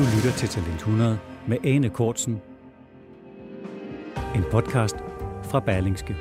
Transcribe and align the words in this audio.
Du 0.00 0.04
lytter 0.16 0.32
til 0.38 0.48
Talent 0.48 0.74
100 0.74 1.18
med 1.48 1.58
Ane 1.64 1.90
Kortsen. 1.90 2.42
En 4.34 4.44
podcast 4.50 4.96
fra 5.44 5.60
Berlingske. 5.60 6.16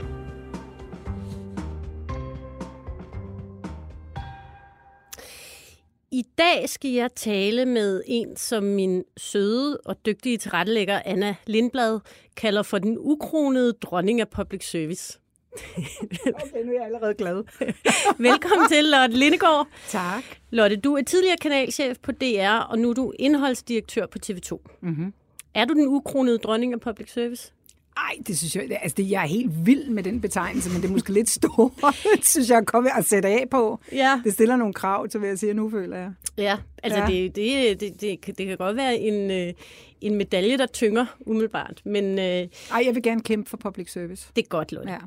I 6.11 6.23
dag 6.37 6.69
skal 6.69 6.91
jeg 6.91 7.09
tale 7.15 7.65
med 7.65 8.01
en, 8.05 8.35
som 8.37 8.63
min 8.63 9.03
søde 9.17 9.79
og 9.85 10.05
dygtige 10.05 10.37
tilrettelægger 10.37 11.01
Anna 11.05 11.35
Lindblad 11.45 11.99
kalder 12.35 12.63
for 12.63 12.77
den 12.77 12.97
ukronede 12.99 13.73
dronning 13.73 14.21
af 14.21 14.29
public 14.29 14.69
service. 14.69 15.19
Okay, 15.53 16.63
nu 16.65 16.71
er 16.71 16.75
jeg 16.75 16.85
allerede 16.85 17.13
glad. 17.13 17.43
Velkommen 18.29 18.67
til, 18.69 18.83
Lotte 18.85 19.17
Lindegård. 19.17 19.67
Tak. 19.87 20.23
Lotte, 20.49 20.75
du 20.75 20.95
er 20.95 21.01
tidligere 21.03 21.37
kanalchef 21.41 21.97
på 22.01 22.11
DR, 22.11 22.49
og 22.69 22.79
nu 22.79 22.89
er 22.89 22.93
du 22.93 23.13
indholdsdirektør 23.19 24.05
på 24.05 24.17
TV2. 24.25 24.57
Mm-hmm. 24.81 25.13
Er 25.53 25.65
du 25.65 25.73
den 25.73 25.87
ukronede 25.87 26.37
dronning 26.37 26.73
af 26.73 26.79
public 26.79 27.11
service? 27.13 27.51
Ej, 27.97 28.13
det 28.27 28.37
synes 28.37 28.55
jeg, 28.55 28.79
altså 28.81 28.95
det, 28.97 29.09
jeg 29.11 29.23
er 29.23 29.27
helt 29.27 29.51
vild 29.65 29.89
med 29.89 30.03
den 30.03 30.21
betegnelse, 30.21 30.69
men 30.69 30.81
det 30.81 30.87
er 30.87 30.91
måske 30.91 31.13
lidt 31.13 31.29
stort, 31.29 31.71
synes 32.23 32.49
jeg, 32.49 32.57
at 32.57 32.65
komme 32.65 32.97
at 32.97 33.05
sætte 33.05 33.27
af 33.29 33.45
på. 33.51 33.79
Ja. 33.91 34.21
Det 34.23 34.33
stiller 34.33 34.55
nogle 34.55 34.73
krav 34.73 35.07
til, 35.07 35.19
hvad 35.19 35.29
jeg 35.29 35.39
siger 35.39 35.53
nu, 35.53 35.69
føler 35.69 35.97
jeg. 35.97 36.11
Ja, 36.37 36.57
altså 36.83 36.99
Ja. 36.99 37.05
Det, 37.07 37.35
det, 37.35 37.79
det, 37.79 38.01
det, 38.01 38.21
kan- 38.21 38.33
det 38.37 38.47
kan 38.47 38.57
godt 38.57 38.75
være 38.77 38.97
en, 38.97 39.31
øh, 39.31 39.53
en 40.01 40.15
medalje, 40.15 40.57
der 40.57 40.65
tynger 40.67 41.05
umiddelbart, 41.19 41.81
men 41.85 42.19
øh, 42.19 42.25
Ej, 42.25 42.47
jeg 42.85 42.95
vil 42.95 43.03
gerne 43.03 43.21
kæmpe 43.21 43.49
for 43.49 43.57
public 43.57 43.91
service. 43.91 44.31
det 44.35 44.41
er 44.43 44.47
godt, 44.47 44.71
Lotte. 44.71 44.91
Ja. 44.91 44.97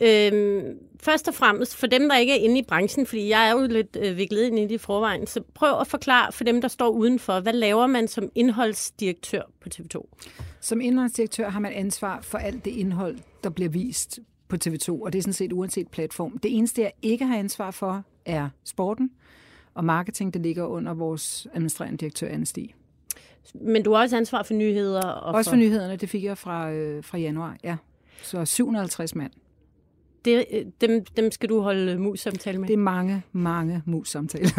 Øhm, 0.00 0.78
først 1.00 1.28
og 1.28 1.34
fremmest, 1.34 1.76
for 1.76 1.86
dem, 1.86 2.08
der 2.08 2.16
ikke 2.16 2.32
er 2.32 2.36
inde 2.40 2.58
i 2.58 2.62
branchen, 2.62 3.06
fordi 3.06 3.28
jeg 3.28 3.48
er 3.48 3.52
jo 3.52 3.66
lidt 3.66 3.96
øh, 4.00 4.16
viklet 4.16 4.42
ind 4.42 4.58
i 4.58 4.62
det 4.62 4.70
i 4.70 4.78
forvejen, 4.78 5.26
så 5.26 5.42
prøv 5.54 5.80
at 5.80 5.86
forklare 5.86 6.32
for 6.32 6.44
dem, 6.44 6.60
der 6.60 6.68
står 6.68 6.88
udenfor, 6.88 7.40
hvad 7.40 7.52
laver 7.52 7.86
man 7.86 8.08
som 8.08 8.30
indholdsdirektør 8.34 9.42
på 9.60 9.68
TV2? 9.74 10.02
Som 10.60 10.80
indholdsdirektør 10.80 11.48
har 11.48 11.60
man 11.60 11.72
ansvar 11.72 12.20
for 12.20 12.38
alt 12.38 12.64
det 12.64 12.70
indhold, 12.70 13.18
der 13.44 13.50
bliver 13.50 13.70
vist 13.70 14.18
på 14.48 14.56
TV2, 14.66 14.88
og 14.88 15.12
det 15.12 15.18
er 15.18 15.22
sådan 15.22 15.32
set 15.32 15.52
uanset 15.52 15.88
platform. 15.88 16.38
Det 16.38 16.56
eneste, 16.56 16.82
jeg 16.82 16.92
ikke 17.02 17.24
har 17.24 17.36
ansvar 17.36 17.70
for, 17.70 18.04
er 18.24 18.48
sporten 18.64 19.10
og 19.74 19.84
marketing, 19.84 20.34
der 20.34 20.40
ligger 20.40 20.64
under 20.64 20.94
vores 20.94 21.46
administrerende 21.54 21.98
direktør, 21.98 22.28
Anne 22.28 22.46
Stig. 22.46 22.74
Men 23.54 23.82
du 23.82 23.92
har 23.92 24.02
også 24.02 24.16
ansvar 24.16 24.42
for 24.42 24.54
nyheder. 24.54 25.02
Og 25.02 25.34
Også 25.34 25.50
for 25.50 25.56
nyhederne, 25.56 25.96
det 25.96 26.08
fik 26.08 26.24
jeg 26.24 26.38
fra, 26.38 26.70
øh, 26.70 27.04
fra 27.04 27.18
januar, 27.18 27.56
ja. 27.64 27.76
Så 28.22 28.44
750 28.44 29.14
mand. 29.14 29.32
Det, 30.24 30.44
øh, 30.52 30.64
dem, 30.80 31.04
dem 31.16 31.30
skal 31.30 31.48
du 31.48 31.60
holde 31.60 31.98
mus-samtale 31.98 32.58
med. 32.58 32.68
Det 32.68 32.74
er 32.74 32.78
mange, 32.78 33.22
mange 33.32 33.82
mus-samtaler. 33.86 34.50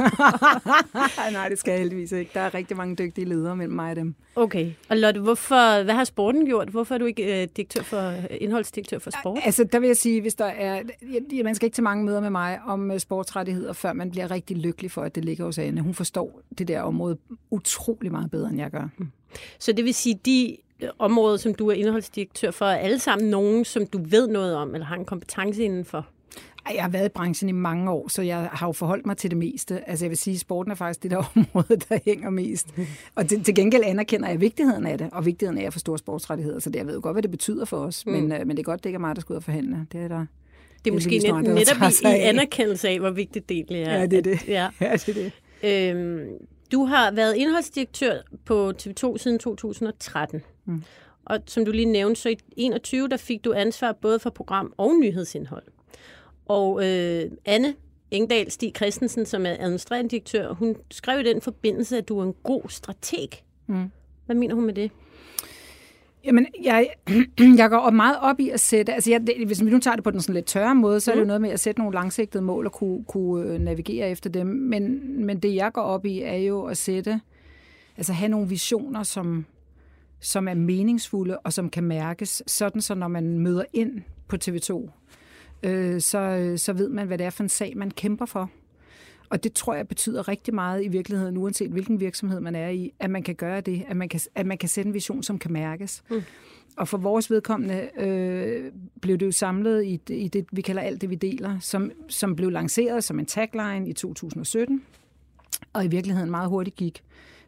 Nej, 1.31 1.49
det 1.49 1.59
skal 1.59 1.71
jeg 1.71 1.79
heldigvis 1.79 2.11
ikke. 2.11 2.31
Der 2.33 2.39
er 2.39 2.53
rigtig 2.53 2.77
mange 2.77 2.95
dygtige 2.95 3.25
ledere 3.25 3.55
mellem 3.55 3.75
mig 3.75 3.89
og 3.89 3.95
dem. 3.95 4.15
Okay. 4.35 4.71
Og 4.89 4.97
Lotte, 4.97 5.21
hvorfor, 5.21 5.83
hvad 5.83 5.93
har 5.93 6.03
sporten 6.03 6.45
gjort? 6.45 6.69
Hvorfor 6.69 6.95
er 6.95 6.99
du 6.99 7.05
ikke 7.05 7.41
øh, 7.41 7.47
direktør 7.55 7.81
for, 7.81 8.13
indholdsdirektør 8.31 8.99
for 8.99 9.11
sport? 9.21 9.39
Altså, 9.45 9.63
der 9.63 9.79
vil 9.79 9.87
jeg 9.87 9.97
sige, 9.97 10.21
hvis 10.21 10.35
der 10.35 10.45
er... 10.45 10.83
Man 11.43 11.55
skal 11.55 11.65
ikke 11.65 11.75
til 11.75 11.83
mange 11.83 12.05
møder 12.05 12.21
med 12.21 12.29
mig 12.29 12.59
om 12.65 12.91
øh, 12.91 12.99
sportsrettigheder, 12.99 13.73
før 13.73 13.93
man 13.93 14.11
bliver 14.11 14.31
rigtig 14.31 14.57
lykkelig 14.57 14.91
for, 14.91 15.01
at 15.01 15.15
det 15.15 15.25
ligger 15.25 15.45
hos 15.45 15.57
Anne. 15.57 15.81
Hun 15.81 15.93
forstår 15.93 16.41
det 16.57 16.67
der 16.67 16.81
område 16.81 17.17
utrolig 17.51 18.11
meget 18.11 18.31
bedre, 18.31 18.49
end 18.49 18.59
jeg 18.59 18.71
gør. 18.71 18.87
Så 19.59 19.71
det 19.71 19.85
vil 19.85 19.93
sige, 19.93 20.19
de 20.25 20.57
områder, 20.99 21.37
som 21.37 21.55
du 21.55 21.67
er 21.69 21.73
indholdsdirektør 21.73 22.51
for, 22.51 22.65
er 22.65 22.77
alle 22.77 22.99
sammen 22.99 23.29
nogen, 23.29 23.65
som 23.65 23.87
du 23.87 23.99
ved 24.03 24.27
noget 24.27 24.55
om, 24.55 24.73
eller 24.73 24.85
har 24.85 24.95
en 24.95 25.05
kompetence 25.05 25.63
indenfor? 25.63 26.05
Jeg 26.73 26.83
har 26.83 26.89
været 26.89 27.05
i 27.05 27.09
branchen 27.09 27.49
i 27.49 27.51
mange 27.51 27.91
år, 27.91 28.07
så 28.07 28.21
jeg 28.21 28.49
har 28.53 28.67
jo 28.67 28.71
forholdt 28.71 29.05
mig 29.05 29.17
til 29.17 29.29
det 29.29 29.37
meste. 29.37 29.89
Altså 29.89 30.05
jeg 30.05 30.09
vil 30.09 30.17
sige, 30.17 30.33
at 30.33 30.39
sporten 30.39 30.71
er 30.71 30.75
faktisk 30.75 31.03
det 31.03 31.11
der 31.11 31.17
område, 31.35 31.77
der 31.89 31.99
hænger 32.05 32.29
mest. 32.29 32.67
Og 33.15 33.29
til, 33.29 33.43
til 33.43 33.55
gengæld 33.55 33.83
anerkender 33.85 34.29
jeg 34.29 34.41
vigtigheden 34.41 34.85
af 34.87 34.97
det, 34.97 35.09
og 35.11 35.25
vigtigheden 35.25 35.61
af 35.61 35.65
at 35.65 35.73
forstå 35.73 35.97
sportsrettigheder. 35.97 36.59
Så 36.59 36.69
det, 36.69 36.79
jeg 36.79 36.87
ved 36.87 36.93
jo 36.93 36.99
godt, 37.03 37.15
hvad 37.15 37.23
det 37.23 37.31
betyder 37.31 37.65
for 37.65 37.77
os, 37.77 38.05
mm. 38.05 38.11
men, 38.11 38.31
øh, 38.31 38.47
men 38.47 38.49
det 38.49 38.59
er 38.59 38.63
godt, 38.63 38.83
det 38.83 38.89
ikke 38.89 38.97
er 38.97 38.99
mig, 38.99 39.15
der 39.15 39.21
skal 39.21 39.33
ud 39.33 39.37
og 39.37 39.43
forhandle. 39.43 39.87
Det 39.91 40.01
er 40.01 40.07
der. 40.07 40.25
Det 40.85 40.91
er 40.91 40.93
måske 40.93 41.09
net, 41.09 41.43
netop 41.43 41.77
i, 42.03 42.07
i 42.07 42.19
anerkendelse 42.19 42.89
af, 42.89 42.99
hvor 42.99 43.09
vigtigt 43.09 43.49
det 43.49 43.55
egentlig 43.55 43.81
er. 43.81 43.99
Ja, 43.99 44.05
det 44.05 44.17
er 44.17 44.21
det. 44.21 44.31
At, 44.31 44.47
ja. 44.47 44.69
Ja, 44.81 44.93
det 44.93 45.09
er 45.09 45.13
det. 45.13 45.95
Øhm, 45.95 46.27
du 46.71 46.85
har 46.85 47.11
været 47.11 47.35
indholdsdirektør 47.35 48.17
på 48.45 48.73
TV2 48.81 49.17
siden 49.17 49.39
2013. 49.39 50.41
Mm. 50.65 50.83
Og 51.25 51.39
som 51.45 51.65
du 51.65 51.71
lige 51.71 51.85
nævnte, 51.85 52.21
så 52.21 52.29
i 52.29 52.37
21 52.57 53.07
der 53.07 53.17
fik 53.17 53.45
du 53.45 53.53
ansvar 53.53 53.91
både 53.91 54.19
for 54.19 54.29
program 54.29 54.73
og 54.77 54.95
nyhedsindhold. 54.99 55.63
Og 56.45 56.85
øh, 56.85 57.31
Anne 57.45 57.75
Engdahl 58.11 58.51
Stig 58.51 58.71
Christensen, 58.75 59.25
som 59.25 59.45
er 59.45 59.55
administrerende 59.59 60.09
direktør, 60.09 60.53
hun 60.53 60.75
skrev 60.91 61.19
i 61.19 61.23
den 61.23 61.41
forbindelse, 61.41 61.97
at 61.97 62.07
du 62.07 62.19
er 62.19 62.23
en 62.23 62.33
god 62.43 62.61
strateg. 62.69 63.29
Mm. 63.67 63.91
Hvad 64.25 64.35
mener 64.35 64.55
hun 64.55 64.65
med 64.65 64.73
det? 64.73 64.91
Jamen, 66.25 66.47
jeg, 66.63 66.89
jeg 67.57 67.69
går 67.69 67.89
meget 67.89 68.17
op 68.21 68.39
i 68.39 68.49
at 68.49 68.59
sætte, 68.59 68.93
altså 68.93 69.11
jeg, 69.11 69.21
hvis 69.45 69.65
vi 69.65 69.69
nu 69.69 69.79
tager 69.79 69.95
det 69.95 70.03
på 70.03 70.11
den 70.11 70.21
sådan 70.21 70.35
lidt 70.35 70.45
tørre 70.45 70.75
måde, 70.75 70.99
så 70.99 71.11
er 71.11 71.15
det 71.15 71.21
jo 71.21 71.27
noget 71.27 71.41
med 71.41 71.49
at 71.49 71.59
sætte 71.59 71.81
nogle 71.81 71.93
langsigtede 71.93 72.43
mål 72.43 72.65
og 72.65 72.71
kunne, 72.71 73.03
kunne 73.03 73.49
øh, 73.49 73.59
navigere 73.59 74.09
efter 74.09 74.29
dem. 74.29 74.47
Men, 74.47 75.01
men 75.25 75.39
det, 75.39 75.55
jeg 75.55 75.73
går 75.73 75.81
op 75.81 76.05
i, 76.05 76.21
er 76.21 76.37
jo 76.37 76.63
at 76.63 76.77
sætte, 76.77 77.21
altså 77.97 78.13
have 78.13 78.29
nogle 78.29 78.49
visioner, 78.49 79.03
som, 79.03 79.45
som 80.19 80.47
er 80.47 80.53
meningsfulde 80.53 81.37
og 81.37 81.53
som 81.53 81.69
kan 81.69 81.83
mærkes, 81.83 82.43
sådan 82.47 82.81
så 82.81 82.95
når 82.95 83.07
man 83.07 83.39
møder 83.39 83.63
ind 83.73 84.01
på 84.27 84.37
TV2, 84.45 84.89
øh, 85.63 86.01
så, 86.01 86.53
så 86.57 86.73
ved 86.73 86.89
man, 86.89 87.07
hvad 87.07 87.17
det 87.17 87.25
er 87.25 87.29
for 87.29 87.43
en 87.43 87.49
sag, 87.49 87.77
man 87.77 87.91
kæmper 87.91 88.25
for. 88.25 88.51
Og 89.29 89.43
det 89.43 89.53
tror 89.53 89.73
jeg 89.73 89.87
betyder 89.87 90.27
rigtig 90.27 90.53
meget 90.53 90.83
i 90.83 90.87
virkeligheden, 90.87 91.37
uanset 91.37 91.71
hvilken 91.71 91.99
virksomhed 91.99 92.39
man 92.39 92.55
er 92.55 92.69
i, 92.69 92.93
at 92.99 93.09
man 93.09 93.23
kan 93.23 93.35
gøre 93.35 93.61
det, 93.61 93.83
at 93.87 93.97
man 93.97 94.09
kan, 94.09 94.19
at 94.35 94.45
man 94.45 94.57
kan 94.57 94.69
sætte 94.69 94.87
en 94.87 94.93
vision, 94.93 95.23
som 95.23 95.39
kan 95.39 95.53
mærkes. 95.53 96.03
Mm. 96.09 96.21
Og 96.77 96.87
for 96.87 96.97
vores 96.97 97.31
vedkommende 97.31 97.89
øh, 97.97 98.71
blev 99.01 99.17
det 99.17 99.25
jo 99.25 99.31
samlet 99.31 99.83
i, 99.83 100.01
i 100.09 100.27
det, 100.27 100.45
vi 100.51 100.61
kalder 100.61 100.81
alt 100.81 101.01
det, 101.01 101.09
vi 101.09 101.15
deler, 101.15 101.59
som, 101.59 101.91
som 102.07 102.35
blev 102.35 102.49
lanceret 102.49 103.03
som 103.03 103.19
en 103.19 103.25
tagline 103.25 103.89
i 103.89 103.93
2017, 103.93 104.83
og 105.73 105.85
i 105.85 105.87
virkeligheden 105.87 106.31
meget 106.31 106.49
hurtigt 106.49 106.75
gik 106.75 107.03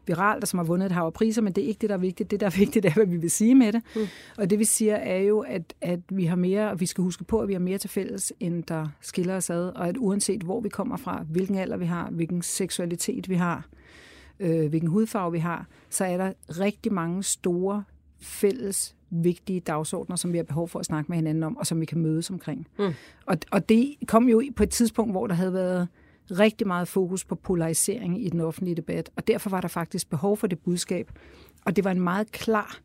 viralt, 0.08 0.44
og 0.44 0.48
som 0.48 0.58
har 0.58 0.64
vundet 0.64 0.86
et 0.86 0.92
hav 0.92 1.04
af 1.04 1.12
priser, 1.12 1.42
men 1.42 1.52
det 1.52 1.64
er 1.64 1.68
ikke 1.68 1.78
det, 1.80 1.88
der 1.90 1.96
er 1.96 2.00
vigtigt. 2.00 2.30
Det, 2.30 2.40
der 2.40 2.46
er 2.46 2.58
vigtigt, 2.58 2.86
er, 2.86 2.94
hvad 2.94 3.06
vi 3.06 3.16
vil 3.16 3.30
sige 3.30 3.54
med 3.54 3.72
det. 3.72 3.82
Mm. 3.96 4.06
Og 4.38 4.50
det 4.50 4.58
vi 4.58 4.64
siger 4.64 4.96
er 4.96 5.18
jo, 5.18 5.40
at, 5.40 5.74
at 5.80 6.00
vi 6.08 6.24
har 6.24 6.36
mere, 6.36 6.70
og 6.70 6.80
vi 6.80 6.86
skal 6.86 7.04
huske 7.04 7.24
på, 7.24 7.40
at 7.40 7.48
vi 7.48 7.52
har 7.52 7.60
mere 7.60 7.78
til 7.78 7.90
fælles, 7.90 8.32
end 8.40 8.64
der 8.64 8.88
skiller 9.00 9.36
os 9.36 9.50
ad, 9.50 9.68
og 9.68 9.88
at 9.88 9.96
uanset 9.98 10.42
hvor 10.42 10.60
vi 10.60 10.68
kommer 10.68 10.96
fra, 10.96 11.24
hvilken 11.30 11.56
alder 11.56 11.76
vi 11.76 11.84
har, 11.84 12.10
hvilken 12.10 12.42
seksualitet 12.42 13.28
vi 13.28 13.34
har, 13.34 13.68
øh, 14.40 14.68
hvilken 14.68 14.90
hudfarve 14.90 15.32
vi 15.32 15.38
har, 15.38 15.66
så 15.90 16.04
er 16.04 16.16
der 16.16 16.32
rigtig 16.60 16.92
mange 16.92 17.22
store 17.22 17.84
fælles 18.20 18.94
vigtige 19.10 19.60
dagsordner, 19.60 20.16
som 20.16 20.32
vi 20.32 20.36
har 20.36 20.44
behov 20.44 20.68
for 20.68 20.78
at 20.78 20.84
snakke 20.84 21.08
med 21.08 21.16
hinanden 21.16 21.42
om, 21.42 21.56
og 21.56 21.66
som 21.66 21.80
vi 21.80 21.86
kan 21.86 21.98
mødes 21.98 22.30
omkring. 22.30 22.66
Mm. 22.78 22.92
Og, 23.26 23.36
og 23.50 23.68
det 23.68 23.94
kom 24.06 24.28
jo 24.28 24.42
på 24.56 24.62
et 24.62 24.70
tidspunkt, 24.70 25.12
hvor 25.12 25.26
der 25.26 25.34
havde 25.34 25.52
været 25.52 25.88
rigtig 26.30 26.66
meget 26.66 26.88
fokus 26.88 27.24
på 27.24 27.34
polarisering 27.34 28.24
i 28.26 28.28
den 28.28 28.40
offentlige 28.40 28.74
debat, 28.76 29.10
og 29.16 29.28
derfor 29.28 29.50
var 29.50 29.60
der 29.60 29.68
faktisk 29.68 30.10
behov 30.10 30.36
for 30.36 30.46
det 30.46 30.58
budskab. 30.58 31.10
Og 31.64 31.76
det 31.76 31.84
var 31.84 31.90
en 31.90 32.00
meget 32.00 32.32
klar 32.32 32.78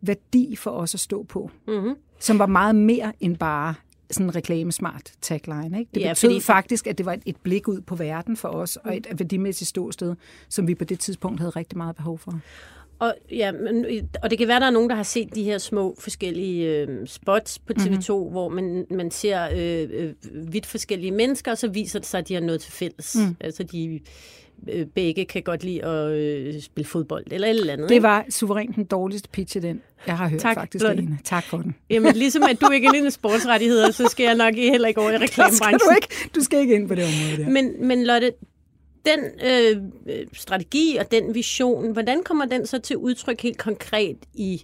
værdi 0.00 0.56
for 0.56 0.70
os 0.70 0.94
at 0.94 1.00
stå 1.00 1.22
på, 1.22 1.50
mm-hmm. 1.68 1.94
som 2.18 2.38
var 2.38 2.46
meget 2.46 2.74
mere 2.74 3.12
end 3.20 3.36
bare 3.36 3.74
sådan 4.10 4.26
en 4.26 4.34
reklamesmart 4.36 5.12
tagline. 5.20 5.78
Ikke? 5.78 5.90
Det 5.94 6.00
Ja, 6.00 6.08
betød 6.08 6.14
fordi- 6.14 6.34
fordi... 6.34 6.40
faktisk, 6.40 6.86
at 6.86 6.98
det 6.98 7.06
var 7.06 7.12
et, 7.12 7.22
et 7.26 7.36
blik 7.36 7.68
ud 7.68 7.80
på 7.80 7.94
verden 7.94 8.36
for 8.36 8.48
os, 8.48 8.76
og 8.76 8.96
et 8.96 9.06
værdimæssigt 9.18 9.68
ståsted, 9.68 10.14
som 10.48 10.68
vi 10.68 10.74
på 10.74 10.84
det 10.84 10.98
tidspunkt 11.00 11.40
havde 11.40 11.50
rigtig 11.50 11.78
meget 11.78 11.96
behov 11.96 12.18
for. 12.18 12.40
Og, 13.02 13.14
ja, 13.30 13.52
men, 13.52 13.86
og 14.22 14.30
det 14.30 14.38
kan 14.38 14.48
være, 14.48 14.60
der 14.60 14.66
er 14.66 14.70
nogen, 14.70 14.90
der 14.90 14.96
har 14.96 15.02
set 15.02 15.34
de 15.34 15.42
her 15.42 15.58
små 15.58 15.96
forskellige 15.98 16.68
øh, 16.68 17.06
spots 17.06 17.58
på 17.58 17.72
TV2, 17.78 18.12
mm-hmm. 18.12 18.30
hvor 18.30 18.48
man, 18.48 18.86
man 18.90 19.10
ser 19.10 19.48
øh, 19.56 19.88
øh, 19.92 20.12
vidt 20.52 20.66
forskellige 20.66 21.10
mennesker, 21.10 21.50
og 21.50 21.58
så 21.58 21.68
viser 21.68 21.98
det 21.98 22.08
sig, 22.08 22.18
at 22.18 22.28
de 22.28 22.34
har 22.34 22.40
noget 22.40 22.60
til 22.60 22.72
fælles. 22.72 23.16
Mm. 23.16 23.36
Altså, 23.40 23.62
de 23.62 24.00
øh, 24.68 24.86
begge 24.86 25.24
kan 25.24 25.42
godt 25.42 25.64
lide 25.64 25.84
at 25.84 26.12
øh, 26.12 26.60
spille 26.60 26.88
fodbold, 26.88 27.24
eller 27.30 27.48
et 27.48 27.60
eller 27.60 27.72
andet. 27.72 27.88
Det 27.88 28.02
var 28.02 28.24
suverænt 28.30 28.76
den 28.76 28.84
dårligste 28.84 29.28
pitch 29.28 29.56
i 29.56 29.60
den, 29.60 29.80
jeg 30.06 30.18
har 30.18 30.28
hørt 30.28 30.40
tak, 30.40 30.54
faktisk, 30.54 30.84
Lene. 30.84 31.18
Tak 31.24 31.44
for 31.44 31.56
den. 31.56 31.74
Jamen, 31.90 32.14
ligesom 32.14 32.42
at 32.42 32.60
du 32.60 32.70
ikke 32.70 32.86
er 32.86 32.92
inde 32.94 33.08
i 33.08 33.10
sportsrettigheder, 33.20 33.90
så 33.90 34.08
skal 34.08 34.24
jeg 34.24 34.34
nok 34.34 34.54
heller 34.54 34.88
ikke 34.88 35.00
over 35.00 35.10
i 35.10 35.16
reklamebranchen. 35.16 35.78
Skal 35.78 35.78
du, 35.78 35.94
ikke, 35.96 36.30
du 36.34 36.40
skal 36.40 36.58
ikke 36.58 36.74
ind 36.74 36.88
på 36.88 36.94
det 36.94 37.04
område 37.04 37.44
der. 37.44 37.50
Men, 37.50 37.86
men 37.88 38.04
Lotte, 38.04 38.32
den 39.06 39.20
øh, 39.44 39.82
strategi 40.32 40.96
og 40.96 41.10
den 41.10 41.34
vision, 41.34 41.92
hvordan 41.92 42.22
kommer 42.22 42.44
den 42.44 42.66
så 42.66 42.78
til 42.78 42.96
udtryk 42.96 43.40
helt 43.40 43.58
konkret 43.58 44.16
i 44.34 44.62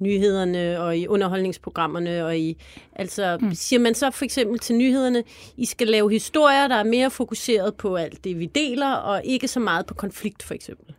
nyhederne 0.00 0.80
og 0.80 0.98
i 0.98 1.06
underholdningsprogrammerne 1.06 2.24
og 2.24 2.38
i 2.38 2.56
altså 2.92 3.38
mm. 3.40 3.54
siger 3.54 3.80
man 3.80 3.94
så 3.94 4.10
for 4.10 4.24
eksempel 4.24 4.58
til 4.58 4.76
nyhederne 4.76 5.22
I 5.56 5.64
skal 5.64 5.86
lave 5.86 6.10
historier 6.10 6.68
der 6.68 6.74
er 6.74 6.84
mere 6.84 7.10
fokuseret 7.10 7.74
på 7.74 7.96
alt 7.96 8.24
det 8.24 8.38
vi 8.38 8.46
deler 8.46 8.92
og 8.92 9.22
ikke 9.24 9.48
så 9.48 9.60
meget 9.60 9.86
på 9.86 9.94
konflikt 9.94 10.42
for 10.42 10.54
eksempel. 10.54 10.94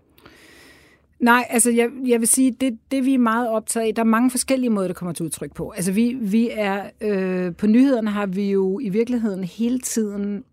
Nej, 1.19 1.47
altså 1.49 1.71
jeg, 1.71 1.89
jeg 2.05 2.19
vil 2.19 2.27
sige, 2.27 2.51
det, 2.51 2.77
det 2.91 3.05
vi 3.05 3.13
er 3.13 3.17
meget 3.17 3.49
optaget 3.49 3.87
af, 3.87 3.95
der 3.95 4.01
er 4.01 4.05
mange 4.05 4.31
forskellige 4.31 4.69
måder, 4.69 4.87
det 4.87 4.95
kommer 4.95 5.13
til 5.13 5.25
udtryk 5.25 5.53
på. 5.53 5.69
Altså 5.69 5.91
vi, 5.91 6.17
vi 6.21 6.49
er, 6.51 6.89
øh, 7.01 7.55
på 7.55 7.67
nyhederne 7.67 8.11
har 8.11 8.25
vi 8.25 8.51
jo 8.51 8.79
i 8.79 8.89
virkeligheden 8.89 9.43
hele 9.43 9.79
tiden 9.79 10.43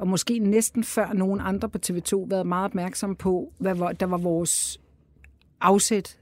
og 0.00 0.08
måske 0.08 0.38
næsten 0.38 0.84
før 0.84 1.12
nogen 1.12 1.40
andre 1.40 1.68
på 1.68 1.78
TV2 1.86 2.26
været 2.28 2.46
meget 2.46 2.64
opmærksom 2.64 3.16
på, 3.16 3.52
hvad 3.58 3.74
var, 3.74 3.92
der 3.92 4.06
var 4.06 4.18
vores 4.18 4.80
afsæt 5.60 6.18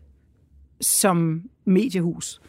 som 0.81 1.43
mediehus. 1.65 2.41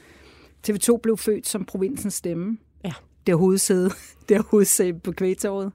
TV2 0.67 0.97
blev 0.97 1.17
født 1.17 1.47
som 1.47 1.65
provinsens 1.65 2.13
stemme. 2.13 2.57
Ja. 2.85 2.93
Det 3.27 3.31
er 3.31 3.35
hovedsæde, 3.35 3.89
det 4.29 4.37
er 4.37 4.43
hovedsæde 4.43 4.99
på 4.99 5.11
kvægtorvet. 5.11 5.71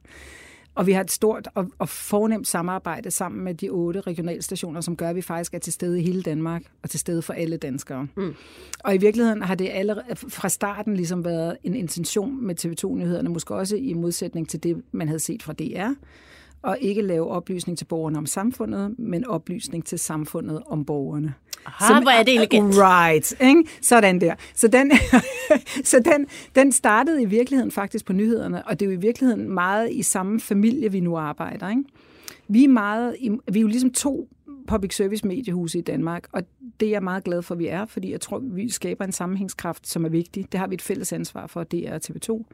Og 0.74 0.86
vi 0.86 0.92
har 0.92 1.00
et 1.00 1.10
stort 1.10 1.48
og, 1.54 1.70
og 1.78 1.88
fornemt 1.88 2.48
samarbejde 2.48 3.10
sammen 3.10 3.44
med 3.44 3.54
de 3.54 3.68
otte 3.68 4.00
regionalstationer, 4.00 4.80
som 4.80 4.96
gør, 4.96 5.08
at 5.08 5.16
vi 5.16 5.22
faktisk 5.22 5.54
er 5.54 5.58
til 5.58 5.72
stede 5.72 6.00
i 6.00 6.04
hele 6.04 6.22
Danmark 6.22 6.62
og 6.82 6.90
til 6.90 7.00
stede 7.00 7.22
for 7.22 7.32
alle 7.32 7.56
danskere. 7.56 8.06
Mm. 8.16 8.34
Og 8.84 8.94
i 8.94 8.98
virkeligheden 8.98 9.42
har 9.42 9.54
det 9.54 9.68
allerede 9.72 10.16
fra 10.16 10.48
starten 10.48 10.96
ligesom 10.96 11.24
været 11.24 11.56
en 11.64 11.74
intention 11.74 12.46
med 12.46 12.64
TV2-nyhederne, 12.64 13.28
måske 13.28 13.54
også 13.54 13.76
i 13.76 13.92
modsætning 13.92 14.48
til 14.48 14.62
det, 14.62 14.82
man 14.92 15.08
havde 15.08 15.20
set 15.20 15.42
fra 15.42 15.52
DR, 15.52 15.90
og 16.64 16.78
ikke 16.80 17.02
lave 17.02 17.28
oplysning 17.28 17.78
til 17.78 17.84
borgerne 17.84 18.18
om 18.18 18.26
samfundet, 18.26 18.98
men 18.98 19.26
oplysning 19.26 19.84
til 19.84 19.98
samfundet 19.98 20.62
om 20.66 20.84
borgerne. 20.84 21.34
Aha, 21.66 21.86
Som, 21.86 22.02
hvor 22.02 22.10
er 22.10 22.22
det 22.22 22.34
elegant. 22.34 22.74
Right, 22.76 23.40
ikke? 23.40 23.64
sådan 23.82 24.20
der. 24.20 24.34
Så, 24.54 24.68
den, 24.68 24.92
så 25.90 26.02
den, 26.04 26.26
den 26.54 26.72
startede 26.72 27.22
i 27.22 27.24
virkeligheden 27.24 27.70
faktisk 27.70 28.04
på 28.04 28.12
nyhederne, 28.12 28.66
og 28.66 28.80
det 28.80 28.86
er 28.86 28.90
jo 28.90 28.96
i 28.98 29.00
virkeligheden 29.00 29.50
meget 29.50 29.92
i 29.92 30.02
samme 30.02 30.40
familie, 30.40 30.92
vi 30.92 31.00
nu 31.00 31.16
arbejder. 31.16 31.68
Ikke? 31.68 31.84
Vi 32.48 32.64
er, 32.64 32.68
meget, 32.68 33.16
vi 33.52 33.58
er 33.58 33.62
jo 33.62 33.68
ligesom 33.68 33.92
to 33.92 34.28
public 34.66 34.96
service 34.96 35.26
mediehuse 35.26 35.78
i 35.78 35.82
Danmark, 35.82 36.28
og 36.32 36.42
det 36.80 36.86
er 36.86 36.90
jeg 36.90 37.02
meget 37.02 37.24
glad 37.24 37.42
for, 37.42 37.54
at 37.54 37.58
vi 37.58 37.66
er, 37.66 37.86
fordi 37.86 38.12
jeg 38.12 38.20
tror, 38.20 38.38
vi 38.38 38.70
skaber 38.70 39.04
en 39.04 39.12
sammenhængskraft, 39.12 39.88
som 39.88 40.04
er 40.04 40.08
vigtig. 40.08 40.52
Det 40.52 40.60
har 40.60 40.66
vi 40.66 40.74
et 40.74 40.82
fælles 40.82 41.12
ansvar 41.12 41.46
for, 41.46 41.64
det 41.64 41.88
er 41.88 41.98
TV2. 41.98 42.44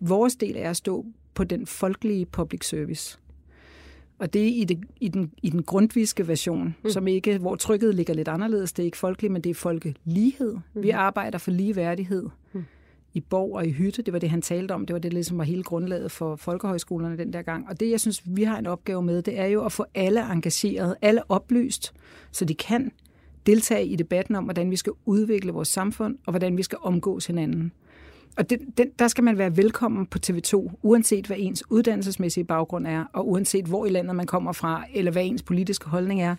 Vores 0.00 0.36
del 0.36 0.56
er 0.56 0.70
at 0.70 0.76
stå 0.76 1.06
på 1.34 1.44
den 1.44 1.66
folkelige 1.66 2.26
public 2.26 2.68
service. 2.68 3.18
Og 4.22 4.32
det 4.32 4.42
er 4.42 4.46
i, 4.46 4.64
det, 4.64 4.80
i, 5.00 5.08
den, 5.08 5.32
i 5.42 5.50
den 5.50 5.62
grundviske 5.62 6.28
version, 6.28 6.76
mm. 6.84 6.90
som 6.90 7.06
ikke, 7.06 7.38
hvor 7.38 7.54
trykket 7.54 7.94
ligger 7.94 8.14
lidt 8.14 8.28
anderledes. 8.28 8.72
Det 8.72 8.82
er 8.82 8.84
ikke 8.84 8.96
folkeligt, 8.96 9.32
men 9.32 9.42
det 9.42 9.50
er 9.50 9.54
folkelighed. 9.54 10.56
Mm. 10.74 10.82
Vi 10.82 10.90
arbejder 10.90 11.38
for 11.38 11.50
ligeværdighed 11.50 12.28
mm. 12.52 12.64
i 13.14 13.20
borg 13.20 13.54
og 13.54 13.66
i 13.66 13.70
hytte. 13.70 14.02
Det 14.02 14.12
var 14.12 14.18
det, 14.18 14.30
han 14.30 14.42
talte 14.42 14.72
om. 14.72 14.86
Det 14.86 14.94
var 14.94 15.00
det, 15.00 15.12
ligesom 15.12 15.38
var 15.38 15.44
hele 15.44 15.62
grundlaget 15.62 16.10
for 16.10 16.36
folkehøjskolerne 16.36 17.18
den 17.18 17.32
der 17.32 17.42
gang. 17.42 17.68
Og 17.68 17.80
det, 17.80 17.90
jeg 17.90 18.00
synes, 18.00 18.22
vi 18.24 18.42
har 18.42 18.58
en 18.58 18.66
opgave 18.66 19.02
med, 19.02 19.22
det 19.22 19.38
er 19.38 19.46
jo 19.46 19.64
at 19.64 19.72
få 19.72 19.84
alle 19.94 20.32
engageret, 20.32 20.96
alle 21.02 21.30
oplyst, 21.30 21.94
så 22.32 22.44
de 22.44 22.54
kan 22.54 22.92
deltage 23.46 23.86
i 23.86 23.96
debatten 23.96 24.34
om, 24.34 24.44
hvordan 24.44 24.70
vi 24.70 24.76
skal 24.76 24.92
udvikle 25.04 25.52
vores 25.52 25.68
samfund, 25.68 26.18
og 26.26 26.32
hvordan 26.32 26.56
vi 26.56 26.62
skal 26.62 26.78
omgås 26.82 27.26
hinanden. 27.26 27.72
Og 28.36 28.50
det, 28.50 28.60
den, 28.78 28.90
der 28.98 29.08
skal 29.08 29.24
man 29.24 29.38
være 29.38 29.56
velkommen 29.56 30.06
på 30.06 30.18
TV2, 30.26 30.70
uanset 30.82 31.26
hvad 31.26 31.36
ens 31.40 31.64
uddannelsesmæssige 31.70 32.44
baggrund 32.44 32.86
er, 32.86 33.04
og 33.12 33.28
uanset 33.28 33.64
hvor 33.64 33.86
i 33.86 33.90
landet 33.90 34.16
man 34.16 34.26
kommer 34.26 34.52
fra, 34.52 34.84
eller 34.94 35.12
hvad 35.12 35.24
ens 35.24 35.42
politiske 35.42 35.88
holdning 35.88 36.22
er, 36.22 36.36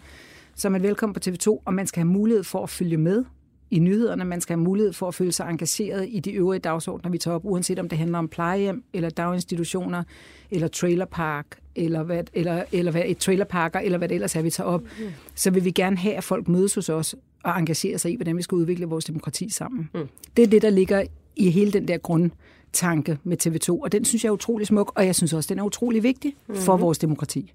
så 0.55 0.67
er 0.67 0.69
man 0.69 0.83
velkommen 0.83 1.13
på 1.13 1.19
TV2, 1.27 1.47
og 1.65 1.73
man 1.73 1.87
skal 1.87 1.99
have 1.99 2.11
mulighed 2.11 2.43
for 2.43 2.63
at 2.63 2.69
følge 2.69 2.97
med 2.97 3.25
i 3.71 3.79
nyhederne. 3.79 4.25
Man 4.25 4.41
skal 4.41 4.55
have 4.55 4.63
mulighed 4.63 4.93
for 4.93 5.07
at 5.07 5.15
føle 5.15 5.31
sig 5.31 5.49
engageret 5.49 6.07
i 6.09 6.19
de 6.19 6.31
øvrige 6.31 6.59
dagsordner, 6.59 7.11
vi 7.11 7.17
tager 7.17 7.35
op, 7.35 7.45
uanset 7.45 7.79
om 7.79 7.89
det 7.89 7.97
handler 7.97 8.17
om 8.17 8.27
plejehjem, 8.27 8.83
eller 8.93 9.09
daginstitutioner, 9.09 10.03
eller 10.51 10.67
trailerpark, 10.67 11.45
eller, 11.75 12.03
hvad, 12.03 12.23
eller, 12.33 12.63
eller 12.71 12.91
hvad, 12.91 13.03
et 13.05 13.17
trailerparker, 13.17 13.79
eller 13.79 13.97
hvad 13.97 14.09
det 14.09 14.15
ellers 14.15 14.35
er, 14.35 14.41
vi 14.41 14.49
tager 14.49 14.67
op. 14.67 14.81
Mm. 14.81 15.05
Så 15.35 15.51
vil 15.51 15.65
vi 15.65 15.71
gerne 15.71 15.97
have, 15.97 16.15
at 16.15 16.23
folk 16.23 16.47
mødes 16.47 16.75
hos 16.75 16.89
os 16.89 17.15
og 17.43 17.59
engagerer 17.59 17.97
sig 17.97 18.11
i, 18.11 18.15
hvordan 18.15 18.37
vi 18.37 18.41
skal 18.41 18.55
udvikle 18.55 18.85
vores 18.85 19.05
demokrati 19.05 19.49
sammen. 19.49 19.89
Mm. 19.93 20.07
Det 20.37 20.43
er 20.43 20.47
det, 20.47 20.61
der 20.61 20.69
ligger 20.69 21.03
i 21.35 21.49
hele 21.49 21.71
den 21.71 21.87
der 21.87 21.97
grundtanke 21.97 23.17
med 23.23 23.45
TV2, 23.45 23.83
og 23.83 23.91
den 23.91 24.05
synes 24.05 24.23
jeg 24.23 24.29
er 24.29 24.33
utrolig 24.33 24.67
smuk, 24.67 24.91
og 24.95 25.05
jeg 25.05 25.15
synes 25.15 25.33
også, 25.33 25.53
den 25.53 25.59
er 25.59 25.63
utrolig 25.63 26.03
vigtig 26.03 26.35
mm-hmm. 26.47 26.61
for 26.61 26.77
vores 26.77 26.97
demokrati. 26.97 27.53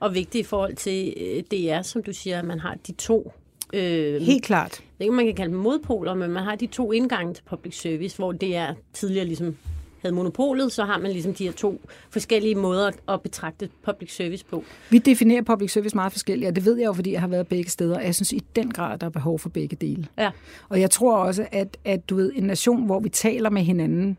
Og 0.00 0.14
vigtig 0.14 0.40
i 0.40 0.44
forhold 0.44 0.76
til 0.76 1.14
øh, 1.16 1.42
DR, 1.50 1.82
som 1.82 2.02
du 2.02 2.12
siger, 2.12 2.38
at 2.38 2.44
man 2.44 2.60
har 2.60 2.76
de 2.86 2.92
to 2.92 3.32
Øh, 3.72 4.22
Helt 4.22 4.44
klart. 4.44 4.70
Det 4.70 5.04
ikke, 5.04 5.14
man 5.14 5.24
kan 5.24 5.34
kalde 5.34 5.52
dem 5.52 5.60
modpoler, 5.60 6.14
men 6.14 6.30
man 6.30 6.42
har 6.42 6.54
de 6.54 6.66
to 6.66 6.92
indgange 6.92 7.34
til 7.34 7.42
public 7.42 7.80
service, 7.80 8.16
hvor 8.16 8.32
det 8.32 8.56
er 8.56 8.74
tidligere 8.92 9.26
ligesom 9.26 9.56
havde 10.02 10.14
monopolet, 10.14 10.72
så 10.72 10.84
har 10.84 10.98
man 10.98 11.10
ligesom 11.10 11.34
de 11.34 11.44
her 11.44 11.52
to 11.52 11.80
forskellige 12.10 12.54
måder 12.54 12.90
at 13.08 13.20
betragte 13.20 13.68
public 13.84 14.16
service 14.16 14.44
på. 14.44 14.64
Vi 14.90 14.98
definerer 14.98 15.42
public 15.42 15.72
service 15.72 15.96
meget 15.96 16.12
forskelligt, 16.12 16.48
og 16.48 16.56
det 16.56 16.64
ved 16.64 16.76
jeg 16.76 16.86
jo, 16.86 16.92
fordi 16.92 17.12
jeg 17.12 17.20
har 17.20 17.28
været 17.28 17.48
begge 17.48 17.70
steder, 17.70 17.96
og 17.96 18.04
jeg 18.04 18.14
synes 18.14 18.32
i 18.32 18.42
den 18.56 18.70
grad, 18.70 18.98
der 18.98 19.06
er 19.06 19.10
behov 19.10 19.38
for 19.38 19.48
begge 19.48 19.76
dele. 19.76 20.06
Ja. 20.18 20.30
Og 20.68 20.80
jeg 20.80 20.90
tror 20.90 21.16
også, 21.16 21.46
at, 21.52 21.76
at 21.84 22.10
du 22.10 22.16
ved, 22.16 22.32
en 22.34 22.44
nation, 22.44 22.86
hvor 22.86 23.00
vi 23.00 23.08
taler 23.08 23.50
med 23.50 23.62
hinanden, 23.62 24.16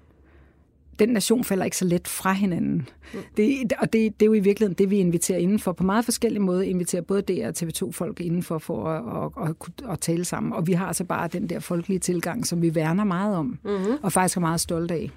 den 0.99 1.09
nation 1.09 1.43
falder 1.43 1.65
ikke 1.65 1.77
så 1.77 1.85
let 1.85 2.07
fra 2.07 2.33
hinanden. 2.33 2.87
Mm. 3.13 3.19
Det, 3.37 3.73
og 3.79 3.93
det, 3.93 4.19
det 4.19 4.25
er 4.25 4.25
jo 4.25 4.33
i 4.33 4.39
virkeligheden 4.39 4.77
det, 4.77 4.89
vi 4.89 4.97
inviterer 4.97 5.39
indenfor. 5.39 5.71
På 5.71 5.83
meget 5.83 6.05
forskellige 6.05 6.41
måder 6.41 6.61
inviterer 6.61 7.01
både 7.01 7.21
DR 7.21 7.47
og 7.47 7.53
TV2-folk 7.57 8.21
indenfor 8.21 8.57
for 8.57 8.85
at, 8.87 9.31
at, 9.43 9.49
at, 9.49 9.91
at 9.91 9.99
tale 9.99 10.25
sammen. 10.25 10.53
Og 10.53 10.67
vi 10.67 10.73
har 10.73 10.87
altså 10.87 11.03
bare 11.03 11.27
den 11.27 11.49
der 11.49 11.59
folkelige 11.59 11.99
tilgang, 11.99 12.47
som 12.47 12.61
vi 12.61 12.75
værner 12.75 13.03
meget 13.03 13.35
om, 13.35 13.59
mm-hmm. 13.63 13.93
og 14.01 14.11
faktisk 14.11 14.37
er 14.37 14.41
meget 14.41 14.59
stolte 14.59 14.93
af. 14.93 15.11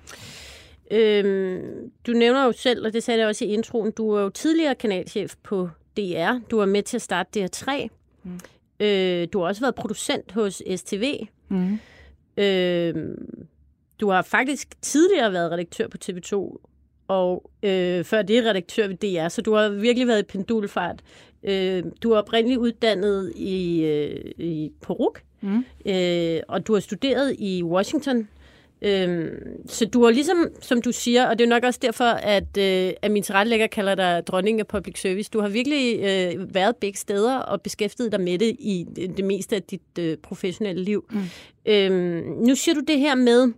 Øhm, 0.93 1.91
du 2.07 2.13
nævner 2.13 2.45
jo 2.45 2.53
selv, 2.53 2.87
og 2.87 2.93
det 2.93 3.03
sagde 3.03 3.21
jeg 3.21 3.29
også 3.29 3.45
i 3.45 3.49
introen, 3.49 3.91
du 3.91 4.11
er 4.11 4.23
jo 4.23 4.29
tidligere 4.29 4.75
kanalchef 4.75 5.35
på 5.43 5.69
DR. 5.97 6.39
Du 6.51 6.57
var 6.57 6.67
med 6.67 6.83
til 6.83 6.97
at 6.97 7.03
starte 7.03 7.45
DR3. 7.45 7.89
Mm. 8.23 8.41
Øh, 8.81 9.29
du 9.33 9.41
har 9.41 9.47
også 9.47 9.61
været 9.61 9.75
producent 9.75 10.33
hos 10.33 10.63
STV. 10.77 11.27
Mm. 11.49 11.79
Øh, 12.37 12.95
du 14.01 14.11
har 14.11 14.23
faktisk 14.23 14.69
tidligere 14.83 15.33
været 15.33 15.51
redaktør 15.51 15.89
på 15.89 15.97
TV2, 16.05 16.57
og 17.09 17.51
øh, 17.63 18.05
før 18.05 18.23
det 18.23 18.45
redaktør 18.45 18.89
ved 18.89 18.97
DR, 18.97 19.29
så 19.29 19.43
du 19.43 19.55
har 19.55 19.69
virkelig 19.69 20.09
været 20.09 20.23
i 20.23 20.27
pendulfart. 20.27 21.01
Øh, 21.43 21.85
du 22.03 22.13
er 22.13 22.19
oprindeligt 22.19 22.59
uddannet 22.59 23.33
i, 23.37 23.85
øh, 23.85 24.33
i 24.39 24.73
Poruk, 24.81 25.23
mm. 25.41 25.65
øh, 25.87 26.41
og 26.49 26.67
du 26.67 26.73
har 26.73 26.81
studeret 26.81 27.37
i 27.39 27.63
Washington 27.63 28.29
Øhm, 28.85 29.31
så 29.67 29.87
du 29.87 30.05
har 30.05 30.11
ligesom, 30.11 30.49
som 30.61 30.83
du 30.83 30.93
siger, 30.93 31.27
og 31.27 31.39
det 31.39 31.45
er 31.45 31.49
nok 31.49 31.65
også 31.65 31.79
derfor, 31.83 32.05
at, 32.05 32.57
øh, 32.59 32.93
at 33.03 33.11
min 33.11 33.23
tilrettelægger 33.23 33.67
kalder 33.67 33.95
dig 33.95 34.23
dronning 34.27 34.61
af 34.61 34.67
public 34.67 35.01
service, 35.01 35.31
du 35.31 35.41
har 35.41 35.49
virkelig 35.49 35.99
øh, 35.99 36.55
været 36.55 36.77
begge 36.77 36.99
steder 36.99 37.39
og 37.39 37.63
beskæftiget 37.63 38.13
dig 38.13 38.21
med 38.21 38.39
det 38.39 38.57
i 38.59 38.87
det 39.17 39.25
meste 39.25 39.57
af 39.57 39.63
dit 39.63 39.99
øh, 39.99 40.17
professionelle 40.17 40.85
liv. 40.85 41.05
Mm. 41.11 41.21
Øhm, 41.67 42.25
nu 42.47 42.55
siger 42.55 42.75
du 42.75 42.81
det 42.89 42.99
her 42.99 43.15
med, 43.15 43.53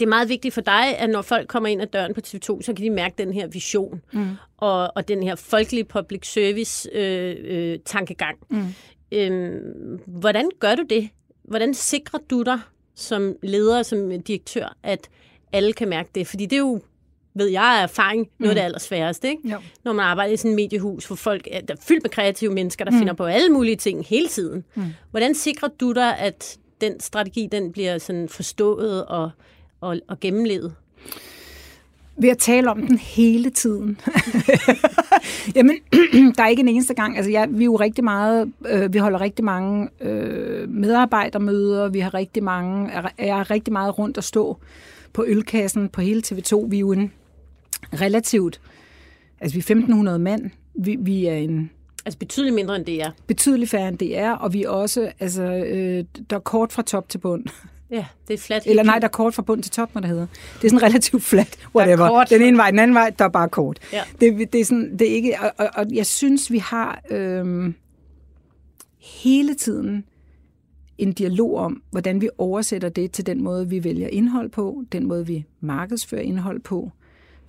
det 0.00 0.06
er 0.06 0.10
meget 0.10 0.28
vigtigt 0.28 0.54
for 0.54 0.60
dig, 0.60 0.98
at 0.98 1.10
når 1.10 1.22
folk 1.22 1.48
kommer 1.48 1.68
ind 1.68 1.82
ad 1.82 1.86
døren 1.86 2.14
på 2.14 2.20
TV2, 2.26 2.62
så 2.62 2.72
kan 2.76 2.76
de 2.76 2.90
mærke 2.90 3.14
den 3.18 3.32
her 3.32 3.46
vision 3.46 4.02
mm. 4.12 4.28
og, 4.56 4.92
og 4.96 5.08
den 5.08 5.22
her 5.22 5.34
folkelige 5.34 5.84
public 5.84 6.32
service 6.32 6.90
øh, 6.92 7.36
øh, 7.40 7.78
tankegang. 7.84 8.38
Mm. 8.50 8.66
Øhm, 9.12 10.00
hvordan 10.06 10.48
gør 10.58 10.74
du 10.74 10.84
det? 10.90 11.08
Hvordan 11.44 11.74
sikrer 11.74 12.18
du 12.30 12.42
dig, 12.42 12.60
som 12.94 13.36
leder, 13.42 13.82
som 13.82 14.22
direktør, 14.22 14.76
at 14.82 15.08
alle 15.52 15.72
kan 15.72 15.88
mærke 15.88 16.10
det. 16.14 16.26
Fordi 16.26 16.46
det 16.46 16.56
er 16.56 16.60
jo, 16.60 16.80
ved 17.34 17.46
jeg 17.46 17.62
af 17.62 17.82
erfaring, 17.82 18.28
noget 18.38 18.50
af 18.50 18.54
det 18.54 18.62
mm. 18.62 18.64
allersværeste. 18.64 19.28
Ikke? 19.28 19.48
Jo. 19.48 19.58
Når 19.84 19.92
man 19.92 20.06
arbejder 20.06 20.32
i 20.32 20.36
sådan 20.36 20.50
et 20.50 20.56
mediehus, 20.56 21.06
hvor 21.06 21.16
folk 21.16 21.48
er 21.50 21.60
der 21.60 21.74
er 21.74 21.78
fyldt 21.80 22.02
med 22.02 22.10
kreative 22.10 22.52
mennesker, 22.54 22.84
der 22.84 22.92
mm. 22.92 22.98
finder 22.98 23.14
på 23.14 23.24
alle 23.24 23.48
mulige 23.48 23.76
ting 23.76 24.06
hele 24.06 24.28
tiden. 24.28 24.64
Mm. 24.74 24.84
Hvordan 25.10 25.34
sikrer 25.34 25.68
du 25.80 25.92
dig, 25.92 26.18
at 26.18 26.58
den 26.80 27.00
strategi 27.00 27.48
den 27.52 27.72
bliver 27.72 27.98
sådan 27.98 28.28
forstået 28.28 29.06
og, 29.06 29.30
og, 29.80 29.96
og 30.08 30.20
gennemlevet? 30.20 30.74
Ved 32.20 32.28
at 32.28 32.38
tale 32.38 32.70
om 32.70 32.86
den 32.86 32.98
hele 32.98 33.50
tiden. 33.50 34.00
Jamen, 35.56 35.76
der 36.36 36.42
er 36.42 36.48
ikke 36.48 36.60
en 36.60 36.68
eneste 36.68 36.94
gang. 36.94 37.16
Altså, 37.16 37.30
ja, 37.30 37.46
vi 37.46 37.62
er 37.62 37.64
jo 37.64 37.76
rigtig 37.76 38.04
meget, 38.04 38.52
øh, 38.68 38.92
vi 38.92 38.98
holder 38.98 39.20
rigtig 39.20 39.44
mange 39.44 39.88
øh, 40.00 40.68
medarbejdermøder, 40.68 41.88
vi 41.88 42.00
har 42.00 42.14
rigtig 42.14 42.42
mange, 42.42 42.90
er, 42.90 43.08
er 43.18 43.50
rigtig 43.50 43.72
meget 43.72 43.98
rundt 43.98 44.18
at 44.18 44.24
stå 44.24 44.58
på 45.12 45.24
ølkassen 45.26 45.88
på 45.88 46.00
hele 46.00 46.22
TV2. 46.26 46.66
Vi 46.68 46.76
er 46.76 46.80
jo 46.80 46.92
en 46.92 47.12
relativt, 47.92 48.60
altså 49.40 49.54
vi 49.54 49.58
er 49.58 49.62
1500 49.62 50.18
mand, 50.18 50.50
vi, 50.74 50.96
vi 51.00 51.26
er 51.26 51.34
en 51.34 51.70
Altså 52.04 52.18
betydeligt 52.18 52.54
mindre 52.54 52.76
end 52.76 52.84
det 52.84 53.02
er. 53.02 53.10
Betydeligt 53.26 53.70
færre 53.70 53.88
end 53.88 53.98
det 53.98 54.18
er, 54.18 54.32
og 54.32 54.52
vi 54.52 54.62
er 54.62 54.68
også, 54.68 55.12
altså, 55.20 55.42
øh, 55.42 56.04
der 56.30 56.36
er 56.36 56.40
kort 56.40 56.72
fra 56.72 56.82
top 56.82 57.08
til 57.08 57.18
bund. 57.18 57.44
Ja, 57.90 58.06
det 58.28 58.34
er 58.34 58.38
flat. 58.38 58.62
Eller 58.66 58.82
nej, 58.82 58.98
der 58.98 59.06
er 59.06 59.10
kort 59.10 59.34
fra 59.34 59.42
bund 59.42 59.62
til 59.62 59.72
top, 59.72 59.94
når 59.94 60.00
det 60.00 60.10
hedder. 60.10 60.26
Det 60.62 60.64
er 60.64 60.68
sådan 60.68 60.82
relativt 60.82 61.22
flat, 61.22 61.58
whatever. 61.74 62.08
Kort. 62.08 62.30
Den 62.30 62.42
ene 62.42 62.56
vej, 62.56 62.70
den 62.70 62.78
anden 62.78 62.94
vej, 62.94 63.10
der 63.18 63.24
er 63.24 63.28
bare 63.28 63.48
kort. 63.48 63.78
Ja. 63.92 64.02
Det, 64.20 64.52
det, 64.52 64.60
er 64.60 64.64
sådan, 64.64 64.98
det 64.98 65.10
er 65.10 65.14
ikke, 65.14 65.34
og, 65.40 65.52
og, 65.58 65.70
og 65.74 65.86
jeg 65.92 66.06
synes, 66.06 66.50
vi 66.50 66.58
har 66.58 67.02
øh, 67.10 67.72
hele 68.98 69.54
tiden 69.54 70.04
en 70.98 71.12
dialog 71.12 71.56
om, 71.56 71.82
hvordan 71.90 72.20
vi 72.20 72.28
oversætter 72.38 72.88
det 72.88 73.12
til 73.12 73.26
den 73.26 73.42
måde, 73.42 73.68
vi 73.68 73.84
vælger 73.84 74.08
indhold 74.08 74.50
på, 74.50 74.82
den 74.92 75.06
måde, 75.06 75.26
vi 75.26 75.44
markedsfører 75.60 76.22
indhold 76.22 76.60
på, 76.60 76.90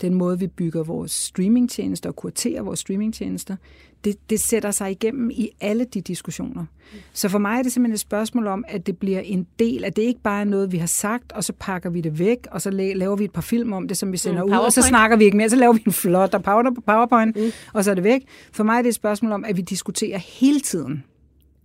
den 0.01 0.13
måde, 0.13 0.39
vi 0.39 0.47
bygger 0.47 0.83
vores 0.83 1.11
streamingtjenester 1.11 2.09
og 2.09 2.15
kuraterer 2.15 2.61
vores 2.61 2.79
streamingtjenester, 2.79 3.55
det, 4.03 4.29
det 4.29 4.39
sætter 4.39 4.71
sig 4.71 4.91
igennem 4.91 5.29
i 5.29 5.49
alle 5.61 5.85
de 5.85 6.01
diskussioner. 6.01 6.65
Så 7.13 7.29
for 7.29 7.39
mig 7.39 7.59
er 7.59 7.63
det 7.63 7.71
simpelthen 7.71 7.93
et 7.93 7.99
spørgsmål 7.99 8.47
om, 8.47 8.65
at 8.67 8.87
det 8.87 8.97
bliver 8.97 9.19
en 9.19 9.47
del, 9.59 9.85
at 9.85 9.95
det 9.95 10.01
ikke 10.01 10.21
bare 10.21 10.41
er 10.41 10.45
noget, 10.45 10.71
vi 10.71 10.77
har 10.77 10.87
sagt, 10.87 11.31
og 11.31 11.43
så 11.43 11.53
pakker 11.59 11.89
vi 11.89 12.01
det 12.01 12.19
væk, 12.19 12.47
og 12.51 12.61
så 12.61 12.69
laver 12.71 13.15
vi 13.15 13.23
et 13.23 13.31
par 13.31 13.41
film 13.41 13.73
om 13.73 13.87
det, 13.87 13.97
som 13.97 14.11
vi 14.11 14.17
sender 14.17 14.43
mm, 14.43 14.51
ud, 14.51 14.57
og 14.57 14.73
så 14.73 14.81
snakker 14.81 15.17
vi 15.17 15.23
ikke 15.23 15.37
mere, 15.37 15.49
så 15.49 15.55
laver 15.55 15.73
vi 15.73 15.83
en 15.85 15.91
flot 15.91 16.33
og 16.33 16.43
powerpoint, 16.85 17.35
mm. 17.35 17.51
og 17.73 17.83
så 17.83 17.91
er 17.91 17.95
det 17.95 18.03
væk. 18.03 18.21
For 18.51 18.63
mig 18.63 18.77
er 18.77 18.81
det 18.81 18.89
et 18.89 18.95
spørgsmål 18.95 19.31
om, 19.31 19.45
at 19.45 19.57
vi 19.57 19.61
diskuterer 19.61 20.17
hele 20.17 20.59
tiden, 20.59 21.03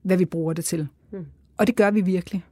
hvad 0.03 0.17
vi 0.17 0.25
bruger 0.25 0.53
det 0.53 0.65
til. 0.65 0.89
Mm. 1.13 1.27
Og 1.57 1.67
det 1.67 1.77
gør 1.77 1.91
vi 1.91 2.01
virkelig. 2.01 2.45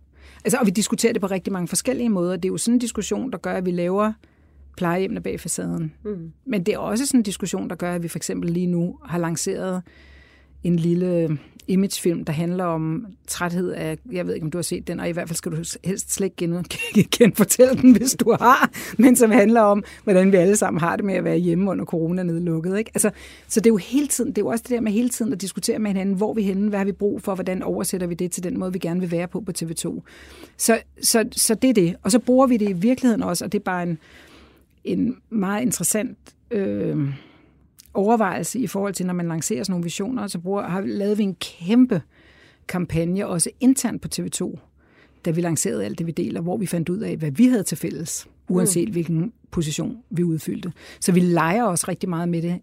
Altså, 0.45 0.59
og 0.59 0.67
vi 0.67 0.71
diskuterer 0.71 1.13
det 1.13 1.21
på 1.21 1.27
rigtig 1.27 1.53
mange 1.53 1.69
forskellige 1.69 2.09
måder. 2.09 2.37
Det 2.37 2.45
er 2.45 2.53
jo 2.53 2.59
sådan 2.59 2.75
en 2.75 2.79
diskussion, 2.79 3.33
der 3.33 3.39
gør, 3.39 3.53
at 3.53 3.67
vi 3.67 3.71
laver 3.71 4.13
plejehjemmene 4.77 5.21
bag 5.21 5.41
facaden. 5.41 5.93
Mm. 6.05 6.33
Men 6.47 6.63
det 6.63 6.75
er 6.75 6.79
også 6.79 7.07
sådan 7.07 7.21
en 7.21 7.25
diskussion, 7.25 7.71
der 7.71 7.77
gør, 7.77 7.95
at 7.95 8.03
vi 8.03 8.09
for 8.09 8.19
eksempel 8.19 8.51
lige 8.51 8.67
nu 8.67 8.99
har 9.05 9.19
lanceret 9.19 9.83
en 10.65 10.77
lille 10.77 11.39
imagefilm, 11.69 12.25
der 12.25 12.33
handler 12.33 12.65
om 12.65 13.07
træthed 13.27 13.71
af, 13.71 13.99
jeg 14.13 14.27
ved 14.27 14.35
ikke, 14.35 14.45
om 14.45 14.51
du 14.51 14.59
har 14.59 14.63
set 14.63 14.87
den, 14.87 15.01
og 15.01 15.09
i 15.09 15.13
hvert 15.13 15.29
fald 15.29 15.37
skal 15.37 15.53
du 15.53 15.57
helst 15.85 16.15
slet 16.15 16.33
ikke 16.41 17.35
fortælle 17.37 17.83
den, 17.83 17.97
hvis 17.97 18.17
du 18.21 18.37
har, 18.41 18.71
men 18.99 19.17
som 19.17 19.31
handler 19.31 19.61
om, 19.61 19.85
hvordan 20.05 20.33
vi 20.33 20.37
alle 20.37 20.57
sammen 20.57 20.81
har 20.81 20.97
det 20.97 21.05
med 21.05 21.15
at 21.15 21.25
være 21.25 21.37
hjemme 21.37 21.71
under 21.71 21.85
corona 21.85 22.23
nedlukket. 22.23 22.79
Ikke? 22.79 22.91
Altså, 22.95 23.11
så 23.49 23.61
det 23.61 23.67
er 23.67 23.71
jo 23.71 23.77
hele 23.77 24.07
tiden, 24.07 24.31
det 24.31 24.39
er 24.39 24.43
jo 24.43 24.49
også 24.49 24.63
det 24.63 24.71
der 24.71 24.81
med 24.81 24.93
hele 24.93 25.09
tiden 25.09 25.33
at 25.33 25.41
diskutere 25.41 25.79
med 25.79 25.91
hinanden, 25.91 26.15
hvor 26.15 26.35
vi 26.35 26.43
henne, 26.43 26.69
hvad 26.69 26.79
har 26.79 26.87
vi 26.87 26.93
brug 26.93 27.23
for, 27.23 27.35
hvordan 27.35 27.63
oversætter 27.63 28.07
vi 28.07 28.15
det 28.15 28.33
til 28.33 28.45
den 28.45 28.59
måde, 28.59 28.73
vi 28.73 28.79
gerne 28.79 29.01
vil 29.01 29.11
være 29.11 29.29
på 29.29 29.41
på 29.41 29.53
TV2. 29.59 30.01
Så, 30.57 30.79
så, 31.03 31.25
så 31.33 31.55
det 31.55 31.71
er 31.71 31.75
det. 31.75 31.97
Og 32.03 32.11
så 32.11 32.19
bruger 32.19 32.47
vi 32.47 32.57
det 32.57 32.69
i 32.69 32.73
virkeligheden 32.73 33.23
også, 33.23 33.45
og 33.45 33.53
det 33.53 33.59
er 33.59 33.65
bare 33.65 33.83
en, 33.83 33.99
en 34.85 35.17
meget 35.31 35.63
interessant 35.63 36.19
øh, 36.51 37.09
overvejelse 37.95 38.59
i 38.59 38.67
forhold 38.67 38.95
til, 38.95 39.07
når 39.07 39.15
man 39.15 39.29
lancerer 39.29 39.63
sådan 39.63 39.73
nogle 39.73 39.85
visioner, 39.85 40.27
så 40.27 40.39
bruger, 40.39 40.63
har 40.63 40.81
lavet 40.81 41.19
vi 41.19 41.23
en 41.23 41.35
kæmpe 41.35 42.03
kampagne, 42.69 43.27
også 43.27 43.51
internt 43.61 44.03
på 44.03 44.09
TV2, 44.15 44.59
da 45.25 45.31
vi 45.31 45.41
lancerede 45.41 45.85
alt 45.85 45.99
det, 45.99 46.07
vi 46.07 46.13
deler, 46.13 46.41
hvor 46.41 46.57
vi 46.57 46.67
fandt 46.67 46.89
ud 46.89 46.99
af, 46.99 47.17
hvad 47.17 47.31
vi 47.31 47.47
havde 47.47 47.63
til 47.63 47.79
fælles, 47.79 48.29
uanset 48.49 48.89
mm. 48.89 48.93
hvilken 48.93 49.33
position 49.51 49.99
vi 50.11 50.23
udfyldte. 50.23 50.73
Så 51.01 51.13
vi 51.13 51.21
leger 51.21 51.65
også 51.65 51.85
rigtig 51.89 52.09
meget 52.09 52.29
med 52.29 52.43
det 52.43 52.61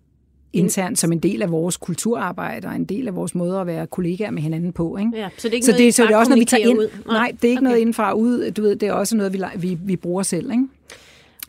internt 0.53 0.99
som 0.99 1.11
en 1.11 1.19
del 1.19 1.41
af 1.41 1.51
vores 1.51 1.77
kulturarbejde 1.77 2.67
og 2.67 2.75
en 2.75 2.85
del 2.85 3.07
af 3.07 3.15
vores 3.15 3.35
måde 3.35 3.59
at 3.59 3.67
være 3.67 3.87
kollegaer 3.87 4.31
med 4.31 4.41
hinanden 4.41 4.73
på. 4.73 4.97
Ikke? 4.97 5.11
Ja, 5.15 5.29
så 5.37 5.47
det 5.47 5.53
er 5.53 5.55
ikke 5.55 5.65
så 5.65 5.71
noget, 5.71 5.85
det, 5.85 5.93
så 5.93 6.03
det 6.03 6.11
er 6.11 6.17
også 6.17 6.29
noget, 6.29 6.39
vi 6.39 6.45
tager 6.45 6.67
ind. 6.67 6.79
Ud. 6.79 6.89
Nej, 7.05 7.13
Nej 7.13 7.31
det 7.41 7.43
er 7.43 7.49
ikke 7.49 7.59
okay. 7.59 7.63
noget 7.63 7.77
indenfra 7.77 8.13
ud. 8.13 8.51
Du 8.51 8.61
ved, 8.61 8.75
det 8.75 8.89
er 8.89 8.93
også 8.93 9.17
noget, 9.17 9.33
vi, 9.33 9.41
vi, 9.57 9.77
vi 9.83 9.95
bruger 9.95 10.23
selv. 10.23 10.51
Ikke? 10.51 10.67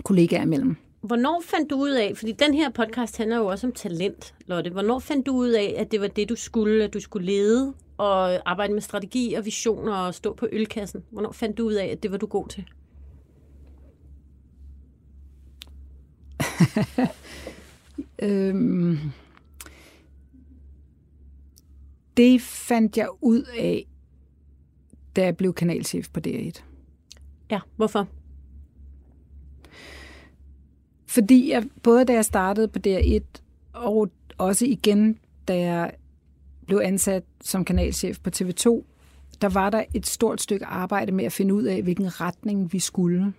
Kollegaer 0.05 0.43
imellem. 0.43 0.77
Hvornår 1.03 1.43
fandt 1.45 1.71
du 1.71 1.77
ud 1.77 1.91
af, 1.91 2.13
fordi 2.17 2.33
den 2.33 2.55
her 2.55 2.71
podcast 2.71 3.17
handler 3.19 3.37
jo 3.37 3.47
også 3.47 3.67
om 3.67 3.73
talent, 3.73 4.35
Lotte. 4.47 4.71
Hvornår 4.71 4.99
fandt 4.99 5.27
du 5.27 5.33
ud 5.33 5.49
af, 5.49 5.75
at 5.79 5.93
det 5.93 6.01
var 6.01 6.07
det, 6.07 6.29
du 6.29 6.37
skulle, 6.37 6.85
at 6.85 6.95
du 6.95 7.01
skulle 7.01 7.27
lede 7.27 7.75
og 7.97 8.51
arbejde 8.51 8.73
med 8.73 8.83
strategi 8.83 9.35
og 9.35 9.45
visioner 9.45 9.95
og 9.95 10.15
stå 10.15 10.35
på 10.35 10.49
ølkassen? 10.53 11.05
Hvornår 11.11 11.33
fandt 11.33 11.59
du 11.59 11.65
ud 11.67 11.73
af, 11.73 11.87
at 11.87 12.03
det 12.03 12.11
var 12.11 12.19
du 12.19 12.27
god 12.27 12.49
til? 12.49 12.65
øhm, 18.29 18.99
det 22.17 22.43
fandt 22.43 22.97
jeg 22.97 23.09
ud 23.21 23.43
af, 23.59 23.87
da 25.17 25.25
jeg 25.25 25.37
blev 25.37 25.55
kanalchef 25.55 26.09
på 26.09 26.21
DR1. 26.27 26.63
Ja, 27.51 27.61
hvorfor? 27.77 28.09
Fordi 31.13 31.51
jeg, 31.51 31.65
både 31.83 32.05
da 32.05 32.13
jeg 32.13 32.25
startede 32.25 32.69
på 32.69 32.79
DR1, 32.87 33.43
og 33.73 34.11
også 34.39 34.67
igen, 34.67 35.19
da 35.49 35.57
jeg 35.57 35.93
blev 36.67 36.81
ansat 36.85 37.25
som 37.41 37.65
kanalchef 37.65 38.19
på 38.19 38.31
TV2, 38.37 38.85
der 39.43 39.49
var 39.49 39.71
der 39.71 39.85
et 39.95 40.07
stort 40.07 40.41
stykke 40.41 40.67
arbejde 40.67 41.13
med 41.13 41.25
at 41.25 41.33
finde 41.33 41.55
ud 41.55 41.63
af, 41.63 41.83
hvilken 41.83 42.21
retning 42.21 42.73
vi 42.73 42.79
skulle. 42.79 43.33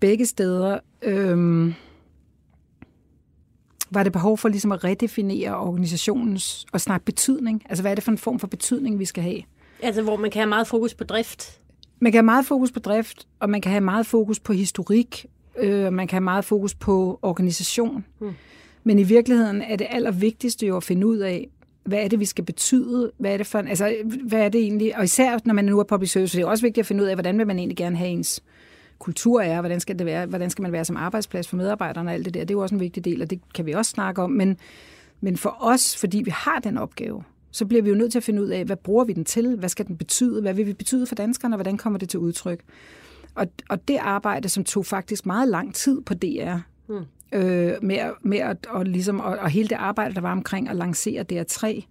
Begge 0.00 0.26
steder 0.26 0.78
øhm, 1.02 1.74
var 3.90 4.02
det 4.02 4.12
behov 4.12 4.38
for 4.38 4.48
ligesom 4.48 4.72
at 4.72 4.84
redefinere 4.84 5.56
organisationens 5.56 6.66
og 6.72 6.80
snakke 6.80 7.04
betydning. 7.04 7.62
Altså, 7.68 7.82
hvad 7.82 7.90
er 7.90 7.94
det 7.94 8.04
for 8.04 8.12
en 8.12 8.18
form 8.18 8.38
for 8.38 8.46
betydning, 8.46 8.98
vi 8.98 9.04
skal 9.04 9.22
have? 9.22 9.42
Altså, 9.82 10.02
hvor 10.02 10.16
man 10.16 10.30
kan 10.30 10.40
have 10.40 10.48
meget 10.48 10.66
fokus 10.66 10.94
på 10.94 11.04
drift? 11.04 11.60
Man 12.00 12.12
kan 12.12 12.18
have 12.18 12.24
meget 12.24 12.46
fokus 12.46 12.72
på 12.72 12.80
drift, 12.80 13.28
og 13.40 13.50
man 13.50 13.60
kan 13.60 13.72
have 13.72 13.80
meget 13.80 14.06
fokus 14.06 14.40
på 14.40 14.52
historik 14.52 15.26
Øh, 15.60 15.92
man 15.92 16.06
kan 16.06 16.16
have 16.16 16.24
meget 16.24 16.44
fokus 16.44 16.74
på 16.74 17.18
organisation. 17.22 18.04
Mm. 18.20 18.32
Men 18.84 18.98
i 18.98 19.02
virkeligheden 19.02 19.62
er 19.62 19.76
det 19.76 19.86
allervigtigste 19.90 20.66
jo 20.66 20.76
at 20.76 20.82
finde 20.82 21.06
ud 21.06 21.18
af, 21.18 21.48
hvad 21.84 21.98
er 21.98 22.08
det, 22.08 22.20
vi 22.20 22.24
skal 22.24 22.44
betyde? 22.44 23.12
Hvad 23.18 23.32
er 23.32 23.36
det 23.36 23.46
for, 23.46 23.58
altså, 23.58 23.96
hvad 24.24 24.40
er 24.40 24.48
det 24.48 24.60
egentlig? 24.60 24.98
Og 24.98 25.04
især 25.04 25.38
når 25.44 25.54
man 25.54 25.64
nu 25.64 25.78
er 25.78 25.84
public 25.84 26.10
service, 26.10 26.32
så 26.32 26.38
er 26.38 26.42
det 26.42 26.50
også 26.50 26.64
vigtigt 26.64 26.82
at 26.82 26.86
finde 26.86 27.02
ud 27.04 27.08
af, 27.08 27.16
hvordan 27.16 27.38
vil 27.38 27.46
man 27.46 27.58
egentlig 27.58 27.76
gerne 27.76 27.96
have 27.96 28.10
ens 28.10 28.42
kultur 28.98 29.40
er, 29.40 29.60
hvordan 29.60 29.80
skal 29.80 29.98
det 29.98 30.06
være, 30.06 30.26
hvordan 30.26 30.50
skal 30.50 30.62
man 30.62 30.72
være 30.72 30.84
som 30.84 30.96
arbejdsplads 30.96 31.48
for 31.48 31.56
medarbejderne 31.56 32.10
og 32.10 32.14
alt 32.14 32.24
det 32.24 32.34
der. 32.34 32.40
Det 32.40 32.50
er 32.50 32.54
jo 32.54 32.62
også 32.62 32.74
en 32.74 32.80
vigtig 32.80 33.04
del, 33.04 33.22
og 33.22 33.30
det 33.30 33.40
kan 33.54 33.66
vi 33.66 33.72
også 33.72 33.90
snakke 33.90 34.22
om. 34.22 34.30
Men, 34.30 34.56
men 35.20 35.36
for 35.36 35.56
os, 35.60 35.96
fordi 35.96 36.22
vi 36.22 36.30
har 36.30 36.58
den 36.58 36.78
opgave, 36.78 37.22
så 37.50 37.66
bliver 37.66 37.82
vi 37.82 37.88
jo 37.88 37.94
nødt 37.94 38.12
til 38.12 38.18
at 38.18 38.22
finde 38.22 38.42
ud 38.42 38.48
af, 38.48 38.64
hvad 38.64 38.76
bruger 38.76 39.04
vi 39.04 39.12
den 39.12 39.24
til? 39.24 39.56
Hvad 39.56 39.68
skal 39.68 39.86
den 39.86 39.96
betyde? 39.96 40.40
Hvad 40.40 40.54
vil 40.54 40.66
vi 40.66 40.72
betyde 40.72 41.06
for 41.06 41.14
danskerne, 41.14 41.54
og 41.54 41.56
hvordan 41.56 41.76
kommer 41.76 41.98
det 41.98 42.08
til 42.08 42.20
udtryk? 42.20 42.60
Og, 43.34 43.46
og 43.68 43.88
det 43.88 43.96
arbejde, 44.00 44.48
som 44.48 44.64
tog 44.64 44.86
faktisk 44.86 45.26
meget 45.26 45.48
lang 45.48 45.74
tid 45.74 46.00
på 46.00 46.14
DR, 46.14 46.56
mm. 46.88 46.94
øh, 47.32 47.72
med, 47.82 47.98
med 48.22 48.38
at, 48.38 48.66
og, 48.66 48.84
ligesom, 48.84 49.20
og, 49.20 49.38
og 49.38 49.50
hele 49.50 49.68
det 49.68 49.76
arbejde, 49.76 50.14
der 50.14 50.20
var 50.20 50.32
omkring 50.32 50.68
at 50.68 50.76
lancere 50.76 51.24
DR3, 51.32 51.82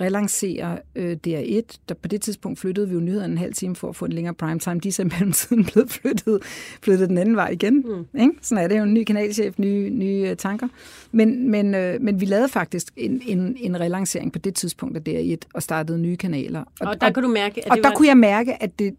relancere 0.00 0.78
øh, 0.94 1.16
DR1. 1.26 1.78
Der 1.88 1.94
på 1.94 2.08
det 2.08 2.20
tidspunkt 2.20 2.58
flyttede 2.58 2.88
vi 2.88 2.94
jo 2.94 3.00
nyhederne 3.00 3.32
en 3.32 3.38
halv 3.38 3.54
time 3.54 3.76
for 3.76 3.88
at 3.88 3.96
få 3.96 4.04
en 4.04 4.12
længere 4.12 4.34
primetime. 4.34 4.80
De 4.80 4.88
er 4.88 4.92
så 4.92 5.04
mellemtiden 5.04 5.64
blevet 5.72 5.90
flyttet, 5.90 6.42
flyttet 6.82 7.08
den 7.08 7.18
anden 7.18 7.36
vej 7.36 7.48
igen. 7.48 7.74
Mm. 7.74 8.20
Ikke? 8.20 8.32
Sådan 8.42 8.64
er 8.64 8.68
det 8.68 8.78
jo 8.78 8.82
en 8.82 8.94
ny 8.94 9.04
kanalchef, 9.04 9.58
nye, 9.58 9.90
nye 9.90 10.30
uh, 10.30 10.36
tanker. 10.36 10.68
Men, 11.12 11.50
men, 11.50 11.74
øh, 11.74 12.00
men 12.00 12.20
vi 12.20 12.26
lavede 12.26 12.48
faktisk 12.48 12.92
en, 12.96 13.22
en, 13.26 13.56
en 13.60 13.80
relancering 13.80 14.32
på 14.32 14.38
det 14.38 14.54
tidspunkt 14.54 14.96
af 14.96 15.02
DR1 15.08 15.48
og 15.54 15.62
startede 15.62 15.98
nye 15.98 16.16
kanaler. 16.16 16.60
Og, 16.60 16.88
og 16.88 17.00
der 17.00 17.06
og, 17.06 17.14
kunne 17.14 17.26
du 17.26 17.32
mærke, 17.32 17.64
at 17.64 17.70
Og 17.70 17.76
det 17.76 17.84
der 17.84 17.90
var... 17.90 17.96
kunne 17.96 18.08
jeg 18.08 18.18
mærke, 18.18 18.62
at 18.62 18.78
det, 18.78 18.94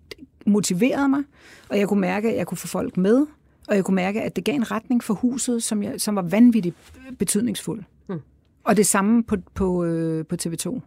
motiverede 0.50 1.10
mig, 1.10 1.24
og 1.70 1.79
jeg 1.79 1.88
kunne 1.88 2.01
mærke, 2.01 2.29
at 2.29 2.38
jeg 2.38 2.48
kunne 2.48 2.58
få 2.58 2.68
folk 2.68 2.98
med, 2.98 3.25
og 3.68 3.75
jeg 3.75 3.86
kunne 3.86 3.96
mærke, 3.96 4.22
at 4.22 4.36
det 4.36 4.44
gav 4.44 4.56
en 4.56 4.72
retning 4.72 5.03
for 5.03 5.13
huset, 5.13 5.63
som, 5.63 5.84
jeg, 5.84 6.01
som 6.01 6.15
var 6.15 6.22
vanvittigt 6.22 6.75
betydningsfuld. 7.20 7.84
Mm. 8.10 8.22
Og 8.63 8.77
det 8.77 8.88
samme 8.88 9.24
på, 9.24 9.36
på, 9.53 9.84
øh, 9.84 10.25
på 10.25 10.36
TV2. 10.41 10.79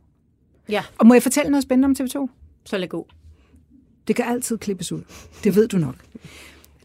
Ja. 0.68 0.84
Og 0.98 1.06
må 1.06 1.14
jeg 1.14 1.22
fortælle 1.22 1.50
noget 1.50 1.62
spændende 1.62 1.86
om 1.86 2.06
TV2? 2.06 2.28
Så 2.64 2.78
lad 2.78 2.88
gå. 2.88 3.08
Det 4.08 4.16
kan 4.16 4.24
altid 4.24 4.58
klippes 4.58 4.92
ud. 4.92 5.02
Det 5.44 5.54
ved 5.54 5.68
du 5.68 5.78
nok. 5.78 5.94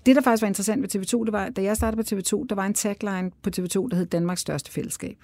Det, 0.05 0.15
der 0.15 0.21
faktisk 0.21 0.41
var 0.41 0.47
interessant 0.47 0.81
ved 0.81 0.95
TV2, 0.95 1.25
det 1.25 1.33
var, 1.33 1.49
da 1.49 1.63
jeg 1.63 1.77
startede 1.77 2.03
på 2.03 2.15
TV2, 2.15 2.45
der 2.49 2.55
var 2.55 2.65
en 2.65 2.73
tagline 2.73 3.31
på 3.41 3.49
TV2, 3.57 3.87
der 3.89 3.95
hed 3.95 4.05
Danmarks 4.05 4.41
største 4.41 4.71
fællesskab. 4.71 5.17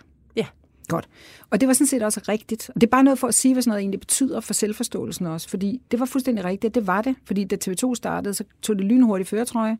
Godt. 0.87 1.09
Og 1.49 1.61
det 1.61 1.67
var 1.67 1.73
sådan 1.73 1.87
set 1.87 2.03
også 2.03 2.21
rigtigt. 2.29 2.69
Og 2.69 2.81
det 2.81 2.87
er 2.87 2.91
bare 2.91 3.03
noget 3.03 3.19
for 3.19 3.27
at 3.27 3.33
sige, 3.33 3.53
hvad 3.53 3.61
sådan 3.61 3.69
noget 3.69 3.81
egentlig 3.81 3.99
betyder 3.99 4.39
for 4.39 4.53
selvforståelsen 4.53 5.25
også. 5.25 5.49
Fordi 5.49 5.81
det 5.91 5.99
var 5.99 6.05
fuldstændig 6.05 6.45
rigtigt, 6.45 6.75
det 6.75 6.87
var 6.87 7.01
det. 7.01 7.15
Fordi 7.25 7.43
da 7.43 7.57
TV2 7.65 7.95
startede, 7.95 8.33
så 8.33 8.43
tog 8.61 8.75
det 8.75 8.85
lynhurtigt 8.85 9.29
føretrøje 9.29 9.77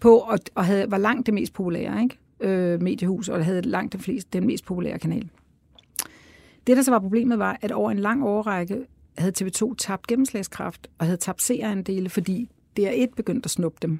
på, 0.00 0.18
og, 0.18 0.38
og 0.54 0.64
havde, 0.64 0.90
var 0.90 0.98
langt 0.98 1.26
det 1.26 1.34
mest 1.34 1.52
populære 1.52 2.02
ikke? 2.02 2.18
Øh, 2.40 2.82
mediehus, 2.82 3.28
og 3.28 3.44
havde 3.44 3.62
langt 3.62 3.92
den, 3.92 4.00
flest, 4.00 4.32
den 4.32 4.46
mest 4.46 4.64
populære 4.64 4.98
kanal. 4.98 5.28
Det, 6.66 6.76
der 6.76 6.82
så 6.82 6.90
var 6.90 6.98
problemet, 6.98 7.38
var, 7.38 7.58
at 7.62 7.72
over 7.72 7.90
en 7.90 7.98
lang 7.98 8.24
årrække 8.24 8.86
havde 9.18 9.32
TV2 9.40 9.74
tabt 9.78 10.06
gennemslagskraft 10.06 10.88
og 10.98 11.06
havde 11.06 11.16
tabt 11.16 11.42
seerandele, 11.42 12.08
fordi 12.08 12.48
DR1 12.80 13.14
begyndte 13.16 13.46
at 13.46 13.50
snuppe 13.50 13.78
dem. 13.82 13.98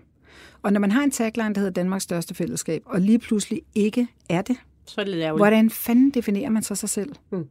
Og 0.62 0.72
når 0.72 0.80
man 0.80 0.90
har 0.90 1.02
en 1.02 1.10
tagline, 1.10 1.54
der 1.54 1.60
hedder 1.60 1.72
Danmarks 1.72 2.04
største 2.04 2.34
fællesskab, 2.34 2.82
og 2.86 3.00
lige 3.00 3.18
pludselig 3.18 3.62
ikke 3.74 4.08
er 4.28 4.42
det, 4.42 4.56
så 4.86 5.00
er 5.00 5.04
det 5.04 5.12
ærgerligt. 5.12 5.38
hvordan 5.38 5.70
fanden 5.70 6.10
definerer 6.10 6.50
man 6.50 6.62
så 6.62 6.74
sig 6.74 6.88
selv? 6.88 7.12
Mm. 7.30 7.48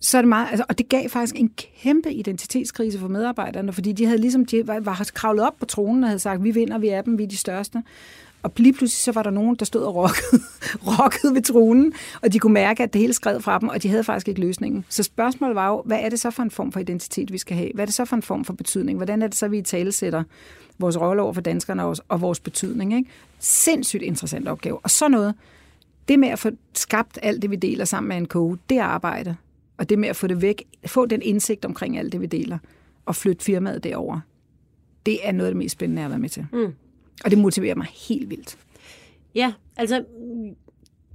Så 0.00 0.18
er 0.18 0.22
det 0.22 0.28
meget, 0.28 0.48
altså, 0.50 0.64
og 0.68 0.78
det 0.78 0.88
gav 0.88 1.08
faktisk 1.08 1.36
en 1.38 1.50
kæmpe 1.82 2.12
identitetskrise 2.12 2.98
for 2.98 3.08
medarbejderne, 3.08 3.72
fordi 3.72 3.92
de 3.92 4.06
havde 4.06 4.20
ligesom 4.20 4.44
de 4.46 4.66
var, 4.66 4.80
var 4.80 5.10
kravlet 5.14 5.46
op 5.46 5.54
på 5.60 5.66
tronen 5.66 6.04
og 6.04 6.08
havde 6.08 6.18
sagt, 6.18 6.44
vi 6.44 6.50
vinder, 6.50 6.78
vi 6.78 6.88
er 6.88 7.02
dem, 7.02 7.18
vi 7.18 7.22
er 7.22 7.28
de 7.28 7.36
største. 7.36 7.82
Og 8.42 8.52
lige 8.56 8.72
pludselig 8.72 9.02
så 9.02 9.12
var 9.12 9.22
der 9.22 9.30
nogen, 9.30 9.56
der 9.56 9.64
stod 9.64 9.82
og 9.82 9.94
rockede, 9.94 10.42
rockede 10.98 11.34
ved 11.34 11.42
tronen, 11.42 11.92
og 12.22 12.32
de 12.32 12.38
kunne 12.38 12.52
mærke, 12.52 12.82
at 12.82 12.92
det 12.92 13.00
hele 13.00 13.12
skred 13.12 13.40
fra 13.40 13.58
dem, 13.58 13.68
og 13.68 13.82
de 13.82 13.88
havde 13.88 14.04
faktisk 14.04 14.28
ikke 14.28 14.40
løsningen. 14.40 14.84
Så 14.88 15.02
spørgsmålet 15.02 15.54
var 15.54 15.68
jo, 15.68 15.82
hvad 15.84 15.98
er 16.00 16.08
det 16.08 16.20
så 16.20 16.30
for 16.30 16.42
en 16.42 16.50
form 16.50 16.72
for 16.72 16.80
identitet, 16.80 17.32
vi 17.32 17.38
skal 17.38 17.56
have? 17.56 17.70
Hvad 17.74 17.84
er 17.84 17.86
det 17.86 17.94
så 17.94 18.04
for 18.04 18.16
en 18.16 18.22
form 18.22 18.44
for 18.44 18.52
betydning? 18.52 18.98
Hvordan 18.98 19.22
er 19.22 19.26
det 19.26 19.36
så, 19.36 19.48
vi 19.48 19.58
i 19.58 19.62
tale 19.62 19.92
sætter 19.92 20.22
vores 20.78 21.00
rolle 21.00 21.22
over 21.22 21.32
for 21.32 21.40
danskerne 21.40 21.84
og, 21.84 21.96
og 22.08 22.20
vores 22.20 22.40
betydning? 22.40 22.94
Ikke? 22.94 23.10
Sindssygt 23.38 24.02
interessant 24.02 24.48
opgave. 24.48 24.78
Og 24.78 24.90
så 24.90 25.08
noget, 25.08 25.34
det 26.08 26.18
med 26.18 26.28
at 26.28 26.38
få 26.38 26.50
skabt 26.74 27.18
alt 27.22 27.42
det, 27.42 27.50
vi 27.50 27.56
deler 27.56 27.84
sammen 27.84 28.08
med 28.08 28.16
en 28.16 28.26
kode, 28.26 28.58
det 28.68 28.78
er 28.78 28.84
arbejde. 28.84 29.36
Og 29.76 29.88
det 29.88 29.98
med 29.98 30.08
at 30.08 30.16
få 30.16 30.26
det 30.26 30.42
væk, 30.42 30.64
få 30.86 31.06
den 31.06 31.22
indsigt 31.22 31.64
omkring 31.64 31.98
alt 31.98 32.12
det, 32.12 32.20
vi 32.20 32.26
deler, 32.26 32.58
og 33.06 33.16
flytte 33.16 33.44
firmaet 33.44 33.84
derover, 33.84 34.20
det 35.06 35.28
er 35.28 35.32
noget 35.32 35.46
af 35.46 35.50
det 35.54 35.58
mest 35.58 35.72
spændende 35.72 36.04
at 36.04 36.10
være 36.10 36.18
med 36.18 36.28
til. 36.28 36.46
Mm. 36.52 36.74
Og 37.24 37.30
det 37.30 37.38
motiverer 37.38 37.74
mig 37.74 37.86
helt 38.08 38.30
vildt. 38.30 38.58
Ja, 39.34 39.52
altså, 39.76 40.04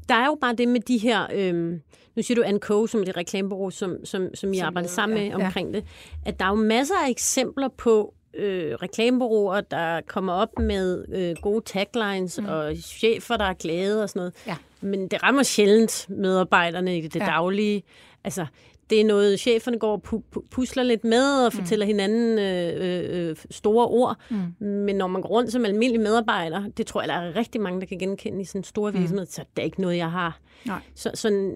der 0.09 0.15
er 0.15 0.25
jo 0.25 0.37
bare 0.41 0.55
det 0.55 0.67
med 0.67 0.79
de 0.79 0.97
her... 0.97 1.27
Øhm, 1.33 1.81
nu 2.15 2.23
siger 2.23 2.35
du 2.35 2.43
Anco, 2.43 2.87
som 2.87 3.01
er 3.01 3.05
det 3.05 3.17
reklamebureau, 3.17 3.69
som, 3.69 4.05
som, 4.05 4.35
som 4.35 4.53
I 4.53 4.57
Som 4.57 4.65
arbejder 4.65 4.89
sammen 4.89 5.17
med 5.17 5.27
ja. 5.27 5.45
omkring 5.45 5.73
det, 5.73 5.85
at 6.25 6.39
der 6.39 6.45
er 6.45 6.49
jo 6.49 6.55
masser 6.55 6.95
af 7.05 7.09
eksempler 7.09 7.67
på 7.67 8.13
øh, 8.33 8.73
reklamebureauer, 8.73 9.61
der 9.61 10.01
kommer 10.07 10.33
op 10.33 10.59
med 10.59 11.05
øh, 11.09 11.35
gode 11.41 11.61
taglines, 11.65 12.39
mm. 12.41 12.45
og 12.45 12.75
chefer, 12.77 13.37
der 13.37 13.45
er 13.45 13.53
glade 13.53 14.03
og 14.03 14.09
sådan 14.09 14.19
noget. 14.19 14.33
Ja. 14.47 14.55
Men 14.81 15.07
det 15.07 15.23
rammer 15.23 15.43
sjældent 15.43 16.05
medarbejderne 16.09 16.97
i 16.97 17.01
det 17.01 17.15
Ja. 17.19 17.25
daglige. 17.25 17.83
Altså, 18.23 18.45
det 18.89 19.01
er 19.01 19.05
noget, 19.05 19.39
cheferne 19.39 19.79
går 19.79 19.91
og 19.91 20.01
pu- 20.07 20.37
pu- 20.37 20.47
pusler 20.51 20.83
lidt 20.83 21.03
med 21.03 21.45
og 21.45 21.53
fortæller 21.53 21.85
hinanden 21.85 22.39
øh, 22.39 23.29
øh, 23.29 23.35
store 23.51 23.87
ord. 23.87 24.15
Mm. 24.29 24.37
Men 24.65 24.95
når 24.95 25.07
man 25.07 25.21
går 25.21 25.29
rundt 25.29 25.51
som 25.51 25.65
almindelig 25.65 26.01
medarbejder, 26.01 26.63
det 26.77 26.87
tror 26.87 27.01
jeg, 27.01 27.07
der 27.07 27.13
er 27.15 27.35
rigtig 27.35 27.61
mange, 27.61 27.79
der 27.81 27.85
kan 27.87 27.97
genkende 27.97 28.41
i 28.41 28.45
sådan 28.45 28.59
en 28.59 28.63
stor 28.63 28.91
virksomhed, 28.91 29.25
så 29.25 29.41
det 29.55 29.61
er 29.61 29.65
ikke 29.65 29.81
noget, 29.81 29.97
jeg 29.97 30.11
har. 30.11 30.39
Nej. 30.65 30.79
Så, 30.95 31.11
så, 31.13 31.51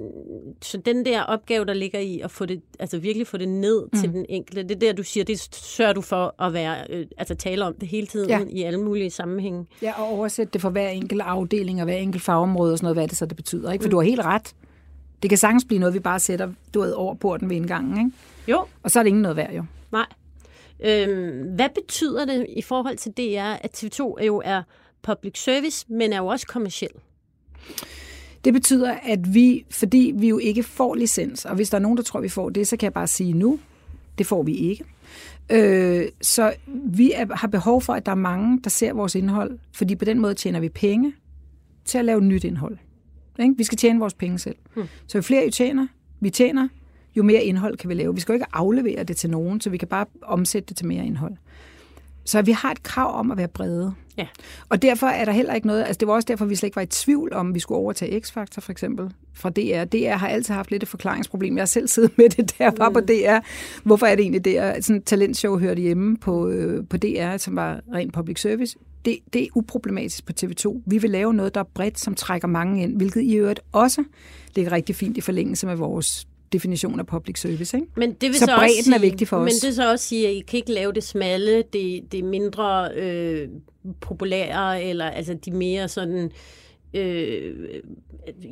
så 0.61 0.77
den 0.77 1.05
der 1.05 1.21
opgave, 1.23 1.65
der 1.65 1.73
ligger 1.73 1.99
i 1.99 2.19
at 2.19 2.31
få 2.31 2.45
det, 2.45 2.61
altså 2.79 2.97
virkelig 2.97 3.27
få 3.27 3.37
det 3.37 3.49
ned 3.49 3.83
mm. 3.93 3.99
til 3.99 4.09
den 4.13 4.25
enkelte, 4.29 4.63
det 4.63 4.71
er 4.71 4.79
der, 4.79 4.93
du 4.93 5.03
siger, 5.03 5.23
det 5.23 5.39
sørger 5.55 5.93
du 5.93 6.01
for 6.01 6.35
at 6.43 6.53
være, 6.53 6.75
øh, 6.89 7.05
altså 7.17 7.35
tale 7.35 7.65
om 7.65 7.73
det 7.73 7.87
hele 7.87 8.07
tiden 8.07 8.29
Ja. 8.29 8.39
i 8.49 8.63
alle 8.63 8.79
mulige 8.79 9.09
sammenhænge. 9.09 9.65
Ja, 9.81 10.01
og 10.01 10.07
oversætte 10.07 10.53
det 10.53 10.61
for 10.61 10.69
hver 10.69 10.89
enkelt 10.89 11.21
afdeling 11.21 11.79
og 11.81 11.85
hver 11.85 11.95
enkelt 11.95 12.23
fagområde 12.23 12.71
og 12.73 12.77
sådan 12.77 12.85
noget, 12.85 12.95
hvad 12.97 13.07
det 13.07 13.17
så 13.17 13.25
det 13.25 13.35
betyder. 13.35 13.71
Ikke? 13.71 13.83
For 13.83 13.89
du 13.89 13.97
har 13.97 14.03
helt 14.03 14.21
ret. 14.25 14.53
Det 15.23 15.29
kan 15.29 15.37
sagtens 15.37 15.65
blive 15.65 15.79
noget, 15.79 15.93
vi 15.93 15.99
bare 15.99 16.19
sætter 16.19 16.51
du 16.73 16.81
ved, 16.81 16.91
over 16.91 17.13
porten 17.15 17.49
ved 17.49 17.55
indgangen. 17.55 17.97
Ikke? 17.97 18.17
Jo, 18.47 18.65
Og 18.83 18.91
så 18.91 18.99
er 18.99 19.03
det 19.03 19.07
ingen 19.07 19.21
noget 19.21 19.37
værd, 19.37 19.53
jo. 19.53 19.63
nej. 19.91 20.05
Øhm, 20.85 21.55
hvad 21.55 21.69
betyder 21.75 22.25
det 22.25 22.45
i 22.57 22.61
forhold 22.61 22.97
til 22.97 23.11
DR, 23.11 23.53
at 23.61 23.83
TV2 23.83 24.23
jo 24.25 24.41
er 24.45 24.63
public 25.01 25.43
service, 25.43 25.85
men 25.89 26.13
er 26.13 26.17
jo 26.17 26.27
også 26.27 26.47
kommersiel? 26.47 26.89
Det 28.45 28.53
betyder, 28.53 28.91
at 29.03 29.33
vi, 29.33 29.65
fordi 29.69 30.13
vi 30.15 30.29
jo 30.29 30.37
ikke 30.37 30.63
får 30.63 30.95
licens, 30.95 31.45
og 31.45 31.55
hvis 31.55 31.69
der 31.69 31.77
er 31.77 31.81
nogen, 31.81 31.97
der 31.97 32.03
tror, 32.03 32.19
vi 32.21 32.29
får 32.29 32.49
det, 32.49 32.67
så 32.67 32.77
kan 32.77 32.85
jeg 32.85 32.93
bare 32.93 33.07
sige 33.07 33.33
nu, 33.33 33.59
det 34.17 34.25
får 34.25 34.43
vi 34.43 34.55
ikke. 34.55 34.85
Øh, 35.49 36.05
så 36.21 36.53
vi 36.85 37.11
er, 37.11 37.35
har 37.35 37.47
behov 37.47 37.81
for, 37.81 37.93
at 37.93 38.05
der 38.05 38.11
er 38.11 38.15
mange, 38.15 38.59
der 38.63 38.69
ser 38.69 38.93
vores 38.93 39.15
indhold, 39.15 39.59
fordi 39.73 39.95
på 39.95 40.05
den 40.05 40.19
måde 40.19 40.33
tjener 40.33 40.59
vi 40.59 40.69
penge 40.69 41.13
til 41.85 41.97
at 41.97 42.05
lave 42.05 42.21
nyt 42.21 42.43
indhold. 42.43 42.77
Ikke? 43.39 43.53
Vi 43.57 43.63
skal 43.63 43.77
tjene 43.77 43.99
vores 43.99 44.13
penge 44.13 44.39
selv. 44.39 44.55
Hmm. 44.73 44.87
Så 45.07 45.17
jo 45.17 45.21
flere 45.21 45.47
I 45.47 45.51
tjener, 45.51 45.87
vi 46.19 46.29
tjener, 46.29 46.67
jo 47.15 47.23
mere 47.23 47.43
indhold 47.43 47.77
kan 47.77 47.89
vi 47.89 47.93
lave. 47.93 48.15
Vi 48.15 48.21
skal 48.21 48.33
jo 48.33 48.35
ikke 48.35 48.45
aflevere 48.53 49.03
det 49.03 49.17
til 49.17 49.29
nogen, 49.29 49.61
så 49.61 49.69
vi 49.69 49.77
kan 49.77 49.87
bare 49.87 50.05
omsætte 50.21 50.69
det 50.69 50.77
til 50.77 50.85
mere 50.85 51.05
indhold. 51.05 51.33
Så 52.25 52.41
vi 52.41 52.51
har 52.51 52.71
et 52.71 52.83
krav 52.83 53.19
om 53.19 53.31
at 53.31 53.37
være 53.37 53.47
brede. 53.47 53.93
Ja. 54.17 54.27
Og 54.69 54.81
derfor 54.81 55.07
er 55.07 55.25
der 55.25 55.31
heller 55.31 55.53
ikke 55.53 55.67
noget, 55.67 55.83
altså 55.83 55.97
det 55.99 56.07
var 56.07 56.13
også 56.13 56.25
derfor, 56.25 56.45
vi 56.45 56.55
slet 56.55 56.67
ikke 56.67 56.75
var 56.75 56.81
i 56.81 56.85
tvivl 56.85 57.33
om, 57.33 57.55
vi 57.55 57.59
skulle 57.59 57.77
overtage 57.77 58.21
X-Factor 58.21 58.59
for 58.59 58.71
eksempel 58.71 59.11
fra 59.33 59.49
DR. 59.49 59.83
DR 59.83 60.15
har 60.15 60.27
altid 60.27 60.53
haft 60.53 60.71
lidt 60.71 60.83
et 60.83 60.89
forklaringsproblem. 60.89 61.57
Jeg 61.57 61.61
har 61.61 61.65
selv 61.65 61.87
siddet 61.87 62.17
med 62.17 62.29
det 62.29 62.57
der 62.57 62.71
var 62.77 62.89
på 62.89 62.99
DR. 62.99 63.39
Hvorfor 63.83 64.05
er 64.05 64.15
det 64.15 64.21
egentlig 64.21 64.45
DR? 64.45 64.81
Sådan 64.81 64.95
et 64.95 65.05
talentshow 65.05 65.59
hørte 65.59 65.81
hjemme 65.81 66.17
på, 66.17 66.47
øh, 66.47 66.87
på 66.87 66.97
DR, 66.97 67.37
som 67.37 67.55
var 67.55 67.81
rent 67.93 68.13
public 68.13 68.41
service. 68.41 68.77
Det, 69.05 69.19
det 69.33 69.43
er 69.43 69.47
uproblematisk 69.55 70.25
på 70.25 70.33
TV2. 70.41 70.81
Vi 70.85 70.97
vil 70.97 71.09
lave 71.09 71.33
noget, 71.33 71.55
der 71.55 71.59
er 71.59 71.69
bredt, 71.73 71.99
som 71.99 72.15
trækker 72.15 72.47
mange 72.47 72.83
ind, 72.83 72.97
hvilket 72.97 73.21
i 73.21 73.35
øvrigt 73.35 73.59
også 73.71 74.03
ligger 74.55 74.71
rigtig 74.71 74.95
fint 74.95 75.17
i 75.17 75.21
forlængelse 75.21 75.67
med 75.67 75.75
vores 75.75 76.27
definition 76.53 76.99
af 76.99 77.07
public 77.07 77.39
service. 77.39 77.77
Ikke? 77.77 77.87
Men 77.95 78.13
det 78.13 78.29
vil 78.29 78.35
Så 78.35 78.45
så, 78.45 78.51
også 78.51 78.59
bredden 78.59 78.83
sige, 78.83 78.95
er 78.95 78.99
vigtig 78.99 79.27
for 79.27 79.37
os. 79.37 79.45
Men 79.45 79.53
det 79.69 79.75
så 79.75 79.91
også 79.91 80.07
sige, 80.07 80.27
at 80.27 80.33
I 80.33 80.39
kan 80.39 80.57
ikke 80.57 80.71
lave 80.71 80.93
det 80.93 81.03
smalle, 81.03 81.63
det, 81.73 82.01
det 82.11 82.23
mindre 82.23 82.89
øh, 82.95 83.49
populære, 84.01 84.83
eller 84.83 85.05
altså 85.05 85.33
de 85.45 85.51
mere 85.51 85.87
sådan 85.87 86.31
øh, 86.93 87.53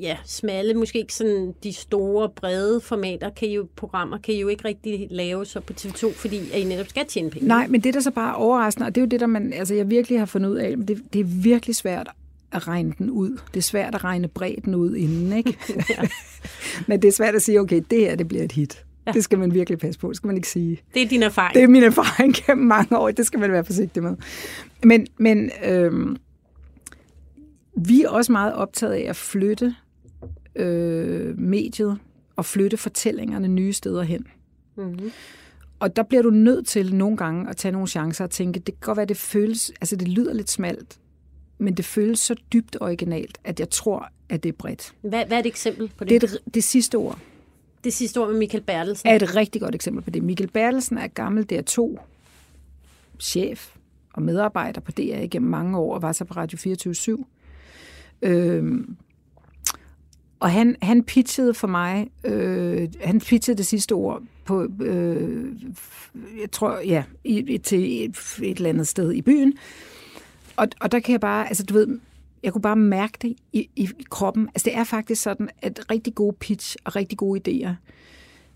ja, 0.01 0.17
smalle, 0.25 0.73
måske 0.73 0.99
ikke 0.99 1.13
sådan 1.13 1.53
de 1.63 1.73
store, 1.73 2.29
brede 2.29 2.81
formater, 2.81 3.29
kan 3.29 3.47
I 3.47 3.55
jo, 3.55 3.67
programmer 3.75 4.17
kan 4.17 4.33
I 4.33 4.39
jo 4.39 4.47
ikke 4.47 4.65
rigtig 4.65 5.07
lave 5.11 5.45
så 5.45 5.59
på 5.59 5.73
TV2, 5.73 6.13
fordi 6.13 6.51
at 6.53 6.59
I 6.59 6.63
netop 6.63 6.87
skal 6.87 7.05
tjene 7.07 7.29
penge. 7.29 7.47
Nej, 7.47 7.67
men 7.67 7.81
det 7.81 7.93
der 7.93 7.99
så 7.99 8.11
bare 8.11 8.29
er 8.29 8.33
overraskende, 8.33 8.87
og 8.87 8.95
det 8.95 9.01
er 9.01 9.05
jo 9.05 9.09
det, 9.09 9.19
der 9.19 9.27
man, 9.27 9.53
altså 9.53 9.73
jeg 9.73 9.89
virkelig 9.89 10.19
har 10.19 10.25
fundet 10.25 10.49
ud 10.49 10.55
af, 10.55 10.77
men 10.77 10.87
det, 10.87 11.01
det 11.13 11.19
er 11.19 11.25
virkelig 11.43 11.75
svært 11.75 12.09
at 12.51 12.67
regne 12.67 12.93
den 12.97 13.09
ud. 13.09 13.39
Det 13.53 13.57
er 13.57 13.61
svært 13.61 13.95
at 13.95 14.03
regne 14.03 14.27
bredden 14.27 14.75
ud 14.75 14.95
inden, 14.95 15.37
ikke? 15.37 15.57
men 16.87 17.01
det 17.01 17.07
er 17.07 17.11
svært 17.11 17.35
at 17.35 17.41
sige, 17.41 17.59
okay, 17.59 17.81
det 17.91 17.99
her, 17.99 18.15
det 18.15 18.27
bliver 18.27 18.43
et 18.43 18.51
hit. 18.51 18.85
Ja. 19.07 19.11
Det 19.11 19.23
skal 19.23 19.39
man 19.39 19.53
virkelig 19.53 19.79
passe 19.79 19.99
på, 19.99 20.07
det 20.07 20.17
skal 20.17 20.27
man 20.27 20.35
ikke 20.35 20.49
sige. 20.49 20.79
Det 20.93 21.01
er 21.01 21.07
din 21.07 21.23
erfaring. 21.23 21.53
Det 21.53 21.63
er 21.63 21.67
min 21.67 21.83
erfaring 21.83 22.35
gennem 22.35 22.67
mange 22.67 22.97
år, 22.97 23.11
det 23.11 23.25
skal 23.25 23.39
man 23.39 23.51
være 23.51 23.65
forsigtig 23.65 24.03
med. 24.03 24.15
Men, 24.83 25.07
men 25.17 25.51
øhm, 25.65 26.17
vi 27.75 28.01
er 28.01 28.09
også 28.09 28.31
meget 28.31 28.53
optaget 28.53 28.93
af 28.93 29.09
at 29.09 29.15
flytte 29.15 29.75
øh, 30.55 31.39
mediet 31.39 31.99
og 32.35 32.45
flytte 32.45 32.77
fortællingerne 32.77 33.47
nye 33.47 33.73
steder 33.73 34.03
hen. 34.03 34.27
Mm-hmm. 34.75 35.11
Og 35.79 35.95
der 35.95 36.03
bliver 36.03 36.21
du 36.21 36.29
nødt 36.29 36.67
til 36.67 36.95
nogle 36.95 37.17
gange 37.17 37.49
at 37.49 37.57
tage 37.57 37.71
nogle 37.71 37.87
chancer 37.87 38.23
og 38.23 38.29
tænke, 38.29 38.59
det 38.59 38.65
kan 38.73 38.81
godt 38.81 38.97
være, 38.97 39.05
det 39.05 39.17
føles, 39.17 39.71
altså 39.81 39.95
det 39.95 40.07
lyder 40.07 40.33
lidt 40.33 40.49
smalt, 40.49 40.99
men 41.57 41.73
det 41.73 41.85
føles 41.85 42.19
så 42.19 42.35
dybt 42.53 42.77
originalt, 42.81 43.37
at 43.43 43.59
jeg 43.59 43.69
tror, 43.69 44.09
at 44.29 44.43
det 44.43 44.49
er 44.49 44.53
bredt. 44.53 44.93
Hvad, 45.01 45.25
hvad 45.25 45.37
er 45.37 45.39
et 45.39 45.45
eksempel 45.45 45.91
på 45.97 46.03
det? 46.03 46.21
Det, 46.21 46.33
er 46.33 46.37
det, 46.53 46.63
sidste 46.63 46.95
ord 46.95 47.19
det 47.83 47.93
sidste 47.93 48.17
ord 48.17 48.29
med 48.29 48.37
Michael 48.37 48.63
Bertelsen. 48.63 49.09
er 49.09 49.15
et 49.15 49.35
rigtig 49.35 49.61
godt 49.61 49.75
eksempel 49.75 50.03
på 50.03 50.09
det. 50.09 50.23
Michael 50.23 50.49
Bertelsen 50.49 50.97
er 50.97 51.07
gammel 51.07 51.47
DR2 51.51 51.97
chef 53.19 53.75
og 54.13 54.21
medarbejder 54.21 54.81
på 54.81 54.91
DR 54.91 55.01
igennem 55.01 55.49
mange 55.49 55.77
år 55.77 55.95
og 55.95 56.01
var 56.01 56.11
så 56.11 56.25
på 56.25 56.33
Radio 56.33 56.57
24 56.57 56.93
øhm, 58.21 58.97
og 60.39 60.51
han, 60.51 60.75
han 60.81 61.03
pitchede 61.03 61.53
for 61.53 61.67
mig, 61.67 62.07
øh, 62.23 62.87
han 63.01 63.19
pitchede 63.19 63.57
det 63.57 63.65
sidste 63.65 63.93
ord 63.93 64.21
på, 64.45 64.67
øh, 64.81 65.53
jeg 66.41 66.51
tror, 66.51 66.79
ja, 66.79 67.03
i, 67.23 67.39
i, 67.39 67.57
til 67.57 68.05
et, 68.05 68.17
et 68.43 68.57
eller 68.57 68.69
andet 68.69 68.87
sted 68.87 69.13
i 69.13 69.21
byen. 69.21 69.53
Og, 70.55 70.67
og 70.81 70.91
der 70.91 70.99
kan 70.99 71.11
jeg 71.11 71.19
bare, 71.19 71.47
altså 71.47 71.63
du 71.63 71.73
ved, 71.73 71.99
jeg 72.43 72.53
kunne 72.53 72.61
bare 72.61 72.75
mærke 72.75 73.17
det 73.21 73.35
i, 73.53 73.69
i 73.75 73.89
kroppen. 74.09 74.47
Altså 74.47 74.65
det 74.65 74.77
er 74.77 74.83
faktisk 74.83 75.21
sådan, 75.21 75.49
at 75.61 75.91
rigtig 75.91 76.15
gode 76.15 76.35
pitch 76.39 76.75
og 76.83 76.95
rigtig 76.95 77.17
gode 77.17 77.41
idéer, 77.47 77.73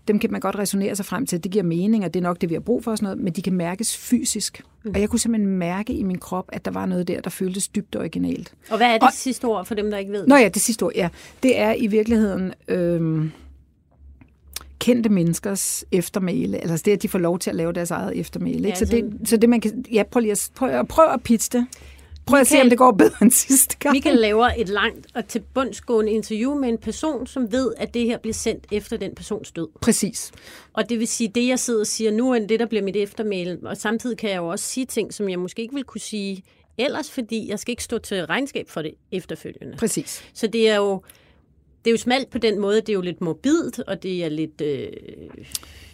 dem 0.08 0.18
kan 0.18 0.32
man 0.32 0.40
godt 0.40 0.58
resonere 0.58 0.96
sig 0.96 1.04
frem 1.04 1.26
til. 1.26 1.44
Det 1.44 1.52
giver 1.52 1.64
mening, 1.64 2.04
og 2.04 2.14
det 2.14 2.20
er 2.20 2.24
nok 2.24 2.40
det, 2.40 2.48
vi 2.48 2.54
har 2.54 2.60
brug 2.60 2.84
for 2.84 2.90
og 2.90 2.98
sådan 2.98 3.04
noget, 3.04 3.24
men 3.24 3.32
de 3.32 3.42
kan 3.42 3.52
mærkes 3.52 3.96
fysisk. 3.96 4.62
Mm. 4.86 4.92
Og 4.94 5.00
jeg 5.00 5.08
kunne 5.08 5.18
simpelthen 5.18 5.50
mærke 5.58 5.92
i 5.92 6.02
min 6.02 6.18
krop, 6.18 6.44
at 6.52 6.64
der 6.64 6.70
var 6.70 6.86
noget 6.86 7.08
der, 7.08 7.20
der 7.20 7.30
føltes 7.30 7.68
dybt 7.68 7.96
originalt. 7.96 8.52
Og 8.70 8.76
hvad 8.76 8.86
er 8.86 8.92
det 8.92 9.02
Og- 9.02 9.12
sidste 9.12 9.44
ord 9.44 9.64
for 9.66 9.74
dem, 9.74 9.90
der 9.90 9.98
ikke 9.98 10.12
ved 10.12 10.20
det? 10.20 10.28
Nå 10.28 10.36
ja, 10.36 10.48
det 10.48 10.62
sidste 10.62 10.82
ord, 10.82 10.92
ja. 10.94 11.08
Det 11.42 11.58
er 11.58 11.74
i 11.74 11.86
virkeligheden 11.86 12.52
øhm, 12.68 13.30
kendte 14.78 15.08
menneskers 15.08 15.84
eftermæle. 15.92 16.58
Altså 16.58 16.82
det, 16.84 16.92
at 16.92 17.02
de 17.02 17.08
får 17.08 17.18
lov 17.18 17.38
til 17.38 17.50
at 17.50 17.56
lave 17.56 17.72
deres 17.72 17.90
eget 17.90 18.18
eftermæle. 18.18 18.60
Ja, 18.60 18.66
Ikke? 18.66 18.78
så, 18.78 18.84
altså- 18.84 18.96
det, 19.20 19.28
så 19.28 19.36
det, 19.36 19.48
man 19.48 19.60
kan... 19.60 19.84
Ja, 19.92 20.02
prøv 20.02 20.20
lige 20.20 20.32
at, 20.32 20.50
prøv, 20.54 20.86
prøv 20.86 21.04
at 21.14 21.22
pitche 21.22 21.58
det. 21.58 21.66
Prøv 22.26 22.40
at 22.40 22.46
se, 22.46 22.54
Michael- 22.54 22.62
om 22.62 22.68
det 22.68 22.78
går 22.78 22.92
bedre 22.92 23.16
end 23.22 23.30
sidste 23.30 23.76
gang. 23.78 23.92
Michael 23.92 24.18
laver 24.18 24.46
et 24.46 24.68
langt 24.68 25.06
og 25.14 25.28
til 25.28 25.42
bundsgående 25.54 26.12
interview 26.12 26.54
med 26.54 26.68
en 26.68 26.78
person, 26.78 27.26
som 27.26 27.52
ved, 27.52 27.72
at 27.76 27.94
det 27.94 28.04
her 28.04 28.18
bliver 28.18 28.34
sendt 28.34 28.66
efter 28.72 28.96
den 28.96 29.14
persons 29.14 29.52
død. 29.52 29.68
Præcis. 29.80 30.32
Og 30.72 30.88
det 30.88 30.98
vil 30.98 31.08
sige, 31.08 31.28
det 31.28 31.48
jeg 31.48 31.58
sidder 31.58 31.80
og 31.80 31.86
siger 31.86 32.10
nu, 32.10 32.32
er 32.32 32.38
det, 32.38 32.60
der 32.60 32.66
bliver 32.66 32.82
mit 32.82 32.96
eftermæle. 32.96 33.58
Og 33.62 33.76
samtidig 33.76 34.18
kan 34.18 34.30
jeg 34.30 34.36
jo 34.36 34.46
også 34.46 34.64
sige 34.64 34.86
ting, 34.86 35.14
som 35.14 35.28
jeg 35.28 35.38
måske 35.38 35.62
ikke 35.62 35.74
vil 35.74 35.84
kunne 35.84 36.00
sige 36.00 36.42
ellers, 36.78 37.10
fordi 37.10 37.50
jeg 37.50 37.58
skal 37.58 37.72
ikke 37.72 37.84
stå 37.84 37.98
til 37.98 38.26
regnskab 38.26 38.68
for 38.70 38.82
det 38.82 38.94
efterfølgende. 39.12 39.76
Præcis. 39.76 40.24
Så 40.34 40.46
det 40.46 40.68
er 40.68 40.76
jo, 40.76 41.02
det 41.84 41.90
er 41.90 41.92
jo 41.92 41.98
smalt 41.98 42.30
på 42.30 42.38
den 42.38 42.58
måde, 42.60 42.80
det 42.80 42.88
er 42.88 42.92
jo 42.92 43.00
lidt 43.00 43.20
morbidt, 43.20 43.78
og 43.78 44.02
det 44.02 44.24
er 44.24 44.28
lidt, 44.28 44.60
øh, 44.60 44.88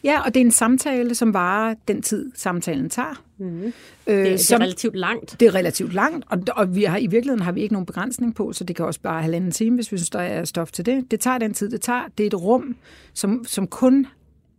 Ja, 0.04 0.20
og 0.20 0.34
det 0.34 0.40
er 0.40 0.44
en 0.44 0.50
samtale, 0.50 1.14
som 1.14 1.34
varer 1.34 1.74
den 1.88 2.02
tid, 2.02 2.32
samtalen 2.34 2.90
tager. 2.90 3.22
Mm. 3.38 3.62
Øh, 3.62 3.72
det, 4.06 4.32
er, 4.32 4.36
som, 4.36 4.60
det 4.60 4.62
er 4.62 4.64
relativt 4.64 4.96
langt. 4.96 5.36
Det 5.40 5.48
er 5.48 5.54
relativt 5.54 5.94
langt, 5.94 6.24
og, 6.28 6.38
og 6.56 6.74
vi 6.74 6.84
har, 6.84 6.98
i 6.98 7.06
virkeligheden 7.06 7.42
har 7.42 7.52
vi 7.52 7.60
ikke 7.60 7.72
nogen 7.72 7.86
begrænsning 7.86 8.34
på, 8.34 8.52
så 8.52 8.64
det 8.64 8.76
kan 8.76 8.84
også 8.84 9.00
bare 9.00 9.22
halvanden 9.22 9.50
time, 9.50 9.74
hvis 9.74 9.92
vi 9.92 9.96
synes, 9.96 10.10
der 10.10 10.20
er 10.20 10.44
stof 10.44 10.72
til 10.72 10.86
det. 10.86 11.10
Det 11.10 11.20
tager 11.20 11.38
den 11.38 11.54
tid, 11.54 11.70
det 11.70 11.80
tager. 11.80 12.02
Det 12.18 12.24
er 12.24 12.26
et 12.26 12.42
rum, 12.42 12.76
som, 13.14 13.44
som 13.46 13.66
kun, 13.66 14.06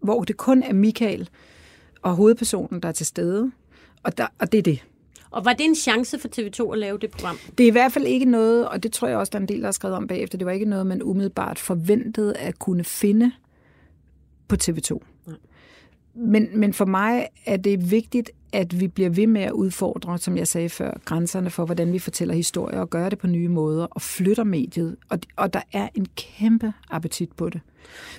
hvor 0.02 0.24
det 0.24 0.38
kun 0.38 0.64
er 0.64 0.74
Michael 0.74 1.30
og 2.02 2.16
hovedpersonen, 2.16 2.80
der 2.82 2.88
er 2.88 2.94
til 2.94 3.06
stede. 3.06 3.52
Og, 4.04 4.18
der, 4.18 4.28
og 4.40 4.52
det 4.52 4.58
er 4.58 4.62
det. 4.62 4.84
Og 5.32 5.46
var 5.46 5.54
det 5.54 5.66
en 5.66 5.76
chance 5.76 6.20
for 6.20 6.28
TV2 6.28 6.74
at 6.74 6.80
lave 6.80 6.98
det 6.98 7.12
program? 7.12 7.38
Det 7.58 7.64
er 7.64 7.68
i 7.68 7.72
hvert 7.72 7.92
fald 7.92 8.06
ikke 8.06 8.26
noget, 8.26 8.68
og 8.68 8.84
det 8.84 8.94
tror 8.94 9.08
jeg 9.08 9.18
også, 9.18 9.30
der 9.30 9.38
er 9.38 9.42
en 9.42 9.48
del, 9.48 9.60
der 9.60 9.68
har 9.68 9.72
skrevet 9.72 9.98
om 9.98 10.08
bagefter, 10.08 10.38
det 10.38 10.46
var 10.46 10.52
ikke 10.52 10.66
noget, 10.66 10.88
man 10.88 11.04
umiddelbart 11.04 11.60
forventede 11.60 12.38
at 12.38 12.60
kunne 12.60 12.84
finde 12.84 13.32
på 14.48 14.56
TV2. 14.64 15.13
Men, 16.16 16.50
men 16.54 16.74
for 16.74 16.86
mig 16.86 17.28
er 17.46 17.58
det 17.58 17.92
vigtigt, 17.92 18.32
at 18.54 18.80
vi 18.80 18.88
bliver 18.88 19.10
ved 19.10 19.28
med 19.28 19.42
at 19.42 19.52
udfordre, 19.52 20.18
som 20.18 20.38
jeg 20.38 20.48
sagde 20.48 20.70
før, 20.70 20.92
grænserne 21.06 21.50
for, 21.50 21.66
hvordan 21.66 21.94
vi 21.94 22.00
fortæller 22.00 22.36
historier 22.36 22.80
og 22.80 22.90
gør 22.90 23.10
det 23.10 23.20
på 23.20 23.28
nye 23.28 23.48
måder 23.48 23.86
og 23.86 24.02
flytter 24.02 24.44
mediet. 24.44 24.96
Og, 25.10 25.20
og 25.36 25.54
der 25.54 25.62
er 25.72 25.88
en 25.96 26.08
kæmpe 26.16 26.74
appetit 26.90 27.32
på 27.32 27.50
det. 27.50 27.62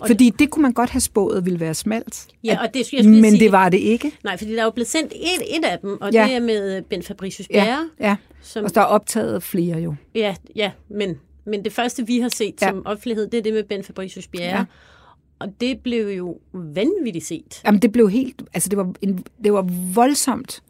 Og 0.00 0.06
fordi 0.06 0.30
det, 0.30 0.38
det 0.38 0.50
kunne 0.50 0.62
man 0.62 0.72
godt 0.72 0.90
have 0.90 1.00
spået 1.00 1.44
ville 1.44 1.60
være 1.60 1.74
smalt. 1.74 2.26
Ja, 2.44 2.58
og 2.62 2.74
det, 2.74 2.92
jeg 2.92 3.04
men 3.04 3.24
sige, 3.24 3.40
det 3.40 3.52
var 3.52 3.68
det 3.68 3.78
ikke. 3.78 4.12
Nej, 4.24 4.36
fordi 4.36 4.52
der 4.52 4.60
er 4.60 4.64
jo 4.64 4.70
blevet 4.70 4.88
sendt 4.88 5.12
et, 5.12 5.56
et 5.58 5.64
af 5.64 5.78
dem, 5.78 6.00
og 6.00 6.12
ja. 6.12 6.24
det 6.24 6.34
er 6.34 6.40
med 6.40 6.82
Ben 6.82 7.02
Fabricius 7.02 7.48
Bjerre. 7.48 7.88
Ja, 8.00 8.08
ja. 8.08 8.16
Som, 8.42 8.64
og 8.64 8.74
der 8.74 8.80
er 8.80 8.84
optaget 8.84 9.42
flere 9.42 9.78
jo. 9.78 9.94
Ja, 10.14 10.34
ja 10.56 10.70
men, 10.88 11.20
men 11.44 11.64
det 11.64 11.72
første, 11.72 12.06
vi 12.06 12.18
har 12.18 12.28
set 12.28 12.54
ja. 12.62 12.68
som 12.68 12.86
offentlighed, 12.86 13.26
det 13.26 13.38
er 13.38 13.42
det 13.42 13.52
med 13.52 13.64
Ben 13.64 13.84
Fabricius 13.84 14.26
Bjerre. 14.26 14.58
Ja. 14.58 14.64
Og 15.38 15.60
det 15.60 15.80
blev 15.80 16.08
jo 16.08 16.40
vanvittigt 16.52 17.24
set. 17.24 17.62
Jamen, 17.64 17.82
det 17.82 17.92
blev 17.92 18.10
helt... 18.10 18.42
Altså, 18.54 18.68
det 18.68 18.78
var, 18.78 18.92
en, 19.02 19.24
det 19.44 19.52
var 19.52 19.62
voldsomt 19.94 20.62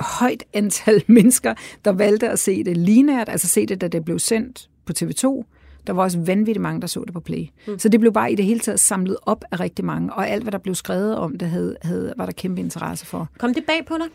højt 0.00 0.44
antal 0.52 1.04
mennesker, 1.16 1.54
der 1.84 1.92
valgte 1.92 2.28
at 2.28 2.38
se 2.38 2.64
det 2.64 2.76
linært, 2.76 3.28
altså 3.28 3.48
se 3.48 3.66
det, 3.66 3.80
da 3.80 3.88
det 3.88 4.04
blev 4.04 4.18
sendt 4.18 4.70
på 4.84 4.92
TV2. 4.98 5.44
Der 5.86 5.92
var 5.92 6.02
også 6.02 6.18
vanvittigt 6.18 6.62
mange, 6.62 6.80
der 6.80 6.86
så 6.86 7.04
det 7.04 7.12
på 7.12 7.20
Play. 7.20 7.46
Mm. 7.68 7.78
Så 7.78 7.88
det 7.88 8.00
blev 8.00 8.12
bare 8.12 8.32
i 8.32 8.34
det 8.34 8.44
hele 8.44 8.60
taget 8.60 8.80
samlet 8.80 9.16
op 9.22 9.44
af 9.50 9.60
rigtig 9.60 9.84
mange, 9.84 10.12
og 10.12 10.28
alt, 10.28 10.42
hvad 10.42 10.52
der 10.52 10.58
blev 10.58 10.74
skrevet 10.74 11.16
om 11.16 11.38
det, 11.38 11.48
havde, 11.48 11.76
havde, 11.82 12.14
var 12.16 12.26
der 12.26 12.32
kæmpe 12.32 12.60
interesse 12.60 13.06
for. 13.06 13.28
Kom 13.38 13.54
det 13.54 13.64
bag 13.66 13.86
på 13.86 13.94
dig? 13.98 14.06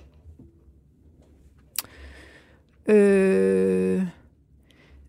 Øh... 2.96 4.04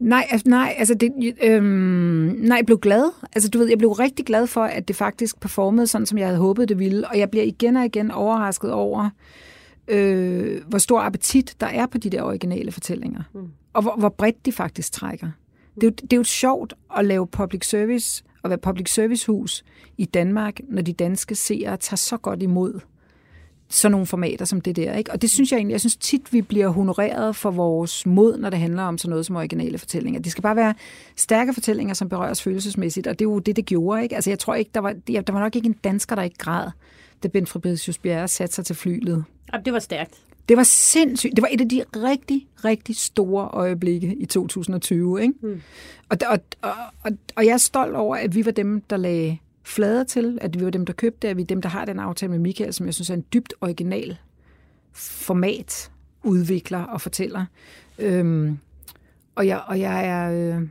Nej, 0.01 0.27
altså, 0.31 0.49
nej, 0.49 0.75
altså 0.79 0.95
det, 0.95 1.35
øhm, 1.43 1.65
nej, 2.39 2.57
jeg 2.57 2.67
blev 2.67 2.79
glad. 2.79 3.13
Altså 3.33 3.49
du 3.49 3.59
ved, 3.59 3.69
jeg 3.69 3.79
blev 3.79 3.91
rigtig 3.91 4.27
glad 4.27 4.47
for, 4.47 4.61
at 4.61 4.89
det 4.89 4.97
faktisk 4.97 5.41
performede 5.41 5.87
sådan, 5.87 6.07
som 6.07 6.19
jeg 6.19 6.27
havde 6.27 6.39
håbet, 6.39 6.69
det 6.69 6.79
ville. 6.79 7.09
Og 7.09 7.19
jeg 7.19 7.31
bliver 7.31 7.45
igen 7.45 7.77
og 7.77 7.85
igen 7.85 8.11
overrasket 8.11 8.73
over, 8.73 9.11
øh, 9.89 10.61
hvor 10.69 10.79
stor 10.79 11.01
appetit 11.01 11.57
der 11.61 11.67
er 11.67 11.87
på 11.87 11.99
de 11.99 12.11
der 12.11 12.23
originale 12.23 12.73
fortællinger. 12.73 13.23
Mm. 13.35 13.49
Og 13.73 13.83
hvor, 13.83 13.97
hvor 13.99 14.09
bredt 14.09 14.47
de 14.47 14.53
faktisk 14.53 14.93
trækker. 14.93 15.31
Det 15.75 15.83
er, 15.83 15.87
jo, 15.87 15.91
det 15.91 16.13
er 16.13 16.17
jo 16.17 16.25
sjovt 16.25 16.75
at 16.97 17.05
lave 17.05 17.27
public 17.27 17.69
service, 17.69 18.25
og 18.43 18.51
være 18.51 18.59
public 18.59 18.93
service 18.95 19.27
hus 19.27 19.65
i 19.99 20.05
Danmark, 20.05 20.61
når 20.69 20.83
de 20.83 20.93
danske 20.93 21.35
seere 21.35 21.77
tager 21.77 21.97
så 21.97 22.17
godt 22.17 22.43
imod 22.43 22.81
sådan 23.71 23.93
nogle 23.93 24.07
formater 24.07 24.45
som 24.45 24.61
det 24.61 24.77
der. 24.77 24.95
Ikke? 24.95 25.13
Og 25.13 25.23
det 25.23 25.31
synes 25.31 25.53
jeg 25.53 25.59
egentlig, 25.59 25.73
jeg 25.73 25.81
synes 25.81 25.97
tit, 25.97 26.33
vi 26.33 26.43
bliver 26.43 26.69
honoreret 26.69 27.37
for 27.37 27.51
vores 27.51 28.07
mod, 28.07 28.39
når 28.39 28.51
det 28.51 28.59
handler 28.59 28.83
om 28.83 28.99
sådan 28.99 29.11
noget 29.11 29.27
som 29.27 29.37
originale 29.37 29.79
fortællinger. 29.79 30.21
Det 30.21 30.33
skal 30.33 30.43
bare 30.43 30.57
være 30.57 30.75
stærke 31.17 31.55
fortællinger, 31.55 31.95
som 31.95 32.09
berøres 32.09 32.43
følelsesmæssigt, 32.43 33.07
og 33.07 33.19
det 33.19 33.25
er 33.25 33.31
jo 33.31 33.39
det, 33.39 33.57
det 33.57 33.67
gjorde. 33.67 34.03
Ikke? 34.03 34.15
Altså 34.15 34.31
jeg 34.31 34.39
tror 34.39 34.55
ikke, 34.55 34.71
der 34.75 34.81
var, 34.81 34.93
der 35.07 35.33
var 35.33 35.41
nok 35.41 35.57
ikke 35.57 35.67
en 35.67 35.77
dansker, 35.85 36.17
der 36.17 36.23
ikke 36.23 36.39
græd, 36.39 36.71
da 37.23 37.29
Ben 37.29 37.47
Fabricius 37.47 37.99
Bjerre 37.99 38.29
satte 38.29 38.55
sig 38.55 38.65
til 38.65 38.77
flylet. 38.77 39.25
Ja, 39.53 39.59
det 39.65 39.73
var 39.73 39.79
stærkt. 39.79 40.15
Det 40.49 40.57
var 40.57 40.63
sindssygt. 40.63 41.37
Det 41.37 41.43
var 41.43 41.49
et 41.53 41.61
af 41.61 41.69
de 41.69 41.85
rigtig, 41.97 42.47
rigtig 42.65 42.97
store 42.97 43.49
øjeblikke 43.53 44.17
i 44.21 44.27
2020. 44.27 45.23
Ikke? 45.23 45.35
Mm. 45.43 45.63
Og, 46.09 46.17
og, 46.29 46.39
og, 46.63 46.73
og, 47.03 47.11
og 47.37 47.47
jeg 47.47 47.53
er 47.53 47.57
stolt 47.57 47.97
over, 47.97 48.17
at 48.17 48.35
vi 48.35 48.45
var 48.45 48.51
dem, 48.51 48.81
der 48.91 48.97
lagde 48.97 49.39
flade 49.63 50.05
til, 50.05 50.39
at 50.41 50.59
vi 50.59 50.65
var 50.65 50.71
dem, 50.71 50.87
der 50.87 50.93
købte 50.93 51.29
at 51.29 51.37
vi 51.37 51.43
er 51.43 51.47
dem, 51.47 51.63
der 51.63 51.69
har 51.69 51.85
den 51.85 51.99
aftale 51.99 52.31
med 52.31 52.39
Michael, 52.39 52.75
som 52.75 52.87
jeg 52.87 52.95
synes 52.95 53.11
er 53.11 53.15
en 53.15 53.25
dybt 53.33 53.55
original 53.61 54.17
format 54.93 55.91
udvikler 56.23 56.83
og 56.83 57.01
fortæller. 57.01 57.45
Øhm, 57.99 58.59
og, 59.35 59.47
jeg, 59.47 59.63
og 59.67 59.81
jeg 59.81 60.07
er... 60.07 60.57
Øh, 60.57 60.69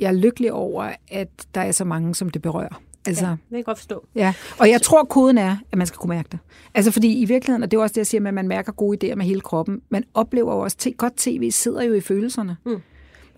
jeg 0.00 0.08
er 0.08 0.12
lykkelig 0.12 0.52
over, 0.52 0.92
at 1.08 1.28
der 1.54 1.60
er 1.60 1.72
så 1.72 1.84
mange, 1.84 2.14
som 2.14 2.30
det 2.30 2.42
berører. 2.42 2.82
Altså, 3.06 3.24
ja, 3.24 3.30
det 3.30 3.38
kan 3.48 3.56
jeg 3.56 3.64
godt 3.64 3.78
forstå. 3.78 4.06
Ja, 4.14 4.34
og 4.58 4.70
jeg 4.70 4.82
tror, 4.82 5.04
koden 5.04 5.38
er, 5.38 5.56
at 5.72 5.78
man 5.78 5.86
skal 5.86 5.98
kunne 5.98 6.16
mærke 6.16 6.28
det. 6.32 6.38
Altså, 6.74 6.90
fordi 6.90 7.20
i 7.20 7.24
virkeligheden, 7.24 7.62
og 7.62 7.70
det 7.70 7.76
er 7.76 7.80
også 7.82 7.92
det, 7.92 7.98
jeg 7.98 8.06
siger 8.06 8.20
med, 8.20 8.28
at 8.28 8.34
man 8.34 8.48
mærker 8.48 8.72
gode 8.72 9.12
idéer 9.12 9.14
med 9.14 9.24
hele 9.24 9.40
kroppen, 9.40 9.82
man 9.88 10.04
oplever 10.14 10.52
også, 10.52 10.76
at 10.86 10.96
godt 10.96 11.16
tv 11.16 11.50
sidder 11.50 11.82
jo 11.82 11.94
i 11.94 12.00
følelserne. 12.00 12.56
Mm. 12.64 12.80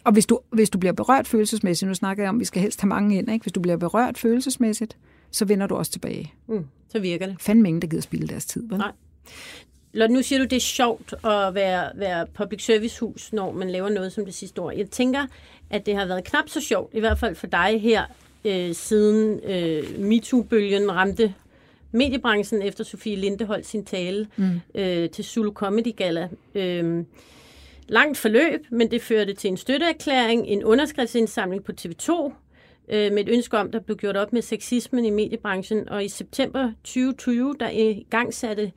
Og 0.04 0.12
hvis 0.12 0.26
du, 0.26 0.40
hvis 0.50 0.70
du 0.70 0.78
bliver 0.78 0.92
berørt 0.92 1.26
følelsesmæssigt, 1.26 1.88
nu 1.88 1.94
snakker 1.94 2.22
jeg 2.22 2.28
om, 2.28 2.36
at 2.36 2.40
vi 2.40 2.44
skal 2.44 2.62
helst 2.62 2.80
have 2.80 2.88
mange 2.88 3.18
ind, 3.18 3.30
ikke? 3.30 3.42
hvis 3.42 3.52
du 3.52 3.60
bliver 3.60 3.76
berørt 3.76 4.18
følelsesmæssigt, 4.18 4.96
så 5.30 5.44
vender 5.44 5.66
du 5.66 5.74
også 5.74 5.92
tilbage. 5.92 6.32
Mm, 6.48 6.66
så 6.88 6.98
virker 6.98 7.26
det. 7.26 7.36
Fandme 7.40 7.68
ingen, 7.68 7.82
der 7.82 7.88
gider 7.88 8.02
spille 8.02 8.28
deres 8.28 8.44
tid. 8.44 8.68
Vel? 8.68 8.78
Nej. 8.78 8.92
Lotte, 9.92 10.14
nu 10.14 10.22
siger 10.22 10.38
du, 10.38 10.44
det 10.44 10.56
er 10.56 10.60
sjovt 10.60 11.14
at 11.24 11.54
være, 11.54 11.90
være 11.94 12.26
public 12.34 12.64
service 12.64 13.00
hus, 13.00 13.32
når 13.32 13.52
man 13.52 13.70
laver 13.70 13.88
noget 13.88 14.12
som 14.12 14.24
det 14.24 14.34
sidste 14.34 14.60
år. 14.60 14.70
Jeg 14.70 14.90
tænker, 14.90 15.26
at 15.70 15.86
det 15.86 15.96
har 15.96 16.06
været 16.06 16.24
knap 16.24 16.48
så 16.48 16.60
sjovt, 16.60 16.94
i 16.94 17.00
hvert 17.00 17.18
fald 17.18 17.34
for 17.34 17.46
dig 17.46 17.80
her, 17.80 18.04
øh, 18.44 18.74
siden 18.74 19.40
øh, 19.44 20.00
MeToo-bølgen 20.00 20.92
ramte 20.92 21.34
mediebranchen 21.92 22.62
efter 22.62 22.84
Sofie 22.84 23.16
Linde 23.16 23.44
holdt 23.44 23.66
sin 23.66 23.84
tale 23.84 24.26
mm. 24.36 24.60
øh, 24.74 25.10
til 25.10 25.24
Zulu 25.24 25.52
Comedy 25.52 25.96
Gala. 25.96 26.28
Øh, 26.54 27.04
langt 27.92 28.18
forløb, 28.18 28.66
men 28.70 28.90
det 28.90 29.02
førte 29.02 29.34
til 29.34 29.48
en 29.48 29.56
støtteerklæring, 29.56 30.46
en 30.46 30.64
underskriftsindsamling 30.64 31.64
på 31.64 31.72
TV2, 31.80 32.32
øh, 32.88 33.12
med 33.12 33.18
et 33.18 33.28
ønske 33.28 33.58
om, 33.58 33.72
der 33.72 33.80
blev 33.80 33.96
gjort 33.96 34.16
op 34.16 34.32
med 34.32 34.42
sexismen 34.42 35.04
i 35.04 35.10
mediebranchen. 35.10 35.88
Og 35.88 36.04
i 36.04 36.08
september 36.08 36.72
2020, 36.84 37.54
der 37.60 37.70
i 37.70 38.06
gang 38.10 38.34
satte 38.34 38.72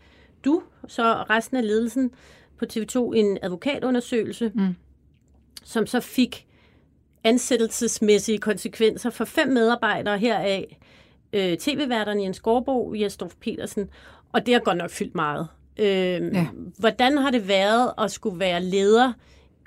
du 0.46 0.64
så 0.88 1.14
resten 1.14 1.58
af 1.58 1.68
ledelsen 1.68 2.12
på 2.58 2.66
TV2 2.74 3.14
en 3.14 3.38
advokatundersøgelse, 3.42 4.52
mm. 4.56 4.76
som 5.64 5.88
så 5.88 6.00
fik 6.00 6.48
ansættelsesmæssige 7.24 8.38
konsekvenser 8.38 9.10
for 9.10 9.26
fem 9.26 9.48
medarbejdere 9.48 10.18
heraf. 10.18 10.78
Øh, 11.34 11.58
TV-værterne 11.58 12.24
Jens 12.24 12.40
Gårdbo, 12.40 12.94
Jesdorf 12.96 13.34
Petersen, 13.42 13.90
og 14.34 14.46
det 14.46 14.54
har 14.54 14.62
godt 14.62 14.78
nok 14.78 14.90
fyldt 14.90 15.16
meget. 15.16 15.48
Øh, 15.78 16.34
ja. 16.34 16.48
Hvordan 16.78 17.18
har 17.18 17.32
det 17.32 17.48
været 17.48 17.92
at 17.98 18.12
skulle 18.12 18.40
være 18.40 18.64
leder 18.64 19.14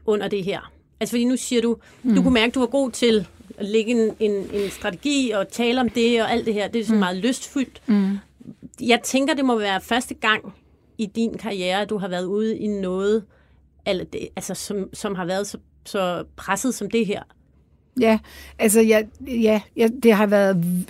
under 0.07 0.29
det 0.29 0.45
her? 0.45 0.73
Altså 1.01 1.13
fordi 1.13 1.25
nu 1.25 1.37
siger 1.37 1.63
du, 1.63 1.77
mm. 2.03 2.15
du 2.15 2.23
kunne 2.23 2.35
mærke, 2.35 2.49
at 2.49 2.55
du 2.55 2.61
var 2.61 2.67
god 2.67 2.91
til 2.91 3.27
at 3.59 3.65
lægge 3.65 3.91
en, 3.91 4.17
en, 4.21 4.33
en 4.53 4.71
strategi 4.71 5.31
og 5.31 5.49
tale 5.49 5.81
om 5.81 5.89
det 5.89 6.23
og 6.23 6.33
alt 6.33 6.47
det 6.47 6.55
her. 6.55 6.69
Det 6.69 6.81
er 6.81 6.85
så 6.85 6.93
mm. 6.93 6.99
meget 6.99 7.17
lystfyldt. 7.17 7.83
Mm. 7.87 8.19
Jeg 8.81 9.01
tænker, 9.03 9.35
det 9.35 9.45
må 9.45 9.59
være 9.59 9.81
første 9.81 10.15
gang 10.15 10.55
i 10.99 11.07
din 11.07 11.39
karriere, 11.39 11.81
at 11.81 11.91
du 11.91 11.99
har 11.99 12.09
været 12.09 12.25
ude 12.25 12.59
i 12.59 12.67
noget, 12.67 13.25
altså, 13.87 14.55
som, 14.55 14.95
som 14.95 15.15
har 15.15 15.25
været 15.25 15.47
så, 15.47 15.59
så 15.85 16.25
presset 16.37 16.75
som 16.75 16.91
det 16.91 17.07
her. 17.07 17.23
Ja, 18.01 18.19
altså 18.59 18.81
ja, 18.81 19.03
ja, 19.27 19.61
ja, 19.77 19.89
det 20.03 20.13
har 20.13 20.27
været 20.27 20.87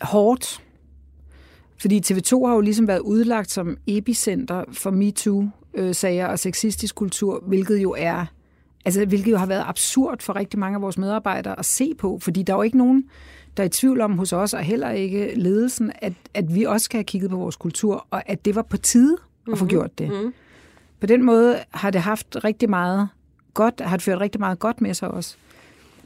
hårdt. 0.00 0.62
Fordi 1.80 2.00
TV2 2.06 2.46
har 2.46 2.54
jo 2.54 2.60
ligesom 2.60 2.88
været 2.88 3.00
udlagt 3.00 3.50
som 3.50 3.76
epicenter 3.86 4.64
for 4.72 4.90
MeToo-sager 4.90 6.26
og 6.26 6.38
sexistisk 6.38 6.94
kultur, 6.94 7.42
hvilket 7.46 7.82
jo 7.82 7.94
er 7.98 8.26
altså, 8.84 9.06
hvilket 9.06 9.30
jo 9.30 9.36
har 9.36 9.46
været 9.46 9.64
absurd 9.66 10.22
for 10.22 10.36
rigtig 10.36 10.58
mange 10.58 10.76
af 10.76 10.82
vores 10.82 10.98
medarbejdere 10.98 11.58
at 11.58 11.64
se 11.64 11.94
på, 11.98 12.18
fordi 12.22 12.42
der 12.42 12.52
er 12.52 12.56
jo 12.56 12.62
ikke 12.62 12.78
nogen, 12.78 13.04
der 13.56 13.62
er 13.62 13.66
i 13.66 13.70
tvivl 13.70 14.00
om 14.00 14.18
hos 14.18 14.32
os, 14.32 14.54
og 14.54 14.60
heller 14.60 14.90
ikke 14.90 15.34
ledelsen, 15.34 15.92
at, 15.94 16.12
at 16.34 16.54
vi 16.54 16.64
også 16.64 16.84
skal 16.84 16.98
have 16.98 17.04
kigget 17.04 17.30
på 17.30 17.36
vores 17.36 17.56
kultur, 17.56 18.06
og 18.10 18.22
at 18.26 18.44
det 18.44 18.54
var 18.54 18.62
på 18.62 18.76
tide 18.76 19.16
at 19.52 19.58
få 19.58 19.64
mhm. 19.64 19.68
gjort 19.70 19.98
det. 19.98 20.08
Mm-hmm. 20.08 20.34
På 21.00 21.06
den 21.06 21.24
måde 21.24 21.58
har 21.70 21.90
det 21.90 22.00
haft 22.00 22.44
rigtig 22.44 22.70
meget 22.70 23.08
godt, 23.54 23.80
har 23.80 23.96
det 23.96 24.04
ført 24.04 24.20
rigtig 24.20 24.40
meget 24.40 24.58
godt 24.58 24.80
med 24.80 24.94
sig 24.94 25.10
også. 25.10 25.36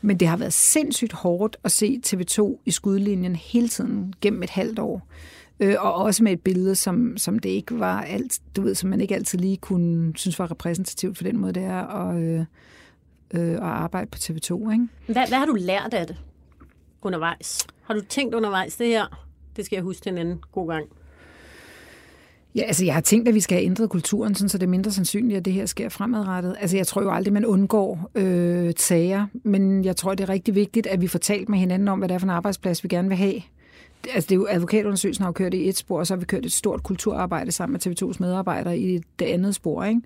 Men 0.02 0.20
det 0.20 0.28
har 0.28 0.36
været 0.36 0.52
sindssygt 0.52 1.12
hårdt 1.12 1.56
at 1.64 1.72
se 1.72 2.00
TV2 2.06 2.62
i 2.64 2.70
skudlinjen 2.70 3.36
hele 3.36 3.68
tiden 3.68 4.14
gennem 4.20 4.42
et 4.42 4.50
halvt 4.50 4.78
år. 4.78 5.08
Øh, 5.60 5.74
og 5.78 5.94
også 5.94 6.24
med 6.24 6.32
et 6.32 6.40
billede, 6.40 6.74
som, 6.74 7.16
som 7.16 7.38
det 7.38 7.48
ikke 7.48 7.78
var 7.78 8.02
alt, 8.02 8.40
du 8.56 8.62
ved, 8.62 8.74
som 8.74 8.90
man 8.90 9.00
ikke 9.00 9.14
altid 9.14 9.38
lige 9.38 9.56
kunne 9.56 10.12
synes 10.16 10.38
var 10.38 10.50
repræsentativt 10.50 11.16
for 11.16 11.24
den 11.24 11.36
måde, 11.36 11.52
det 11.52 11.62
er 11.62 11.82
at, 11.82 12.22
øh, 12.22 12.44
øh, 13.34 13.54
at 13.54 13.62
arbejde 13.62 14.06
på 14.10 14.18
TV2. 14.18 14.72
Ikke? 14.72 14.88
Hvad, 15.06 15.28
hvad 15.28 15.38
har 15.38 15.46
du 15.46 15.54
lært 15.54 15.94
af 15.94 16.06
det 16.06 16.16
undervejs? 17.02 17.66
Har 17.82 17.94
du 17.94 18.00
tænkt 18.08 18.34
undervejs 18.34 18.76
det 18.76 18.86
her? 18.86 19.26
Det 19.56 19.66
skal 19.66 19.76
jeg 19.76 19.82
huske 19.82 20.02
til 20.02 20.12
en 20.12 20.18
anden 20.18 20.40
god 20.52 20.68
gang. 20.68 20.86
Ja, 22.54 22.62
altså 22.62 22.84
jeg 22.84 22.94
har 22.94 23.00
tænkt, 23.00 23.28
at 23.28 23.34
vi 23.34 23.40
skal 23.40 23.56
have 23.56 23.64
ændret 23.64 23.90
kulturen, 23.90 24.34
sådan, 24.34 24.48
så 24.48 24.58
det 24.58 24.66
er 24.66 24.70
mindre 24.70 24.90
sandsynligt, 24.90 25.36
at 25.36 25.44
det 25.44 25.52
her 25.52 25.66
sker 25.66 25.88
fremadrettet. 25.88 26.56
Altså 26.60 26.76
jeg 26.76 26.86
tror 26.86 27.02
jo 27.02 27.10
aldrig, 27.10 27.32
man 27.32 27.46
undgår 27.46 28.10
øh, 28.14 28.72
sager, 28.76 29.26
men 29.44 29.84
jeg 29.84 29.96
tror, 29.96 30.14
det 30.14 30.24
er 30.24 30.28
rigtig 30.28 30.54
vigtigt, 30.54 30.86
at 30.86 31.00
vi 31.00 31.06
får 31.06 31.18
talt 31.18 31.48
med 31.48 31.58
hinanden 31.58 31.88
om, 31.88 31.98
hvad 31.98 32.08
det 32.08 32.14
er 32.14 32.18
for 32.18 32.26
en 32.26 32.30
arbejdsplads, 32.30 32.84
vi 32.84 32.88
gerne 32.88 33.08
vil 33.08 33.16
have. 33.16 33.42
Altså 34.14 34.28
det 34.28 34.34
er 34.34 34.36
jo, 34.36 34.46
advokatundersøgelsen 34.50 35.22
har 35.22 35.28
jo 35.28 35.32
kørt 35.32 35.54
i 35.54 35.68
et 35.68 35.76
spor, 35.76 35.98
og 35.98 36.06
så 36.06 36.14
har 36.14 36.18
vi 36.18 36.24
kørt 36.24 36.46
et 36.46 36.52
stort 36.52 36.82
kulturarbejde 36.82 37.52
sammen 37.52 37.72
med 37.72 37.86
TV2's 37.86 38.16
medarbejdere 38.20 38.78
i 38.78 39.00
det 39.18 39.24
andet 39.24 39.54
spor. 39.54 39.84
Ikke? 39.84 40.00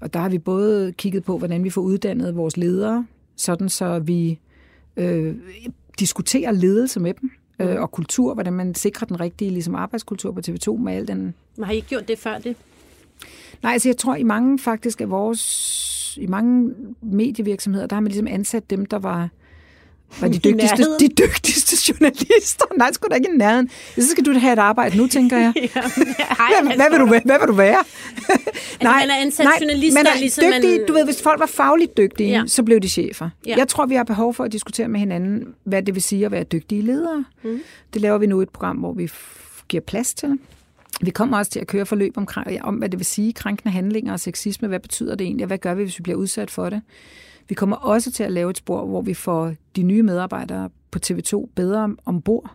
Og 0.00 0.14
der 0.14 0.20
har 0.20 0.28
vi 0.28 0.38
både 0.38 0.92
kigget 0.92 1.24
på, 1.24 1.38
hvordan 1.38 1.64
vi 1.64 1.70
får 1.70 1.80
uddannet 1.80 2.36
vores 2.36 2.56
ledere, 2.56 3.06
sådan 3.36 3.68
så 3.68 3.98
vi 3.98 4.38
øh, 4.96 5.34
diskuterer 5.98 6.52
ledelse 6.52 7.00
med 7.00 7.14
dem, 7.20 7.30
øh, 7.58 7.80
og 7.80 7.90
kultur, 7.90 8.34
hvordan 8.34 8.52
man 8.52 8.74
sikrer 8.74 9.06
den 9.06 9.20
rigtige 9.20 9.50
ligesom 9.50 9.74
arbejdskultur 9.74 10.32
på 10.32 10.40
TV2 10.48 10.76
med 10.76 10.92
al 10.92 11.08
den... 11.08 11.34
Men 11.56 11.64
har 11.64 11.72
I 11.72 11.76
ikke 11.76 11.88
gjort 11.88 12.08
det 12.08 12.18
før 12.18 12.38
det? 12.38 12.56
Nej, 13.62 13.72
altså 13.72 13.88
jeg 13.88 13.96
tror, 13.96 14.14
i 14.14 14.22
mange 14.22 14.58
faktisk 14.58 15.00
af 15.00 15.10
vores... 15.10 16.18
I 16.20 16.26
mange 16.26 16.74
medievirksomheder, 17.02 17.86
der 17.86 17.96
har 17.96 18.00
man 18.00 18.10
ligesom 18.10 18.26
ansat 18.26 18.70
dem, 18.70 18.86
der 18.86 18.98
var 18.98 19.28
var 20.20 20.28
de 20.28 20.38
dygtigste, 20.48 20.82
de 21.00 21.08
dygtigste 21.08 21.92
journalister. 21.92 22.64
Nej, 22.76 22.92
sgu 22.92 23.08
da 23.10 23.14
ikke 23.14 23.28
i 23.34 23.36
nærheden. 23.36 23.70
Så 23.98 24.08
skal 24.08 24.24
du 24.24 24.38
have 24.38 24.52
et 24.52 24.58
arbejde 24.58 24.96
nu, 24.96 25.06
tænker 25.06 25.38
jeg. 25.38 25.52
ja, 25.56 25.70
hvad, 26.62 26.76
hvad, 26.76 26.90
vil 26.90 27.00
du, 27.00 27.06
hvad 27.06 27.38
vil 27.40 27.48
du 27.48 27.52
være? 27.52 27.84
nej, 28.82 29.00
man 29.00 29.10
er 29.10 29.16
ansat 29.16 29.44
nej, 29.44 29.56
journalister, 29.60 30.02
man 30.02 30.06
er 30.06 30.18
ligesom 30.20 30.44
dygtige, 30.44 30.78
man... 30.78 30.86
Du 30.88 30.92
ved, 30.92 31.04
hvis 31.04 31.22
folk 31.22 31.40
var 31.40 31.46
fagligt 31.46 31.96
dygtige, 31.96 32.30
ja. 32.30 32.42
så 32.46 32.62
blev 32.62 32.80
de 32.80 32.88
chefer. 32.88 33.28
Ja. 33.46 33.54
Jeg 33.56 33.68
tror, 33.68 33.86
vi 33.86 33.94
har 33.94 34.04
behov 34.04 34.34
for 34.34 34.44
at 34.44 34.52
diskutere 34.52 34.88
med 34.88 35.00
hinanden, 35.00 35.54
hvad 35.64 35.82
det 35.82 35.94
vil 35.94 36.02
sige 36.02 36.24
at 36.24 36.32
være 36.32 36.44
dygtige 36.44 36.82
ledere. 36.82 37.24
Mm. 37.42 37.60
Det 37.94 38.02
laver 38.02 38.18
vi 38.18 38.26
nu 38.26 38.40
i 38.40 38.42
et 38.42 38.50
program, 38.50 38.76
hvor 38.76 38.92
vi 38.92 39.10
giver 39.68 39.80
plads 39.80 40.14
til. 40.14 40.38
Vi 41.00 41.10
kommer 41.10 41.38
også 41.38 41.50
til 41.50 41.60
at 41.60 41.66
køre 41.66 41.86
forløb 41.86 42.16
om, 42.16 42.28
om, 42.62 42.74
hvad 42.74 42.88
det 42.88 42.98
vil 42.98 43.06
sige, 43.06 43.32
krænkende 43.32 43.72
handlinger 43.72 44.12
og 44.12 44.20
sexisme. 44.20 44.68
Hvad 44.68 44.80
betyder 44.80 45.14
det 45.14 45.24
egentlig, 45.24 45.44
og 45.44 45.46
hvad 45.46 45.58
gør 45.58 45.74
vi, 45.74 45.82
hvis 45.82 45.98
vi 45.98 46.02
bliver 46.02 46.18
udsat 46.18 46.50
for 46.50 46.70
det? 46.70 46.82
Vi 47.48 47.54
kommer 47.54 47.76
også 47.76 48.12
til 48.12 48.22
at 48.22 48.32
lave 48.32 48.50
et 48.50 48.56
spor, 48.56 48.86
hvor 48.86 49.02
vi 49.02 49.14
får 49.14 49.54
de 49.76 49.82
nye 49.82 50.02
medarbejdere 50.02 50.70
på 50.90 50.98
TV2 51.06 51.48
bedre 51.54 51.96
ombord 52.04 52.50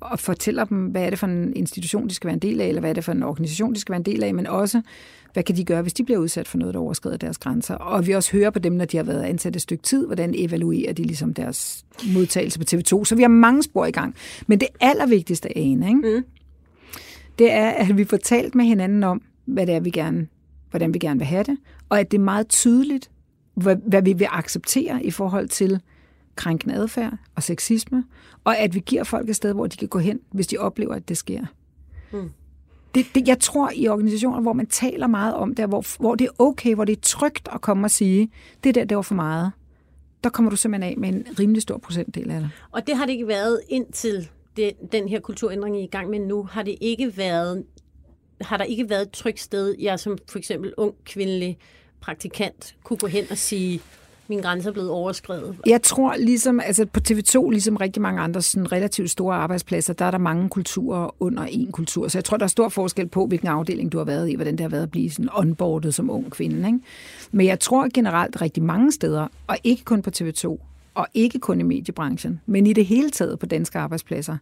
og 0.00 0.18
fortæller 0.18 0.64
dem, 0.64 0.78
hvad 0.78 1.02
er 1.02 1.10
det 1.10 1.18
for 1.18 1.26
en 1.26 1.56
institution, 1.56 2.08
de 2.08 2.14
skal 2.14 2.26
være 2.28 2.34
en 2.34 2.40
del 2.40 2.60
af, 2.60 2.66
eller 2.66 2.80
hvad 2.80 2.90
er 2.90 2.94
det 2.94 3.04
for 3.04 3.12
en 3.12 3.22
organisation, 3.22 3.74
de 3.74 3.80
skal 3.80 3.92
være 3.92 3.98
en 3.98 4.04
del 4.04 4.22
af, 4.22 4.34
men 4.34 4.46
også, 4.46 4.82
hvad 5.32 5.42
kan 5.42 5.56
de 5.56 5.64
gøre, 5.64 5.82
hvis 5.82 5.92
de 5.92 6.04
bliver 6.04 6.18
udsat 6.18 6.48
for 6.48 6.58
noget, 6.58 6.74
der 6.74 6.80
overskrider 6.80 7.16
deres 7.16 7.38
grænser. 7.38 7.74
Og 7.74 8.06
vi 8.06 8.12
også 8.12 8.32
hører 8.32 8.50
på 8.50 8.58
dem, 8.58 8.72
når 8.72 8.84
de 8.84 8.96
har 8.96 9.04
været 9.04 9.22
ansat 9.22 9.56
et 9.56 9.62
stykke 9.62 9.82
tid, 9.82 10.06
hvordan 10.06 10.34
evaluerer 10.36 10.92
de 10.92 11.02
ligesom 11.02 11.34
deres 11.34 11.84
modtagelse 12.14 12.58
på 12.58 12.64
TV2. 12.72 13.04
Så 13.04 13.14
vi 13.16 13.22
har 13.22 13.28
mange 13.28 13.62
spor 13.62 13.86
i 13.86 13.90
gang. 13.90 14.14
Men 14.46 14.60
det 14.60 14.68
allervigtigste, 14.80 15.58
Ane, 15.58 15.88
ikke? 15.88 16.00
Mm. 16.16 16.24
det 17.38 17.52
er, 17.52 17.70
at 17.70 17.96
vi 17.96 18.04
får 18.04 18.16
talt 18.16 18.54
med 18.54 18.64
hinanden 18.64 19.04
om, 19.04 19.22
hvad 19.44 19.66
det 19.66 19.74
er, 19.74 19.80
vi 19.80 19.90
gerne, 19.90 20.26
hvordan 20.70 20.94
vi 20.94 20.98
gerne 20.98 21.20
vil 21.20 21.26
have 21.26 21.42
det, 21.42 21.56
og 21.88 22.00
at 22.00 22.10
det 22.10 22.18
er 22.18 22.22
meget 22.22 22.48
tydeligt, 22.48 23.10
hvad, 23.54 23.76
hvad 23.76 24.02
vi 24.02 24.12
vil 24.12 24.28
acceptere 24.30 25.04
i 25.04 25.10
forhold 25.10 25.48
til 25.48 25.80
krænkende 26.36 26.74
adfærd 26.74 27.12
og 27.34 27.42
sexisme, 27.42 28.04
og 28.44 28.58
at 28.58 28.74
vi 28.74 28.80
giver 28.80 29.04
folk 29.04 29.28
et 29.28 29.36
sted, 29.36 29.52
hvor 29.52 29.66
de 29.66 29.76
kan 29.76 29.88
gå 29.88 29.98
hen, 29.98 30.20
hvis 30.30 30.46
de 30.46 30.58
oplever, 30.58 30.94
at 30.94 31.08
det 31.08 31.16
sker. 31.16 31.46
Mm. 32.12 32.30
Det, 32.94 33.06
det, 33.14 33.28
jeg 33.28 33.38
tror 33.38 33.70
i 33.74 33.88
organisationer, 33.88 34.40
hvor 34.40 34.52
man 34.52 34.66
taler 34.66 35.06
meget 35.06 35.34
om 35.34 35.54
det, 35.54 35.68
hvor, 35.68 36.00
hvor 36.00 36.14
det 36.14 36.24
er 36.24 36.30
okay, 36.38 36.74
hvor 36.74 36.84
det 36.84 36.96
er 36.96 37.00
trygt 37.02 37.48
at 37.52 37.60
komme 37.60 37.86
og 37.86 37.90
sige, 37.90 38.30
det 38.64 38.74
der, 38.74 38.84
det 38.84 38.96
var 38.96 39.02
for 39.02 39.14
meget, 39.14 39.52
der 40.24 40.30
kommer 40.30 40.50
du 40.50 40.56
simpelthen 40.56 40.92
af 40.92 40.98
med 40.98 41.08
en 41.08 41.26
rimelig 41.38 41.62
stor 41.62 41.78
procentdel 41.78 42.30
af 42.30 42.40
det. 42.40 42.50
Og 42.70 42.86
det 42.86 42.96
har 42.96 43.06
det 43.06 43.12
ikke 43.12 43.28
været 43.28 43.60
indtil 43.68 44.28
det, 44.56 44.72
den 44.92 45.08
her 45.08 45.20
kulturændring 45.20 45.76
er 45.76 45.80
i 45.80 45.86
gang 45.86 46.10
med 46.10 46.18
nu, 46.18 46.42
har 46.42 46.62
det 46.62 46.76
ikke 46.80 47.16
været 47.16 47.64
har 48.40 48.56
der 48.56 48.64
ikke 48.64 48.90
været 48.90 49.02
et 49.02 49.10
trygt 49.10 49.40
sted, 49.40 49.74
jeg 49.78 50.00
som 50.00 50.18
for 50.28 50.38
eksempel 50.38 50.74
ung 50.76 50.94
kvindelig 51.04 51.58
praktikant 52.00 52.74
kunne 52.82 52.96
gå 52.96 53.06
hen 53.06 53.24
og 53.30 53.38
sige, 53.38 53.80
min 54.30 54.40
grænse 54.40 54.68
er 54.68 54.72
blevet 54.72 54.90
overskrevet? 54.90 55.56
Jeg 55.66 55.82
tror 55.82 56.16
ligesom, 56.16 56.60
altså 56.60 56.86
på 56.86 57.00
TV2, 57.10 57.50
ligesom 57.50 57.76
rigtig 57.76 58.02
mange 58.02 58.20
andre 58.20 58.42
sådan 58.42 58.72
relativt 58.72 59.10
store 59.10 59.36
arbejdspladser, 59.36 59.92
der 59.92 60.04
er 60.04 60.10
der 60.10 60.18
mange 60.18 60.48
kulturer 60.48 61.22
under 61.22 61.42
en 61.42 61.72
kultur. 61.72 62.08
Så 62.08 62.18
jeg 62.18 62.24
tror, 62.24 62.36
der 62.36 62.44
er 62.44 62.48
stor 62.48 62.68
forskel 62.68 63.08
på, 63.08 63.26
hvilken 63.26 63.48
afdeling 63.48 63.92
du 63.92 63.98
har 63.98 64.04
været 64.04 64.30
i, 64.30 64.34
hvordan 64.34 64.52
det 64.52 64.60
har 64.60 64.68
været 64.68 64.82
at 64.82 64.90
blive 64.90 65.10
sådan 65.10 65.28
onboardet 65.32 65.94
som 65.94 66.10
ung 66.10 66.30
kvinde. 66.30 66.68
Ikke? 66.68 66.78
Men 67.32 67.46
jeg 67.46 67.60
tror 67.60 67.88
generelt 67.94 68.42
rigtig 68.42 68.62
mange 68.62 68.92
steder, 68.92 69.28
og 69.46 69.56
ikke 69.64 69.84
kun 69.84 70.02
på 70.02 70.10
TV2, 70.16 70.58
og 70.94 71.06
ikke 71.14 71.38
kun 71.38 71.60
i 71.60 71.62
mediebranchen, 71.62 72.40
men 72.46 72.66
i 72.66 72.72
det 72.72 72.86
hele 72.86 73.10
taget 73.10 73.38
på 73.38 73.46
danske 73.46 73.78
arbejdspladser, 73.78 74.36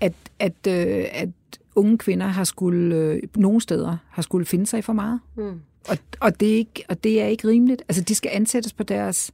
at, 0.00 0.12
at, 0.38 0.66
øh, 0.68 1.04
at 1.12 1.28
unge 1.74 1.98
kvinder 1.98 2.26
har 2.26 2.44
skulle, 2.44 2.96
øh, 2.96 3.22
nogle 3.36 3.60
steder 3.60 3.96
har 4.10 4.22
skulle 4.22 4.46
finde 4.46 4.66
sig 4.66 4.78
i 4.78 4.82
for 4.82 4.92
meget. 4.92 5.20
Mm. 5.36 5.60
Og, 5.88 5.98
og, 6.20 6.40
det 6.40 6.52
er 6.52 6.56
ikke, 6.56 6.84
og 6.88 7.04
det 7.04 7.22
er 7.22 7.26
ikke 7.26 7.48
rimeligt. 7.48 7.82
Altså, 7.88 8.02
de 8.02 8.14
skal 8.14 8.30
ansættes 8.34 8.72
på 8.72 8.82
deres 8.82 9.32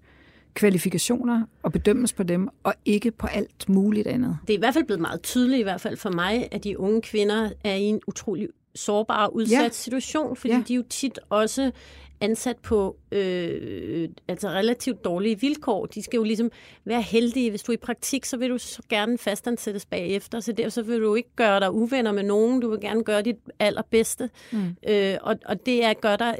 kvalifikationer 0.54 1.42
og 1.62 1.72
bedømmes 1.72 2.12
på 2.12 2.22
dem, 2.22 2.48
og 2.62 2.74
ikke 2.84 3.10
på 3.10 3.26
alt 3.26 3.68
muligt 3.68 4.06
andet. 4.06 4.38
Det 4.46 4.52
er 4.52 4.58
i 4.58 4.58
hvert 4.58 4.74
fald 4.74 4.84
blevet 4.84 5.00
meget 5.00 5.22
tydeligt, 5.22 5.60
i 5.60 5.62
hvert 5.62 5.80
fald 5.80 5.96
for 5.96 6.10
mig, 6.10 6.48
at 6.52 6.64
de 6.64 6.80
unge 6.80 7.02
kvinder 7.02 7.50
er 7.64 7.74
i 7.74 7.82
en 7.82 8.00
utrolig 8.06 8.48
sårbar 8.78 9.26
og 9.26 9.34
udsat 9.34 9.62
ja. 9.62 9.68
situation, 9.68 10.36
fordi 10.36 10.54
ja. 10.54 10.62
de 10.68 10.74
jo 10.74 10.82
tit 10.90 11.18
også 11.30 11.70
ansat 12.20 12.56
på 12.56 12.96
øh, 13.12 14.08
altså 14.28 14.48
relativt 14.48 15.04
dårlige 15.04 15.40
vilkår. 15.40 15.86
De 15.86 16.02
skal 16.02 16.16
jo 16.16 16.22
ligesom 16.22 16.50
være 16.84 17.02
heldige. 17.02 17.50
Hvis 17.50 17.62
du 17.62 17.72
er 17.72 17.74
i 17.74 17.78
praktik, 17.78 18.24
så 18.24 18.36
vil 18.36 18.50
du 18.50 18.58
så 18.58 18.82
gerne 18.88 19.18
fastansættes 19.18 19.86
bagefter, 19.86 20.40
så 20.40 20.52
der 20.52 20.68
så 20.68 20.82
vil 20.82 21.00
du 21.00 21.14
ikke 21.14 21.28
gøre 21.36 21.60
dig 21.60 21.72
uvenner 21.72 22.12
med 22.12 22.22
nogen. 22.22 22.60
Du 22.60 22.70
vil 22.70 22.80
gerne 22.80 23.04
gøre 23.04 23.22
dit 23.22 23.36
allerbedste. 23.58 24.30
Mm. 24.52 24.76
Øh, 24.88 25.16
og, 25.22 25.36
og 25.44 25.66
det, 25.66 25.84
er, 25.84 25.94
gør 25.94 26.16
dig, 26.16 26.38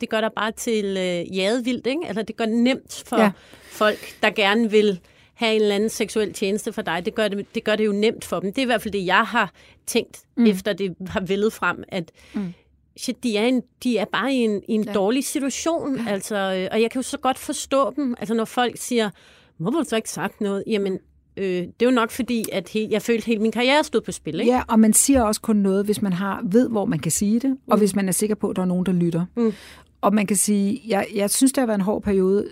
det 0.00 0.08
gør 0.08 0.20
dig 0.20 0.30
bare 0.36 0.52
til 0.52 0.84
øh, 0.84 1.36
jadevildt, 1.36 1.86
ikke? 1.86 2.06
Altså, 2.06 2.22
det 2.22 2.36
gør 2.36 2.46
det 2.46 2.54
nemt 2.54 3.02
for 3.06 3.20
ja. 3.20 3.30
folk, 3.70 4.16
der 4.22 4.30
gerne 4.30 4.70
vil 4.70 5.00
have 5.38 5.54
en 5.54 5.62
eller 5.62 5.74
anden 5.74 5.88
seksuel 5.88 6.32
tjeneste 6.32 6.72
for 6.72 6.82
dig. 6.82 7.04
Det 7.04 7.14
gør 7.14 7.28
det, 7.28 7.54
det 7.54 7.64
gør 7.64 7.76
det 7.76 7.86
jo 7.86 7.92
nemt 7.92 8.24
for 8.24 8.40
dem. 8.40 8.52
Det 8.52 8.58
er 8.58 8.62
i 8.62 8.66
hvert 8.66 8.82
fald 8.82 8.92
det, 8.92 9.06
jeg 9.06 9.24
har 9.24 9.52
tænkt, 9.86 10.20
mm. 10.36 10.46
efter 10.46 10.72
det 10.72 10.94
har 11.06 11.20
vældet 11.20 11.52
frem, 11.52 11.84
at 11.88 12.12
mm 12.34 12.54
shit, 12.98 13.22
de 13.22 13.36
er, 13.36 13.44
en, 13.44 13.62
de 13.82 13.98
er 13.98 14.04
bare 14.12 14.32
i 14.32 14.36
en, 14.36 14.62
i 14.68 14.72
en 14.72 14.84
ja. 14.84 14.92
dårlig 14.92 15.24
situation. 15.24 15.96
Ja. 15.96 16.04
Altså, 16.08 16.36
øh, 16.36 16.68
og 16.72 16.82
jeg 16.82 16.90
kan 16.90 16.98
jo 16.98 17.02
så 17.02 17.18
godt 17.18 17.38
forstå 17.38 17.92
dem, 17.96 18.14
altså 18.18 18.34
når 18.34 18.44
folk 18.44 18.76
siger, 18.76 19.10
hvorfor 19.56 19.78
har 19.78 19.84
du 19.84 19.88
så 19.88 19.96
ikke 19.96 20.10
sagt 20.10 20.40
noget? 20.40 20.64
Jamen, 20.66 20.98
øh, 21.36 21.44
det 21.44 21.66
er 21.80 21.84
jo 21.84 21.90
nok 21.90 22.10
fordi, 22.10 22.44
at 22.52 22.68
he, 22.68 22.88
jeg 22.90 23.02
følte, 23.02 23.20
at 23.20 23.24
hele 23.24 23.42
min 23.42 23.52
karriere 23.52 23.84
stod 23.84 24.00
på 24.00 24.12
spil. 24.12 24.40
Ikke? 24.40 24.52
Ja, 24.52 24.62
og 24.68 24.80
man 24.80 24.92
siger 24.92 25.22
også 25.22 25.40
kun 25.40 25.56
noget, 25.56 25.84
hvis 25.84 26.02
man 26.02 26.12
har 26.12 26.42
ved, 26.44 26.68
hvor 26.68 26.84
man 26.84 26.98
kan 26.98 27.12
sige 27.12 27.40
det, 27.40 27.56
og 27.66 27.76
mm. 27.76 27.80
hvis 27.80 27.94
man 27.94 28.08
er 28.08 28.12
sikker 28.12 28.34
på, 28.34 28.50
at 28.50 28.56
der 28.56 28.62
er 28.62 28.66
nogen, 28.66 28.86
der 28.86 28.92
lytter. 28.92 29.24
Mm. 29.36 29.52
Og 30.00 30.14
man 30.14 30.26
kan 30.26 30.36
sige, 30.36 30.82
jeg, 30.88 31.06
jeg 31.14 31.30
synes, 31.30 31.52
det 31.52 31.60
har 31.60 31.66
været 31.66 31.78
en 31.78 31.84
hård 31.84 32.02
periode 32.02 32.48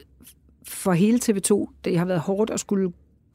for 0.68 0.92
hele 0.92 1.20
TV2. 1.24 1.72
Det 1.84 1.98
har 1.98 2.04
været 2.04 2.20
hårdt 2.20 2.50
at 2.50 2.60
skulle 2.60 2.92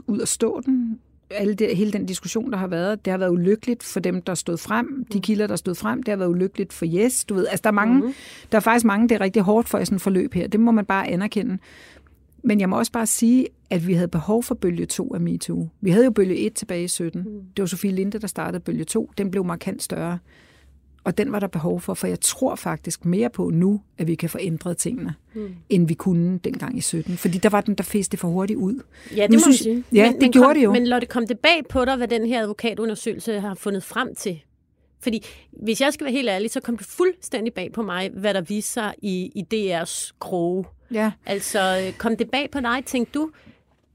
ud 0.07 0.19
og 0.19 0.27
stå 0.27 0.61
den 0.61 0.99
alle 1.33 1.53
det, 1.53 1.77
hele 1.77 1.91
den 1.91 2.05
diskussion, 2.05 2.51
der 2.51 2.57
har 2.57 2.67
været, 2.67 3.05
det 3.05 3.11
har 3.11 3.17
været 3.17 3.31
ulykkeligt 3.31 3.83
for 3.83 3.99
dem, 3.99 4.21
der 4.21 4.35
stod 4.35 4.57
frem, 4.57 5.05
de 5.13 5.17
mm. 5.17 5.21
kilder, 5.21 5.47
der 5.47 5.55
stod 5.55 5.75
frem, 5.75 6.03
det 6.03 6.11
har 6.11 6.17
været 6.17 6.29
ulykkeligt 6.29 6.73
for 6.73 6.85
Yes, 6.85 7.25
du 7.25 7.33
ved, 7.33 7.47
altså 7.47 7.61
der 7.61 7.69
er 7.69 7.73
mange, 7.73 8.01
mm. 8.01 8.13
der 8.51 8.57
er 8.57 8.61
faktisk 8.61 8.85
mange, 8.85 9.09
det 9.09 9.15
er 9.15 9.21
rigtig 9.21 9.41
hårdt 9.41 9.69
for 9.69 9.77
i 9.77 9.85
sådan 9.85 9.95
et 9.95 10.01
forløb 10.01 10.33
her, 10.33 10.47
det 10.47 10.59
må 10.59 10.71
man 10.71 10.85
bare 10.85 11.07
anerkende. 11.07 11.57
Men 12.43 12.59
jeg 12.59 12.69
må 12.69 12.77
også 12.77 12.91
bare 12.91 13.05
sige, 13.05 13.47
at 13.69 13.87
vi 13.87 13.93
havde 13.93 14.07
behov 14.07 14.43
for 14.43 14.55
bølge 14.55 14.85
2 14.85 15.13
af 15.13 15.21
MeToo. 15.21 15.69
Vi 15.81 15.89
havde 15.89 16.05
jo 16.05 16.11
bølge 16.11 16.37
1 16.37 16.53
tilbage 16.53 16.83
i 16.83 16.87
17. 16.87 17.21
Mm. 17.21 17.25
Det 17.55 17.61
var 17.61 17.65
Sofie 17.65 17.91
Linde, 17.91 18.19
der 18.19 18.27
startede 18.27 18.63
bølge 18.63 18.83
2. 18.83 19.11
Den 19.17 19.31
blev 19.31 19.45
markant 19.45 19.83
større. 19.83 20.19
Og 21.03 21.17
den 21.17 21.31
var 21.31 21.39
der 21.39 21.47
behov 21.47 21.81
for, 21.81 21.93
for 21.93 22.07
jeg 22.07 22.19
tror 22.19 22.55
faktisk 22.55 23.05
mere 23.05 23.29
på 23.29 23.49
nu, 23.49 23.81
at 23.97 24.07
vi 24.07 24.15
kan 24.15 24.29
få 24.29 24.37
ændret 24.41 24.77
tingene, 24.77 25.15
mm. 25.33 25.55
end 25.69 25.87
vi 25.87 25.93
kunne 25.93 26.37
dengang 26.37 26.77
i 26.77 26.81
17. 26.81 27.17
Fordi 27.17 27.37
der 27.37 27.49
var 27.49 27.61
den, 27.61 27.75
der 27.75 27.83
fæste 27.83 28.17
for 28.17 28.27
hurtigt 28.27 28.57
ud. 28.57 28.83
Ja, 29.15 29.21
det 29.21 29.31
nu 29.31 29.35
må 29.35 29.41
synes, 29.41 29.59
sige. 29.59 29.83
Ja, 29.93 30.03
men, 30.05 30.13
det 30.13 30.21
men 30.21 30.31
gjorde 30.31 30.47
kom, 30.47 30.55
det 30.55 30.63
jo. 30.63 30.73
Men 30.73 30.87
lad 30.87 31.01
det 31.01 31.09
komme 31.09 31.27
tilbage 31.27 31.63
på 31.69 31.85
dig, 31.85 31.95
hvad 31.95 32.07
den 32.07 32.25
her 32.25 32.41
advokatundersøgelse 32.41 33.39
har 33.39 33.55
fundet 33.55 33.83
frem 33.83 34.15
til. 34.15 34.41
Fordi 35.03 35.25
hvis 35.51 35.81
jeg 35.81 35.93
skal 35.93 36.05
være 36.05 36.13
helt 36.13 36.29
ærlig, 36.29 36.51
så 36.51 36.59
kom 36.59 36.77
det 36.77 36.87
fuldstændig 36.87 37.53
bag 37.53 37.71
på 37.73 37.81
mig, 37.81 38.09
hvad 38.13 38.33
der 38.33 38.41
viser 38.41 38.81
sig 38.81 38.93
i, 39.01 39.31
i 39.35 39.73
DR's 39.73 40.11
kroge. 40.19 40.65
Ja. 40.91 41.11
Altså, 41.25 41.83
øh, 41.87 41.97
kom 41.97 42.17
det 42.17 42.31
bag 42.31 42.51
på 42.51 42.59
dig, 42.59 42.83
tænkte 42.85 43.19
du, 43.19 43.31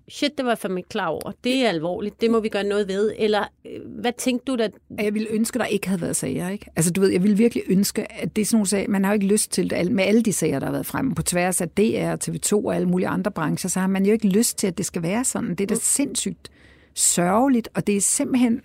shit, 0.09 0.31
det 0.37 0.45
var 0.45 0.51
jeg 0.51 0.59
fandme 0.59 0.83
klar 0.83 1.07
over. 1.07 1.33
Det 1.45 1.64
er 1.64 1.69
alvorligt. 1.69 2.21
Det 2.21 2.31
må 2.31 2.40
vi 2.40 2.49
gøre 2.49 2.64
noget 2.64 2.88
ved. 2.88 3.12
Eller 3.19 3.45
øh, 3.66 3.81
hvad 4.01 4.12
tænkte 4.19 4.53
du 4.53 4.57
da? 4.57 4.69
Jeg 4.99 5.14
ville 5.14 5.29
ønske, 5.31 5.59
der 5.59 5.64
ikke 5.64 5.88
havde 5.88 6.01
været 6.01 6.16
sager. 6.16 6.49
Ikke? 6.49 6.66
Altså, 6.77 6.92
du 6.92 7.01
ved, 7.01 7.11
jeg 7.11 7.23
ville 7.23 7.37
virkelig 7.37 7.62
ønske, 7.69 8.12
at 8.12 8.37
det 8.37 8.42
er 8.42 8.47
sådan 8.47 8.57
nogle 8.57 8.66
sager, 8.66 8.88
man 8.88 9.05
har 9.05 9.12
jo 9.12 9.14
ikke 9.14 9.27
lyst 9.27 9.53
til 9.53 9.71
det. 9.71 9.92
Med 9.92 10.05
alle 10.05 10.23
de 10.23 10.33
sager, 10.33 10.59
der 10.59 10.66
har 10.66 10.73
været 10.73 10.87
fremme 10.87 11.14
på 11.14 11.23
tværs 11.23 11.61
af 11.61 11.69
DR, 11.69 12.14
TV2 12.29 12.53
og 12.53 12.75
alle 12.75 12.88
mulige 12.88 13.09
andre 13.09 13.31
brancher, 13.31 13.71
så 13.71 13.81
har 13.81 13.87
man 13.87 14.07
jo 14.07 14.12
ikke 14.12 14.29
lyst 14.29 14.59
til, 14.59 14.66
at 14.66 14.79
det 14.79 14.87
skal 14.87 15.03
være 15.03 15.25
sådan. 15.25 15.51
Det 15.51 15.61
er 15.61 15.66
da 15.66 15.75
mm. 15.75 15.81
sindssygt 15.81 16.51
sørgeligt, 16.95 17.69
og 17.75 17.87
det 17.87 17.97
er 17.97 18.01
simpelthen... 18.01 18.61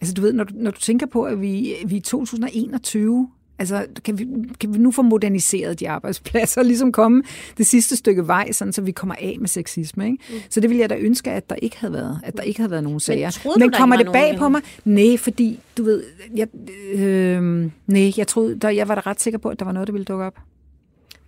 Altså, 0.00 0.14
du 0.14 0.20
ved, 0.20 0.32
når 0.32 0.44
du, 0.44 0.54
når 0.56 0.70
du 0.70 0.80
tænker 0.80 1.06
på, 1.06 1.22
at 1.22 1.40
vi, 1.40 1.74
vi 1.86 1.96
i 1.96 2.00
2021 2.00 3.28
Altså, 3.58 3.86
kan 4.04 4.18
vi, 4.18 4.26
kan 4.60 4.74
vi 4.74 4.78
nu 4.78 4.90
få 4.90 5.02
moderniseret 5.02 5.80
de 5.80 5.88
arbejdspladser, 5.88 6.60
og 6.60 6.64
ligesom 6.64 6.92
komme 6.92 7.22
det 7.58 7.66
sidste 7.66 7.96
stykke 7.96 8.26
vej, 8.26 8.52
sådan, 8.52 8.72
så 8.72 8.82
vi 8.82 8.92
kommer 8.92 9.14
af 9.18 9.36
med 9.40 9.48
sexisme. 9.48 10.06
Ikke? 10.06 10.18
Mm. 10.30 10.36
Så 10.50 10.60
det 10.60 10.70
ville 10.70 10.80
jeg 10.80 10.90
da 10.90 10.96
ønske, 10.96 11.30
at 11.30 11.50
der 11.50 11.56
ikke 11.56 11.78
havde 11.78 11.92
været, 11.92 12.20
at 12.24 12.36
der 12.36 12.42
ikke 12.42 12.60
havde 12.60 12.70
været 12.70 12.84
nogen 12.84 13.00
sager. 13.00 13.38
Men, 13.44 13.52
Men 13.58 13.72
kommer 13.72 13.96
det 13.96 14.06
bag 14.12 14.22
nogen, 14.22 14.38
på 14.38 14.48
mig? 14.48 14.62
Nej, 14.84 15.16
fordi, 15.16 15.60
du 15.78 15.84
ved, 15.84 16.04
jeg, 16.36 16.48
øh, 16.94 17.70
nej, 17.86 18.12
jeg 18.16 18.26
troede, 18.26 18.54
der, 18.54 18.68
jeg 18.68 18.88
var 18.88 18.94
da 18.94 19.00
ret 19.06 19.20
sikker 19.20 19.38
på, 19.38 19.48
at 19.48 19.58
der 19.58 19.64
var 19.64 19.72
noget, 19.72 19.86
der 19.86 19.92
ville 19.92 20.04
dukke 20.04 20.24
op. 20.24 20.38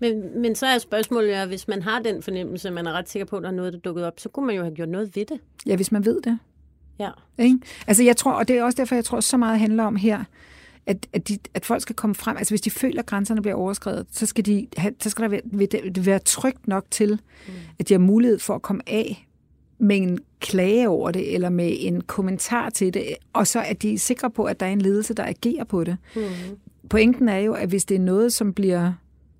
Men, 0.00 0.40
men 0.42 0.54
så 0.54 0.66
er 0.66 0.78
spørgsmålet 0.78 1.28
ja, 1.28 1.46
hvis 1.46 1.68
man 1.68 1.82
har 1.82 2.00
den 2.00 2.22
fornemmelse, 2.22 2.70
man 2.70 2.86
er 2.86 2.92
ret 2.92 3.08
sikker 3.08 3.26
på, 3.26 3.36
at 3.36 3.42
der 3.42 3.48
er 3.48 3.52
noget, 3.52 3.72
der 3.72 3.78
er 3.78 3.82
dukket 3.82 4.04
op, 4.04 4.20
så 4.20 4.28
kunne 4.28 4.46
man 4.46 4.56
jo 4.56 4.62
have 4.62 4.74
gjort 4.74 4.88
noget 4.88 5.16
ved 5.16 5.24
det. 5.24 5.40
Ja, 5.66 5.76
hvis 5.76 5.92
man 5.92 6.04
ved 6.04 6.20
det. 6.22 6.38
Ja. 6.98 7.10
Ikke? 7.38 7.58
Altså 7.86 8.02
jeg 8.02 8.16
tror, 8.16 8.32
og 8.32 8.48
det 8.48 8.58
er 8.58 8.64
også 8.64 8.76
derfor, 8.76 8.94
jeg 8.94 9.04
tror, 9.04 9.20
så 9.20 9.36
meget 9.36 9.58
handler 9.58 9.84
om 9.84 9.96
her, 9.96 10.24
at, 10.86 11.06
at, 11.12 11.28
de, 11.28 11.38
at 11.54 11.66
folk 11.66 11.82
skal 11.82 11.96
komme 11.96 12.14
frem. 12.14 12.36
Altså 12.36 12.52
hvis 12.52 12.60
de 12.60 12.70
føler, 12.70 12.98
at 13.02 13.06
grænserne 13.06 13.42
bliver 13.42 13.54
overskrevet, 13.54 14.06
så 14.10 14.26
skal, 14.26 14.46
de 14.46 14.66
have, 14.76 14.94
så 15.02 15.10
skal 15.10 15.22
der 15.22 15.28
være, 15.28 16.06
være 16.06 16.18
trygt 16.18 16.68
nok 16.68 16.84
til, 16.90 17.20
mm. 17.46 17.52
at 17.78 17.88
de 17.88 17.94
har 17.94 17.98
mulighed 17.98 18.38
for 18.38 18.54
at 18.54 18.62
komme 18.62 18.82
af 18.86 19.26
med 19.78 19.96
en 19.96 20.18
klage 20.40 20.88
over 20.88 21.10
det, 21.10 21.34
eller 21.34 21.48
med 21.48 21.76
en 21.78 22.00
kommentar 22.00 22.70
til 22.70 22.94
det, 22.94 23.04
og 23.32 23.46
så 23.46 23.60
er 23.60 23.72
de 23.72 23.98
sikre 23.98 24.30
på, 24.30 24.44
at 24.44 24.60
der 24.60 24.66
er 24.66 24.70
en 24.70 24.80
ledelse, 24.80 25.14
der 25.14 25.24
agerer 25.24 25.64
på 25.64 25.84
det. 25.84 25.96
Mm. 26.16 26.22
Pointen 26.90 27.28
er 27.28 27.38
jo, 27.38 27.52
at 27.52 27.68
hvis 27.68 27.84
det 27.84 27.94
er 27.94 28.00
noget, 28.00 28.32
som 28.32 28.52
bliver 28.54 28.92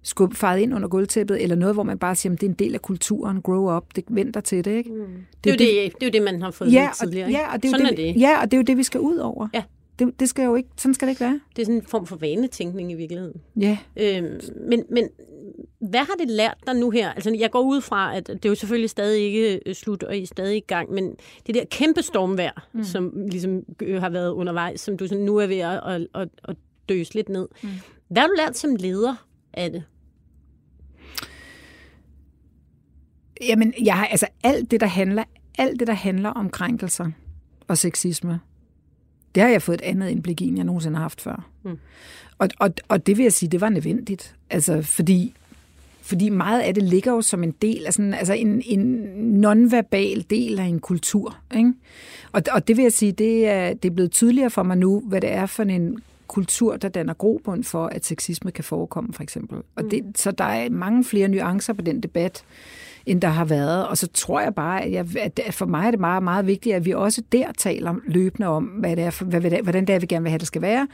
skubbe 0.03 0.37
faret 0.37 0.61
ind 0.61 0.75
under 0.75 0.89
gulvtæppet, 0.89 1.43
eller 1.43 1.57
noget, 1.57 1.75
hvor 1.75 1.83
man 1.83 1.99
bare 1.99 2.17
siger, 2.17 2.33
at 2.33 2.41
det 2.41 2.47
er 2.47 2.51
en 2.51 2.57
del 2.57 2.75
af 2.75 2.83
kulturen, 2.83 3.43
grow 3.43 3.77
up, 3.77 3.85
det 3.97 4.05
venter 4.09 4.41
til 4.41 4.65
det, 4.65 4.71
ikke? 4.71 4.91
Mm. 4.91 4.97
Det, 5.45 5.53
er 5.53 5.57
det, 5.57 5.59
det, 5.59 5.59
det, 5.59 5.93
det 6.01 6.03
er 6.03 6.07
jo 6.07 6.11
det, 6.11 6.23
man 6.23 6.43
har 6.43 6.51
fået 6.51 6.73
ja, 6.73 6.91
tidligere, 7.01 7.29
ikke? 7.29 7.41
Ja, 7.41 7.53
og 7.53 7.63
det 7.63 7.69
er 7.69 7.79
sådan 7.79 7.97
det, 7.97 8.09
er 8.09 8.13
det. 8.13 8.21
Ja, 8.21 8.41
og 8.41 8.51
det 8.51 8.57
er 8.57 8.59
jo 8.59 8.65
det, 8.65 8.77
vi 8.77 8.83
skal 8.83 9.01
ud 9.01 9.17
over. 9.17 9.49
Ja. 9.55 9.63
Det, 10.01 10.21
det 10.21 10.29
skal 10.29 10.45
jo 10.45 10.55
ikke, 10.55 10.69
sådan 10.77 10.95
skal 10.95 11.09
det 11.09 11.13
ikke 11.13 11.21
være. 11.21 11.41
Det 11.57 11.63
er 11.63 11.67
sådan 11.67 11.81
en 11.81 11.87
form 11.87 12.07
for 12.07 12.17
vanetænkning 12.17 12.93
i 12.93 12.95
virkeligheden. 12.95 13.41
Ja. 13.61 13.79
Øhm, 13.97 14.41
men, 14.69 14.85
men 14.91 15.09
hvad 15.81 16.01
har 16.01 16.15
det 16.19 16.31
lært 16.31 16.57
dig 16.67 16.75
nu 16.75 16.91
her? 16.91 17.13
Altså, 17.13 17.37
jeg 17.39 17.51
går 17.51 17.61
ud 17.61 17.81
fra, 17.81 18.17
at 18.17 18.27
det 18.27 18.45
er 18.45 18.49
jo 18.49 18.55
selvfølgelig 18.55 18.91
stadig 18.91 19.23
ikke 19.23 19.61
øh, 19.67 19.75
slut, 19.75 20.03
og 20.03 20.17
I 20.17 20.23
er 20.23 20.27
stadig 20.27 20.57
i 20.57 20.61
gang, 20.61 20.91
men 20.91 21.17
det 21.47 21.55
der 21.55 21.65
kæmpe 21.71 22.03
stormvejr, 22.03 22.69
mm. 22.73 22.85
som 22.85 23.27
ligesom 23.31 23.63
øh, 23.83 24.01
har 24.01 24.11
været 24.11 24.31
undervejs, 24.31 24.81
som 24.81 24.97
du 24.97 25.07
sådan 25.07 25.25
nu 25.25 25.37
er 25.37 25.47
ved 25.47 25.59
at, 25.59 25.81
at, 25.87 26.07
at, 26.15 26.29
at 26.45 26.57
døse 26.89 27.15
lidt 27.15 27.29
ned. 27.29 27.49
Mm. 27.63 27.69
Hvad 28.09 28.23
har 28.23 28.29
du 28.29 28.35
lært 28.37 28.57
som 28.57 28.77
leder 28.77 29.27
af 29.53 29.71
det? 29.71 29.85
Jamen, 33.49 33.75
jeg 33.85 33.95
har, 33.95 34.07
altså 34.07 34.27
alt 34.45 34.71
det, 34.71 34.81
der 34.81 34.87
handler, 34.87 35.25
alt 35.59 35.81
det, 35.81 35.87
der 35.87 35.95
handler 35.95 36.31
om 36.31 36.51
krænkelser 36.51 37.11
og 37.69 37.79
sexisme, 37.79 38.41
det 39.35 39.43
har 39.43 39.51
jeg 39.51 39.63
fået 39.63 39.81
et 39.81 39.85
andet 39.85 40.11
indblik 40.11 40.41
i, 40.41 40.49
end 40.49 40.57
jeg 40.57 40.65
nogensinde 40.65 40.97
har 40.97 41.03
haft 41.03 41.21
før. 41.21 41.47
Mm. 41.63 41.79
Og, 42.39 42.49
og, 42.59 42.71
og 42.89 43.07
det 43.07 43.17
vil 43.17 43.23
jeg 43.23 43.33
sige, 43.33 43.49
det 43.49 43.61
var 43.61 43.69
nødvendigt. 43.69 44.35
Altså, 44.51 44.83
fordi, 44.83 45.35
fordi 46.03 46.29
meget 46.29 46.61
af 46.61 46.75
det 46.75 46.83
ligger 46.83 47.13
jo 47.13 47.23
som 47.23 47.43
en 47.43 47.55
del 47.63 47.87
af 47.87 47.93
sådan, 47.93 48.15
altså 48.15 48.33
en, 48.33 48.63
en 48.67 48.87
nonverbal 49.17 50.25
del 50.31 50.59
af 50.59 50.65
en 50.65 50.79
kultur. 50.79 51.39
Ikke? 51.57 51.73
Og, 52.33 52.43
og 52.53 52.69
det 52.69 52.77
vil 52.77 52.83
jeg 52.83 52.93
sige, 52.93 53.13
det 53.13 53.49
er, 53.49 53.75
det 53.75 53.91
er 53.91 53.95
blevet 53.95 54.11
tydeligere 54.11 54.51
for 54.51 54.63
mig 54.63 54.79
nu, 54.79 55.03
hvad 55.07 55.21
det 55.21 55.33
er 55.33 55.47
for 55.47 55.63
en 55.63 55.99
kultur, 56.27 56.77
der 56.77 56.89
danner 56.89 57.15
grobund 57.15 57.65
for, 57.65 57.87
at 57.87 58.07
sexisme 58.07 58.51
kan 58.51 58.65
forekomme, 58.65 59.13
for 59.13 59.23
eksempel. 59.23 59.59
Og 59.77 59.85
det, 59.91 60.05
mm. 60.05 60.13
Så 60.17 60.31
der 60.31 60.45
er 60.45 60.71
mange 60.71 61.05
flere 61.05 61.29
nuancer 61.29 61.73
på 61.73 61.83
den 61.83 62.01
debat, 62.01 62.45
end 63.07 63.21
der 63.21 63.29
har 63.29 63.45
været. 63.45 63.89
Og 63.89 63.99
så 63.99 64.09
tror 64.15 64.41
jeg 64.41 64.55
bare, 64.55 64.83
at, 64.83 64.93
jeg, 64.93 65.07
at 65.17 65.55
for 65.55 65.67
mig 65.67 65.87
er 65.87 65.91
det 65.91 66.01
meget, 66.01 66.23
meget 66.23 66.47
vigtigt, 66.47 66.77
at 66.77 66.85
vi 66.85 66.93
også 66.93 67.23
der 67.33 67.53
taler 67.59 67.95
løbende 68.07 68.49
om, 68.49 68.65
hvad 68.65 68.97
det 68.97 69.05
er, 69.05 69.11
for, 69.11 69.25
hvad, 69.25 69.41
hvordan 69.63 69.85
det 69.85 69.95
er, 69.95 69.99
vi 69.99 70.07
gerne 70.07 70.23
vil 70.23 70.31
have, 70.31 70.39
det 70.39 70.47
skal 70.47 70.63
være, 70.63 70.89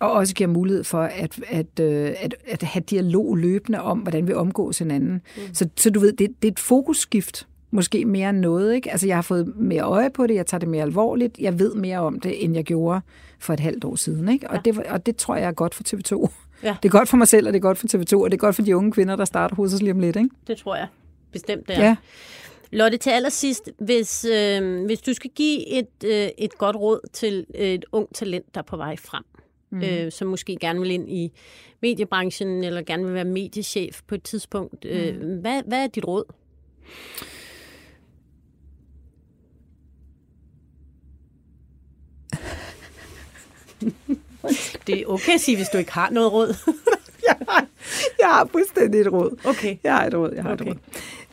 og 0.00 0.12
også 0.12 0.34
giver 0.34 0.48
mulighed 0.48 0.84
for 0.84 1.02
at, 1.02 1.40
at, 1.48 1.80
øh, 1.80 2.12
at, 2.20 2.34
at 2.46 2.62
have 2.62 2.82
dialog 2.82 3.36
løbende 3.36 3.82
om, 3.82 3.98
hvordan 3.98 4.28
vi 4.28 4.32
omgås 4.32 4.78
hinanden. 4.78 5.12
Mm. 5.36 5.42
Så, 5.54 5.68
så 5.76 5.90
du 5.90 6.00
ved, 6.00 6.12
det, 6.12 6.28
det 6.42 6.48
er 6.48 6.52
et 6.52 6.58
fokusskift, 6.58 7.46
måske 7.70 8.04
mere 8.04 8.30
end 8.30 8.38
noget. 8.38 8.74
Ikke? 8.74 8.90
Altså, 8.90 9.06
jeg 9.06 9.16
har 9.16 9.22
fået 9.22 9.56
mere 9.56 9.82
øje 9.82 10.10
på 10.10 10.26
det, 10.26 10.34
jeg 10.34 10.46
tager 10.46 10.58
det 10.58 10.68
mere 10.68 10.82
alvorligt, 10.82 11.38
jeg 11.38 11.58
ved 11.58 11.74
mere 11.74 11.98
om 11.98 12.20
det, 12.20 12.44
end 12.44 12.54
jeg 12.54 12.64
gjorde 12.64 13.00
for 13.38 13.52
et 13.52 13.60
halvt 13.60 13.84
år 13.84 13.96
siden. 13.96 14.28
Ikke? 14.28 14.50
Og, 14.50 14.60
ja. 14.66 14.72
det, 14.72 14.86
og 14.86 15.06
det 15.06 15.16
tror 15.16 15.36
jeg 15.36 15.48
er 15.48 15.52
godt 15.52 15.74
for 15.74 15.82
TV2. 15.88 16.30
Ja. 16.62 16.76
Det 16.82 16.88
er 16.88 16.92
godt 16.92 17.08
for 17.08 17.16
mig 17.16 17.28
selv, 17.28 17.46
og 17.46 17.52
det 17.52 17.58
er 17.58 17.62
godt 17.62 17.78
for 17.78 17.86
TV2, 17.86 18.22
og 18.22 18.30
det 18.30 18.36
er 18.36 18.40
godt 18.40 18.54
for 18.54 18.62
de 18.62 18.76
unge 18.76 18.92
kvinder, 18.92 19.16
der 19.16 19.24
starter 19.24 19.56
hos 19.56 19.74
os 19.74 19.82
lige 19.82 19.92
om 19.92 20.00
lidt. 20.00 20.16
Ikke? 20.16 20.30
Det 20.46 20.56
tror 20.56 20.76
jeg 20.76 20.86
bestemt 21.32 21.68
der. 21.68 21.80
Ja. 21.80 21.96
Lotte, 22.72 22.98
til 22.98 23.10
allersidst, 23.10 23.70
hvis, 23.78 24.24
øh, 24.24 24.84
hvis 24.84 25.00
du 25.00 25.14
skal 25.14 25.30
give 25.30 25.68
et, 25.68 26.04
øh, 26.04 26.28
et 26.38 26.58
godt 26.58 26.76
råd 26.76 27.08
til 27.12 27.46
et 27.54 27.84
ung 27.92 28.14
talent, 28.14 28.54
der 28.54 28.60
er 28.60 28.64
på 28.64 28.76
vej 28.76 28.96
frem, 28.96 29.24
mm. 29.70 29.82
øh, 29.82 30.12
som 30.12 30.28
måske 30.28 30.56
gerne 30.60 30.80
vil 30.80 30.90
ind 30.90 31.10
i 31.10 31.32
mediebranchen, 31.82 32.64
eller 32.64 32.82
gerne 32.82 33.04
vil 33.04 33.14
være 33.14 33.24
mediechef 33.24 34.00
på 34.06 34.14
et 34.14 34.22
tidspunkt, 34.22 34.84
øh, 34.84 35.20
mm. 35.20 35.40
hvad, 35.40 35.62
hvad 35.66 35.82
er 35.82 35.86
dit 35.86 36.04
råd? 36.04 36.24
det 44.86 45.00
er 45.00 45.06
okay 45.06 45.34
at 45.34 45.40
sige, 45.40 45.56
hvis 45.56 45.68
du 45.68 45.78
ikke 45.78 45.92
har 45.92 46.10
noget 46.10 46.32
råd. 46.32 46.54
jeg, 47.28 47.36
har, 47.48 47.66
jeg 48.18 48.28
har 48.28 48.48
fuldstændig 48.52 49.00
et 49.00 49.12
råd. 49.12 49.38
Okay. 49.44 49.76
Jeg 49.84 49.96
har 49.96 50.06
et 50.06 50.14
råd. 50.14 50.32
Jeg 50.34 50.42
har 50.42 50.52
okay. 50.52 50.64
et 50.64 50.70
råd. 50.70 50.76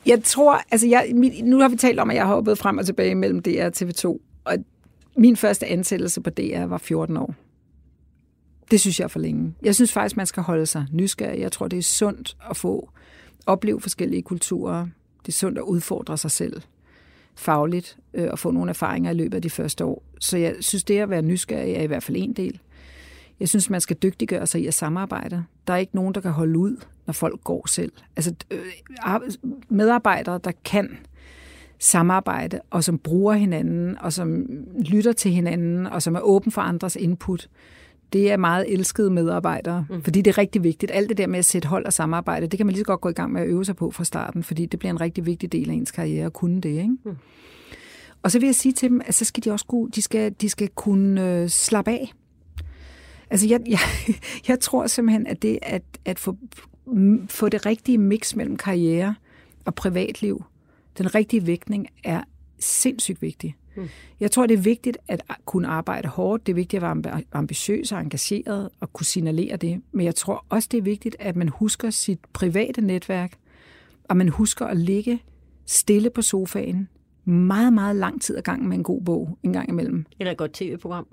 Jeg 0.06 0.24
tror, 0.24 0.62
altså 0.72 0.88
jeg, 0.88 1.12
nu 1.44 1.60
har 1.60 1.70
vi 1.70 1.76
talt 1.76 2.00
om, 2.00 2.10
at 2.10 2.16
jeg 2.16 2.26
har 2.26 2.34
hoppet 2.34 2.58
frem 2.58 2.78
og 2.78 2.86
tilbage 2.86 3.16
mellem 3.16 3.42
DR 3.42 3.66
og 3.66 3.72
TV2, 3.78 4.20
og 4.44 4.58
min 5.18 5.36
første 5.36 5.66
ansættelse 5.66 6.22
på 6.22 6.30
DR 6.30 6.66
var 6.66 6.78
14 6.78 7.18
år. 7.18 7.36
Det 8.72 8.82
synes 8.82 9.00
jeg 9.00 9.06
er 9.06 9.10
for 9.10 9.20
længe. 9.20 9.54
Jeg 9.62 9.76
synes 9.76 9.94
faktisk, 9.94 10.18
man 10.18 10.26
skal 10.26 10.44
holde 10.44 10.66
sig 10.66 10.86
nysgerrig. 10.92 11.40
Jeg 11.40 11.52
tror, 11.52 11.68
det 11.68 11.80
er 11.80 11.84
sundt 11.84 12.38
at 12.50 12.58
få 12.58 12.90
opleve 13.46 13.82
forskellige 13.82 14.22
kulturer. 14.22 14.88
Det 15.26 15.28
er 15.28 15.32
sundt 15.32 15.58
at 15.58 15.64
udfordre 15.64 16.18
sig 16.18 16.32
selv 16.32 16.62
fagligt 17.36 17.98
øh, 18.14 18.28
og 18.32 18.40
få 18.40 18.52
nogle 18.52 18.70
erfaringer 18.70 19.12
i 19.12 19.14
løbet 19.14 19.36
af 19.36 19.42
de 19.42 19.50
første 19.50 19.86
år. 19.86 20.04
Så 20.20 20.38
jeg 20.38 20.56
synes, 20.60 20.84
det 20.84 21.00
at 21.00 21.10
være 21.10 21.22
nysgerrig 21.22 21.74
er 21.74 21.82
i 21.82 21.86
hvert 21.86 22.04
fald 22.04 22.18
en 22.18 22.34
del. 22.34 22.60
Jeg 23.40 23.50
synes, 23.50 23.70
man 23.70 23.82
skal 23.82 23.96
dygtiggøre 23.96 24.48
sig 24.48 24.62
i 24.62 24.68
at 24.68 24.74
samarbejde. 24.74 25.44
Der 25.68 25.74
er 25.74 25.78
ikke 25.78 25.96
nogen, 25.96 26.14
der 26.14 26.22
kan 26.22 26.32
holde 26.32 26.60
ud, 26.60 26.78
når 27.06 27.14
folk 27.14 27.44
går 27.44 27.68
selv. 27.68 27.92
Altså 28.16 28.34
øh, 28.52 28.60
medarbejdere, 29.70 30.40
der 30.44 30.52
kan 30.66 30.98
samarbejde, 31.80 32.60
og 32.70 32.84
som 32.84 32.98
bruger 32.98 33.34
hinanden, 33.34 33.98
og 34.00 34.14
som 34.14 34.46
lytter 34.80 35.14
til 35.14 35.32
hinanden, 35.32 35.88
og 35.88 36.02
som 36.02 36.16
er 36.16 36.20
åben 36.20 36.52
for 36.52 36.62
andres 36.62 36.96
input, 36.96 37.50
det 38.14 38.32
er 38.32 38.38
meget 38.38 38.74
elskede 38.74 39.10
medarbejdere, 39.10 39.86
mm. 39.90 40.04
fordi 40.04 40.22
det 40.22 40.32
er 40.32 40.38
rigtig 40.38 40.64
vigtigt. 40.64 40.92
Alt 40.92 41.10
det 41.10 41.18
der 41.18 41.28
med 41.28 41.40
at 41.40 41.46
sætte 41.46 41.68
hold 41.68 41.86
og 41.86 41.94
samarbejde, 41.94 42.48
det 42.48 42.58
kan 42.60 42.66
man 42.66 42.74
lige 42.74 42.82
så 42.82 42.86
godt 42.86 43.02
gå 43.02 43.10
i 43.10 43.14
gang 43.14 43.32
med 43.32 43.42
at 43.42 43.48
øve 43.48 43.66
sig 43.66 43.76
på 43.76 43.92
fra 43.92 44.04
starten, 44.04 44.44
fordi 44.44 44.66
det 44.66 44.80
bliver 44.80 44.92
en 44.92 45.02
rigtig 45.02 45.26
vigtig 45.26 45.52
del 45.52 45.70
af 45.70 45.74
ens 45.74 45.92
karriere 45.92 46.26
at 46.26 46.34
kunne 46.34 46.62
det. 46.62 46.70
Ikke? 46.70 46.96
Mm. 47.04 47.16
Og 48.24 48.32
så 48.32 48.40
vil 48.40 48.46
jeg 48.46 48.56
sige 48.56 48.74
til 48.74 48.90
dem, 48.90 49.02
at 49.06 49.14
så 49.14 49.26
skal 49.26 49.44
de 49.44 49.52
også 49.52 49.66
kunne, 49.66 49.90
de 49.92 50.02
skal, 50.02 50.36
de 50.42 50.50
skal 50.50 50.70
kunne 50.76 51.42
øh, 51.42 51.50
slappe 51.50 51.92
af. 51.92 52.14
Altså, 53.30 53.48
jeg, 53.48 53.62
jeg, 53.68 53.80
jeg 54.48 54.60
tror 54.60 54.88
simpelthen, 54.88 55.28
at 55.28 55.42
det 55.42 55.60
at, 55.62 55.84
at 56.06 56.20
få, 56.20 56.38
få 57.30 57.50
det 57.50 57.66
rigtige 57.66 57.98
mix 57.98 58.36
mellem 58.36 58.58
karriere 58.58 59.16
og 59.66 59.76
privatliv, 59.76 60.44
den 60.98 61.16
rigtige 61.16 61.48
vægtning, 61.48 61.88
er 62.04 62.24
sindssygt 62.60 63.22
vigtig. 63.22 63.56
Mm. 63.76 63.90
Jeg 64.20 64.32
tror, 64.32 64.46
det 64.46 64.54
er 64.54 64.62
vigtigt 64.62 64.98
at 65.08 65.22
kunne 65.46 65.68
arbejde 65.68 66.08
hårdt. 66.08 66.46
Det 66.46 66.52
er 66.52 66.56
vigtigt 66.56 66.84
at 66.84 67.04
være 67.04 67.24
ambitiøs 67.32 67.92
og 67.92 68.02
engageret 68.02 68.70
og 68.80 68.94
kunne 68.94 69.06
signalere 69.06 69.58
det. 69.58 69.82
Men 69.92 70.06
jeg 70.06 70.16
tror 70.16 70.46
også, 70.50 70.70
det 70.72 70.78
er 70.78 70.82
vigtigt, 70.82 71.16
at 71.20 71.36
man 71.36 71.50
husker 71.50 71.90
sit 71.90 72.20
private 72.34 72.82
netværk, 72.82 73.38
og 74.04 74.18
man 74.18 74.30
husker 74.30 74.66
at 74.66 74.78
ligge 74.78 75.20
stille 75.66 76.10
på 76.10 76.22
sofaen 76.22 76.90
meget, 77.26 77.74
meget 77.74 77.96
lang 77.96 78.22
tid 78.22 78.38
ad 78.38 78.42
gang 78.42 78.68
med 78.68 78.78
en 78.78 78.84
god 78.84 79.02
bog 79.02 79.38
en 79.44 79.54
gang 79.54 79.70
imellem. 79.70 80.06
Eller 80.20 80.32
et 80.32 80.38
godt 80.38 80.54
tv-program 80.54 81.08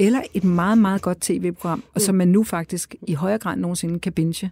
eller 0.00 0.22
et 0.34 0.44
meget, 0.44 0.78
meget 0.78 1.02
godt 1.02 1.20
tv-program, 1.20 1.82
og 1.94 2.00
som 2.00 2.14
man 2.14 2.28
nu 2.28 2.44
faktisk 2.44 2.94
i 3.06 3.14
højere 3.14 3.38
grad 3.38 3.56
nogensinde 3.56 3.98
kan 3.98 4.12
binge 4.12 4.50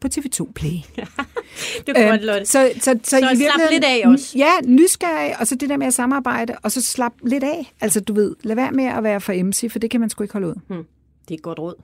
på 0.00 0.08
TV2 0.14 0.52
Play. 0.52 0.70
det 1.86 1.96
er 1.96 2.10
godt, 2.10 2.24
Lotte. 2.24 2.46
Så, 2.46 2.70
så, 2.74 2.80
så, 2.80 2.98
så 3.04 3.16
i 3.32 3.36
slap 3.36 3.70
lidt 3.70 3.84
af 3.84 4.02
også. 4.06 4.38
Ja, 4.38 4.52
nysgerrig, 4.64 5.40
og 5.40 5.46
så 5.46 5.54
det 5.54 5.68
der 5.68 5.76
med 5.76 5.86
at 5.86 5.94
samarbejde, 5.94 6.54
og 6.62 6.72
så 6.72 6.82
slap 6.82 7.12
lidt 7.22 7.44
af. 7.44 7.72
Altså, 7.80 8.00
du 8.00 8.14
ved, 8.14 8.36
lad 8.42 8.56
være 8.56 8.72
med 8.72 8.84
at 8.84 9.02
være 9.02 9.20
for 9.20 9.44
MC, 9.44 9.72
for 9.72 9.78
det 9.78 9.90
kan 9.90 10.00
man 10.00 10.10
sgu 10.10 10.24
ikke 10.24 10.32
holde 10.32 10.48
ud. 10.48 10.54
Hmm. 10.68 10.84
Det 11.28 11.30
er 11.30 11.38
et 11.38 11.42
godt 11.42 11.58
råd. 11.58 11.74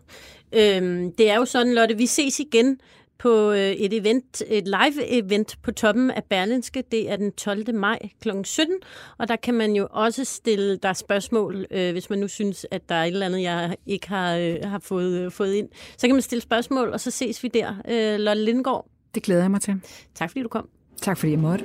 Øhm, 0.52 1.12
det 1.12 1.30
er 1.30 1.36
jo 1.36 1.44
sådan, 1.44 1.74
Lotte, 1.74 1.96
vi 1.96 2.06
ses 2.06 2.40
igen 2.40 2.80
på 3.18 3.50
øh, 3.50 3.58
et 3.58 3.92
event, 3.92 4.42
et 4.48 4.68
live-event 4.68 5.54
på 5.62 5.72
toppen 5.72 6.10
af 6.10 6.24
Berlinske. 6.24 6.84
Det 6.92 7.10
er 7.10 7.16
den 7.16 7.32
12. 7.32 7.74
maj 7.74 7.98
kl. 8.22 8.28
17, 8.44 8.74
og 9.18 9.28
der 9.28 9.36
kan 9.36 9.54
man 9.54 9.72
jo 9.72 9.88
også 9.90 10.24
stille 10.24 10.76
der 10.76 10.92
spørgsmål, 10.92 11.66
øh, 11.70 11.92
hvis 11.92 12.10
man 12.10 12.18
nu 12.18 12.28
synes, 12.28 12.66
at 12.70 12.88
der 12.88 12.94
er 12.94 13.04
et 13.04 13.08
eller 13.08 13.26
andet, 13.26 13.42
jeg 13.42 13.76
ikke 13.86 14.08
har, 14.08 14.36
øh, 14.36 14.56
har 14.64 14.78
fået, 14.78 15.18
øh, 15.18 15.30
fået 15.30 15.54
ind. 15.54 15.68
Så 15.98 16.06
kan 16.06 16.14
man 16.14 16.22
stille 16.22 16.42
spørgsmål, 16.42 16.88
og 16.88 17.00
så 17.00 17.10
ses 17.10 17.42
vi 17.42 17.48
der. 17.48 17.74
Øh, 17.88 18.18
Lotte 18.18 18.42
Lindgaard. 18.42 18.86
Det 19.14 19.22
glæder 19.22 19.42
jeg 19.42 19.50
mig 19.50 19.60
til. 19.60 19.74
Tak 20.14 20.30
fordi 20.30 20.42
du 20.42 20.48
kom. 20.48 20.68
Tak 21.02 21.18
fordi 21.18 21.32
jeg 21.32 21.40
måtte. 21.40 21.64